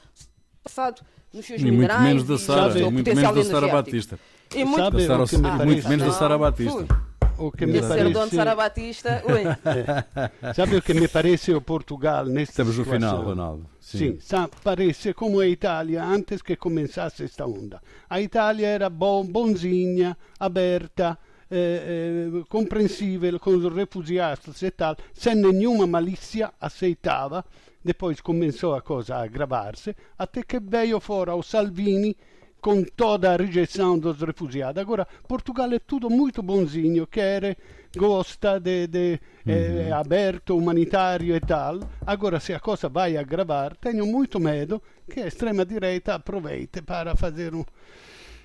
passado 0.63 1.03
nos 1.33 1.45
seus 1.45 1.61
e 1.61 1.65
minerais. 1.65 2.01
Muito 2.01 2.15
menos 2.15 2.29
da 2.29 2.39
Saara, 2.39 2.79
e 2.79 2.91
muito 2.91 3.15
menos 3.15 3.35
da 3.35 3.45
Saara 3.45 3.69
Batista. 3.69 4.21
E 4.55 4.65
muito, 4.65 4.79
sabe, 4.79 5.07
da 5.07 5.27
Saara, 5.27 5.65
muito 5.65 5.89
menos 5.89 6.07
da 6.07 6.13
Saara 6.13 6.39
Batista 6.39 7.10
o 7.41 7.51
que 7.51 7.67
me 7.67 7.81
parece... 7.81 8.13
dono 8.13 8.29
de 8.29 8.37
Sara 8.37 8.55
Batista, 8.55 9.23
é. 9.25 10.53
Sabe 10.53 10.77
o 10.77 10.83
que 10.83 10.93
me 10.93 11.09
parece 11.09 11.53
o 11.53 11.61
Portugal 11.61 12.27
nesta 12.27 12.53
Estamos 12.63 12.77
no 12.77 12.85
final, 12.85 13.23
Ronaldo. 13.23 13.67
Sim, 13.81 14.19
Sim 14.21 14.37
parece 14.63 15.15
como 15.15 15.41
a 15.41 15.47
Itália 15.47 16.05
antes 16.05 16.43
que 16.43 16.55
começasse 16.57 17.25
esta 17.25 17.47
onda. 17.47 17.81
A 18.09 18.21
Itália 18.21 18.67
era 18.67 18.91
bon, 18.91 19.25
bonzinha, 19.25 20.17
aberta, 20.39 21.19
eh, 21.51 22.29
eh, 22.29 22.45
compreensível 22.49 23.41
com 23.41 23.51
os 23.51 23.75
refugiados 23.75 24.63
e 24.63 24.71
tal, 24.71 24.97
sem 25.15 25.35
nenhuma 25.35 25.87
malícia, 25.87 26.53
aceitava. 26.61 27.45
Depois 27.83 28.21
começou 28.21 28.75
a 28.75 28.83
coisa 28.83 29.17
a 29.17 29.23
agravar-se, 29.23 29.97
até 30.19 30.43
que 30.43 30.61
veio 30.61 31.01
fora 31.01 31.35
o 31.35 31.43
Salvini 31.43 32.15
com 32.61 32.83
toda 32.85 33.33
a 33.33 33.37
rejeição 33.37 33.99
dos 33.99 34.21
refugiados. 34.21 34.81
Agora, 34.81 35.07
Portugal 35.27 35.73
é 35.73 35.79
tudo 35.79 36.11
muito 36.11 36.43
bonzinho, 36.43 37.07
quer, 37.07 37.57
gosta 37.97 38.59
de, 38.59 38.87
de 38.87 39.21
uhum. 39.47 39.53
é 39.53 39.93
aberto, 39.93 40.57
humanitário 40.57 41.35
e 41.35 41.41
tal. 41.41 41.81
Agora, 42.07 42.39
se 42.39 42.53
a 42.53 42.61
coisa 42.61 42.89
vai 42.89 43.17
agravar, 43.17 43.77
tenho 43.77 44.07
muito 44.07 44.39
medo 44.39 44.83
que 45.11 45.21
a 45.21 45.27
extrema-direita 45.27 46.15
aproveite 46.15 46.83
para 46.83 47.17
fazer 47.17 47.55
um... 47.55 47.65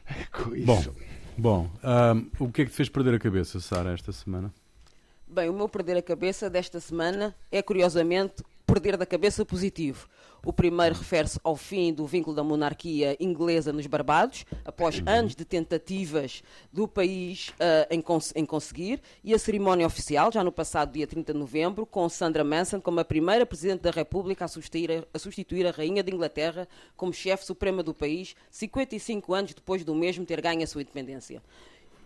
Ecco, 0.07 0.55
isso. 0.55 0.93
Bom, 1.38 1.70
bom 1.70 1.70
um, 1.84 2.45
o 2.45 2.51
que 2.51 2.61
é 2.61 2.66
que 2.66 2.72
te 2.72 2.78
fez 2.78 2.89
perder 2.89 3.16
a 3.16 3.20
cabeça, 3.20 3.59
Sara, 3.59 3.93
esta 3.93 4.11
semana? 4.11 4.53
Bem, 5.28 5.49
o 5.49 5.53
meu 5.53 5.68
perder 5.68 5.97
a 5.97 6.01
cabeça 6.01 6.49
desta 6.49 6.80
semana 6.80 7.36
é, 7.51 7.61
curiosamente, 7.61 8.43
perder 8.66 8.97
da 8.97 9.05
cabeça 9.05 9.45
positivo. 9.45 10.07
O 10.45 10.53
primeiro 10.53 10.93
refere-se 10.93 11.39
ao 11.43 11.55
fim 11.55 11.91
do 11.91 12.05
vínculo 12.05 12.36
da 12.36 12.43
monarquia 12.43 13.18
inglesa 13.20 13.74
nos 13.74 13.88
Barbados, 13.88 14.45
após 14.63 15.01
anos 15.05 15.36
de 15.36 15.43
tentativas 15.43 16.43
do 16.72 16.88
país 16.88 17.49
uh, 17.49 17.88
em, 17.89 17.99
cons 17.99 18.32
em, 18.36 18.45
conseguir, 18.45 19.01
e 19.24 19.34
a 19.34 19.39
cerimónia 19.39 19.88
oficial, 19.88 20.32
já 20.32 20.43
no 20.43 20.51
passado 20.51 20.91
dia 20.91 21.07
30 21.07 21.34
de 21.34 21.39
novembro, 21.39 21.86
com 21.86 22.07
Sandra 22.07 22.43
Manson 22.43 22.80
como 22.80 22.99
a 22.99 23.05
primeira 23.05 23.43
Presidente 23.43 23.82
da 23.82 23.91
República 23.91 24.45
a 24.45 24.47
substituir 24.47 24.91
a, 24.91 25.03
a, 25.13 25.18
substituir 25.18 25.66
a 25.66 25.72
Rainha 25.72 26.03
de 26.03 26.13
Inglaterra 26.13 26.68
como 26.95 27.11
chefe 27.11 27.43
suprema 27.43 27.82
do 27.82 27.93
país, 27.93 28.36
55 28.51 29.34
anos 29.34 29.53
depois 29.53 29.84
do 29.84 29.95
mesmo 29.95 30.26
ter 30.26 30.41
ganho 30.41 30.63
a 30.63 30.68
sua 30.68 30.82
independência. 30.82 31.41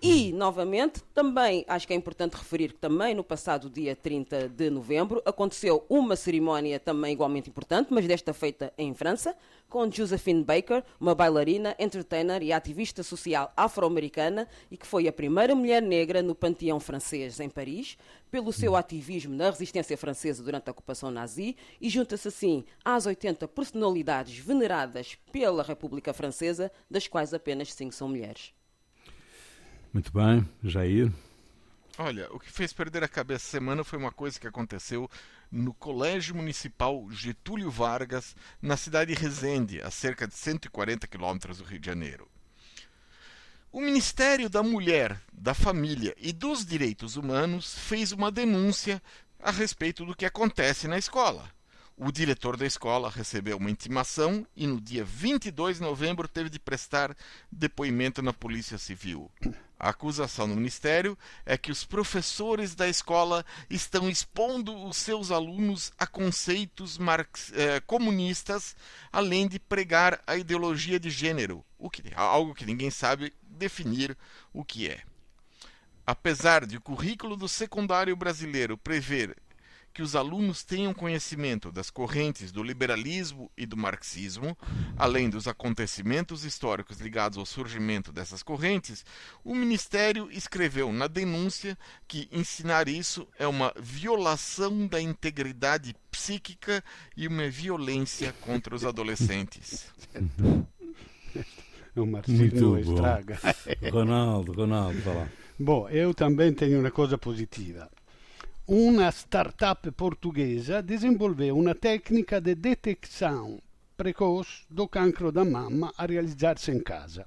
E, 0.01 0.31
novamente, 0.31 1.01
também 1.13 1.65
acho 1.67 1.85
que 1.85 1.91
é 1.91 1.95
importante 1.95 2.37
referir 2.37 2.69
que 2.71 2.79
também 2.79 3.13
no 3.13 3.21
passado 3.21 3.69
dia 3.69 3.93
30 3.97 4.47
de 4.47 4.69
novembro 4.69 5.21
aconteceu 5.25 5.85
uma 5.89 6.15
cerimónia 6.15 6.79
também 6.79 7.11
igualmente 7.11 7.49
importante, 7.49 7.89
mas 7.91 8.07
desta 8.07 8.33
feita 8.33 8.71
em 8.77 8.93
França, 8.93 9.35
com 9.67 9.91
Josephine 9.91 10.41
Baker, 10.41 10.85
uma 11.01 11.13
bailarina, 11.13 11.75
entertainer 11.77 12.41
e 12.41 12.53
ativista 12.53 13.03
social 13.03 13.51
afro-americana 13.57 14.47
e 14.71 14.77
que 14.77 14.87
foi 14.87 15.05
a 15.05 15.11
primeira 15.11 15.53
mulher 15.53 15.81
negra 15.81 16.23
no 16.23 16.33
panteão 16.33 16.79
francês 16.79 17.37
em 17.41 17.49
Paris, 17.49 17.97
pelo 18.31 18.53
seu 18.53 18.77
ativismo 18.77 19.35
na 19.35 19.49
resistência 19.49 19.97
francesa 19.97 20.41
durante 20.41 20.69
a 20.69 20.71
ocupação 20.71 21.11
nazi 21.11 21.57
e 21.81 21.89
junta-se 21.89 22.29
assim 22.29 22.63
às 22.85 23.05
80 23.05 23.49
personalidades 23.49 24.37
veneradas 24.37 25.17
pela 25.29 25.61
República 25.61 26.13
Francesa, 26.13 26.71
das 26.89 27.05
quais 27.05 27.33
apenas 27.33 27.73
5 27.73 27.93
são 27.93 28.07
mulheres. 28.07 28.53
Muito 29.91 30.11
bem, 30.13 30.47
Jair. 30.63 31.11
Olha, 31.97 32.31
o 32.31 32.39
que 32.39 32.51
fez 32.51 32.71
perder 32.71 33.03
a 33.03 33.07
cabeça 33.07 33.45
semana 33.45 33.83
foi 33.83 33.97
uma 33.97 34.11
coisa 34.11 34.39
que 34.39 34.47
aconteceu 34.47 35.09
no 35.51 35.73
Colégio 35.73 36.35
Municipal 36.35 37.05
Getúlio 37.11 37.69
Vargas, 37.71 38.35
na 38.61 38.77
cidade 38.77 39.13
de 39.13 39.19
Resende, 39.19 39.81
a 39.81 39.91
cerca 39.91 40.27
de 40.27 40.33
140 40.35 41.07
quilômetros 41.07 41.57
do 41.57 41.63
Rio 41.63 41.79
de 41.79 41.87
Janeiro. 41.87 42.27
O 43.71 43.81
Ministério 43.81 44.49
da 44.49 44.63
Mulher, 44.63 45.19
da 45.33 45.53
Família 45.53 46.15
e 46.17 46.31
dos 46.31 46.65
Direitos 46.65 47.17
Humanos 47.17 47.77
fez 47.77 48.11
uma 48.11 48.31
denúncia 48.31 49.01
a 49.39 49.51
respeito 49.51 50.05
do 50.05 50.15
que 50.15 50.25
acontece 50.25 50.87
na 50.87 50.97
escola. 50.97 51.51
O 51.97 52.11
diretor 52.11 52.55
da 52.55 52.65
escola 52.65 53.09
recebeu 53.09 53.57
uma 53.57 53.69
intimação 53.69 54.47
e 54.55 54.65
no 54.65 54.79
dia 54.79 55.03
22 55.03 55.77
de 55.77 55.83
novembro 55.83 56.27
teve 56.27 56.49
de 56.49 56.57
prestar 56.57 57.15
depoimento 57.51 58.21
na 58.21 58.31
Polícia 58.31 58.77
Civil. 58.77 59.29
A 59.79 59.91
acusação 59.91 60.45
no 60.45 60.57
Ministério 60.57 61.17
é 61.45 61.57
que 61.57 61.71
os 61.71 61.85
professores 61.85 62.75
da 62.75 62.89
escola 62.89 63.45
estão 63.69 64.09
expondo 64.09 64.75
os 64.85 64.97
seus 64.97 65.31
alunos 65.31 65.93
a 65.97 66.05
conceitos 66.05 66.97
marx, 66.97 67.53
eh, 67.55 67.79
comunistas, 67.87 68.75
além 69.09 69.47
de 69.47 69.57
pregar 69.57 70.21
a 70.27 70.35
ideologia 70.35 70.99
de 70.99 71.09
gênero, 71.09 71.63
o 71.77 71.89
que, 71.89 72.03
algo 72.13 72.53
que 72.53 72.65
ninguém 72.65 72.91
sabe 72.91 73.33
definir 73.41 74.17
o 74.51 74.65
que 74.65 74.89
é. 74.89 75.01
Apesar 76.05 76.65
de 76.65 76.75
o 76.75 76.81
currículo 76.81 77.37
do 77.37 77.47
secundário 77.47 78.15
brasileiro 78.17 78.77
prever 78.77 79.37
que 79.93 80.01
os 80.01 80.15
alunos 80.15 80.63
tenham 80.63 80.93
conhecimento 80.93 81.71
das 81.71 81.89
correntes 81.89 82.51
do 82.51 82.63
liberalismo 82.63 83.51
e 83.57 83.65
do 83.65 83.75
marxismo, 83.75 84.57
além 84.97 85.29
dos 85.29 85.47
acontecimentos 85.47 86.43
históricos 86.43 86.99
ligados 86.99 87.37
ao 87.37 87.45
surgimento 87.45 88.11
dessas 88.11 88.43
correntes, 88.43 89.05
o 89.43 89.55
Ministério 89.55 90.29
escreveu 90.31 90.91
na 90.91 91.07
denúncia 91.07 91.77
que 92.07 92.27
ensinar 92.31 92.87
isso 92.87 93.27
é 93.37 93.47
uma 93.47 93.73
violação 93.79 94.87
da 94.87 95.01
integridade 95.01 95.95
psíquica 96.11 96.83
e 97.15 97.27
uma 97.27 97.49
violência 97.49 98.33
contra 98.41 98.75
os 98.75 98.85
adolescentes. 98.85 99.91
o 101.95 102.05
marxismo 102.05 102.77
estraga. 102.77 103.39
Ronaldo, 103.91 104.53
Ronaldo, 104.53 104.99
vai 105.01 105.15
lá. 105.15 105.29
Bom, 105.59 105.89
eu 105.89 106.13
também 106.13 106.53
tenho 106.53 106.79
uma 106.79 106.89
coisa 106.89 107.17
positiva 107.17 107.89
uma 108.71 109.09
startup 109.11 109.89
portuguesa 109.93 110.79
desenvolveu 110.79 111.57
uma 111.57 111.73
técnica 111.73 112.39
de 112.39 112.53
detecção 112.53 113.59
precoce 113.97 114.63
do 114.69 114.87
cancro 114.87 115.31
da 115.31 115.43
mama 115.43 115.91
a 115.97 116.05
realizar-se 116.05 116.69
em 116.69 116.79
casa. 116.79 117.25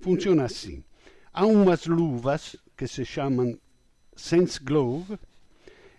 Funciona 0.00 0.44
assim. 0.44 0.82
Há 1.30 1.44
umas 1.44 1.84
luvas 1.84 2.56
que 2.74 2.86
se 2.86 3.04
chamam 3.04 3.58
Sense 4.16 4.58
Glove 4.58 5.18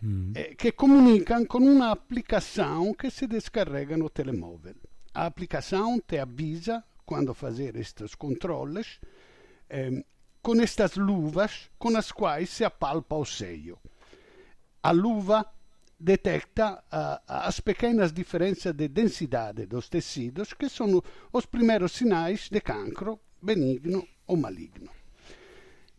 mm. 0.02 0.32
eh, 0.34 0.56
que 0.56 0.72
comunicam 0.72 1.46
com 1.46 1.60
uma 1.60 1.92
aplicação 1.92 2.96
que 2.96 3.12
se 3.12 3.28
descarrega 3.28 3.96
no 3.96 4.10
telemóvel. 4.10 4.76
A 5.14 5.28
aplicação 5.28 6.00
te 6.00 6.18
avisa 6.18 6.84
quando 7.06 7.36
fazer 7.36 7.76
estes 7.76 8.16
controles 8.16 9.00
eh, 9.70 10.04
com 10.42 10.60
estas 10.60 10.96
luvas 10.96 11.70
com 11.78 11.96
as 11.96 12.12
quais 12.12 12.50
se 12.50 12.66
apalpa 12.66 13.16
o 13.16 13.24
seio 13.24 13.78
a 14.84 14.92
luva 14.92 15.46
detecta 16.00 16.84
uh, 16.92 17.24
as 17.28 17.60
pequenas 17.62 18.12
diferenças 18.12 18.74
de 18.74 18.88
densidade 18.90 19.66
dos 19.66 19.88
tecidos, 19.88 20.54
que 20.54 20.68
são 20.68 21.02
os 21.32 21.46
primeiros 21.46 21.94
sinais 21.94 22.50
de 22.50 22.60
cancro 22.60 23.20
benigno 23.42 24.06
ou 24.28 24.36
maligno. 24.38 24.90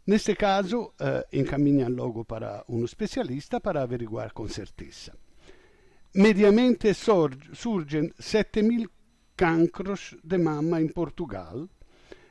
Neste 0.06 0.34
caso, 0.36 0.92
uh, 1.00 1.24
encaminham 1.32 1.88
logo 1.88 2.24
para 2.26 2.62
um 2.68 2.84
especialista 2.84 3.58
para 3.58 3.82
averiguar 3.82 4.34
com 4.34 4.46
certeza. 4.46 5.16
Mediamente 6.14 6.92
surgem 6.94 8.10
7.000 8.20 8.88
cancros 9.36 10.14
de 10.22 10.38
mama 10.38 10.80
em 10.80 10.88
Portugal 10.88 11.68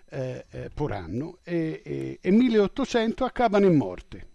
eh, 0.09 0.45
eh, 0.53 0.69
por 0.69 0.93
anno 0.93 1.39
e, 1.45 2.19
e, 2.23 2.29
e 2.29 2.31
1.800 2.31 3.25
acabam 3.25 3.65
em 3.65 3.75
morte. 3.75 4.32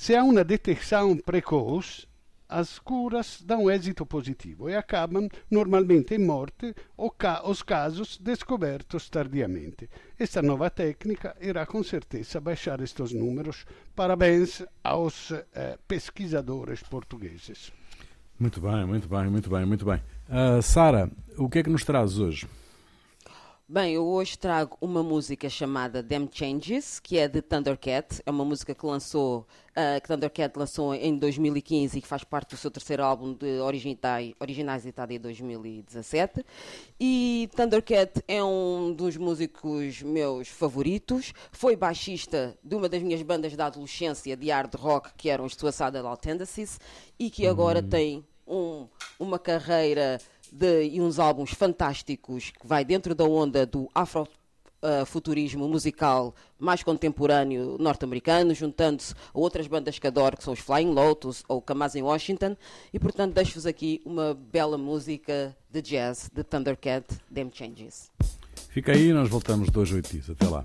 Se 0.00 0.16
há 0.16 0.24
uma 0.24 0.42
detecção 0.42 1.14
precoce, 1.14 2.06
as 2.48 2.78
curas 2.78 3.42
dão 3.44 3.70
êxito 3.70 4.06
positivo 4.06 4.70
e 4.70 4.74
acabam 4.74 5.28
normalmente 5.50 6.14
em 6.14 6.18
morte 6.18 6.74
ou 6.96 7.10
ca 7.10 7.46
os 7.46 7.62
casos 7.62 8.16
descobertos 8.16 9.10
tardiamente. 9.10 9.90
Esta 10.18 10.40
nova 10.40 10.70
técnica 10.70 11.36
irá 11.38 11.66
com 11.66 11.82
certeza 11.82 12.40
baixar 12.40 12.80
estes 12.80 13.12
números. 13.12 13.66
Parabéns 13.94 14.64
aos 14.82 15.32
eh, 15.32 15.78
pesquisadores 15.86 16.82
portugueses. 16.82 17.70
Muito 18.38 18.58
bem, 18.58 18.86
muito 18.86 19.06
bem, 19.06 19.28
muito 19.28 19.50
bem, 19.50 19.66
muito 19.66 19.84
bem. 19.84 20.02
Uh, 20.30 20.62
Sara, 20.62 21.10
o 21.36 21.46
que 21.46 21.58
é 21.58 21.62
que 21.62 21.68
nos 21.68 21.84
traz 21.84 22.18
hoje? 22.18 22.48
Bem, 23.72 23.94
eu 23.94 24.04
hoje 24.04 24.36
trago 24.36 24.76
uma 24.80 25.00
música 25.00 25.48
chamada 25.48 26.02
Them 26.02 26.28
Changes, 26.28 26.98
que 26.98 27.16
é 27.16 27.28
de 27.28 27.40
Thundercat. 27.40 28.20
É 28.26 28.28
uma 28.28 28.44
música 28.44 28.74
que 28.74 28.84
lançou, 28.84 29.46
uh, 29.80 30.00
que 30.00 30.08
Thundercat 30.08 30.58
lançou 30.58 30.94
em 30.94 31.16
2015 31.16 31.98
e 31.98 32.02
que 32.02 32.06
faz 32.06 32.24
parte 32.24 32.50
do 32.50 32.56
seu 32.56 32.70
terceiro 32.70 33.02
álbum 33.02 33.32
de 33.32 33.58
originais, 33.60 34.34
originais 34.38 34.84
editado 34.84 35.12
em 35.12 35.18
2017. 35.18 36.44
E 36.98 37.48
Thundercat 37.56 38.22
é 38.28 38.42
um 38.44 38.92
dos 38.92 39.16
músicos 39.16 40.02
meus 40.02 40.48
favoritos. 40.48 41.32
Foi 41.50 41.76
baixista 41.76 42.56
de 42.62 42.74
uma 42.74 42.88
das 42.88 43.02
minhas 43.02 43.22
bandas 43.22 43.56
da 43.56 43.66
adolescência 43.66 44.36
de 44.36 44.50
hard 44.50 44.74
rock, 44.74 45.10
que 45.16 45.30
eram 45.30 45.44
os 45.44 45.54
Suicidal 45.54 46.16
Tendencies, 46.16 46.78
e 47.18 47.30
que 47.30 47.46
agora 47.46 47.80
hum. 47.80 47.88
tem 47.88 48.24
um, 48.46 48.86
uma 49.18 49.38
carreira 49.38 50.18
de, 50.52 50.84
e 50.84 51.00
uns 51.00 51.18
álbuns 51.18 51.52
fantásticos 51.52 52.50
que 52.50 52.66
vai 52.66 52.84
dentro 52.84 53.14
da 53.14 53.24
onda 53.24 53.64
do 53.64 53.88
afro 53.94 54.26
Uh, 54.82 55.04
futurismo 55.04 55.68
musical 55.68 56.34
mais 56.58 56.82
contemporâneo 56.82 57.76
norte-americano, 57.78 58.54
juntando-se 58.54 59.12
a 59.12 59.38
outras 59.38 59.66
bandas 59.66 59.98
que 59.98 60.06
adoro, 60.06 60.38
que 60.38 60.42
são 60.42 60.54
os 60.54 60.58
Flying 60.58 60.90
Lotus 60.94 61.44
ou 61.46 61.60
Kamazin 61.60 62.00
Washington, 62.00 62.56
e 62.90 62.98
portanto 62.98 63.34
deixo-vos 63.34 63.66
aqui 63.66 64.00
uma 64.06 64.32
bela 64.32 64.78
música 64.78 65.54
de 65.70 65.82
jazz 65.82 66.30
de 66.32 66.42
Thundercat, 66.42 67.04
Them 67.30 67.50
Changes. 67.52 68.10
Fica 68.70 68.92
aí, 68.92 69.12
nós 69.12 69.28
voltamos 69.28 69.68
dois 69.68 69.92
oito 69.92 70.10
dias. 70.10 70.30
Até 70.30 70.48
lá. 70.48 70.64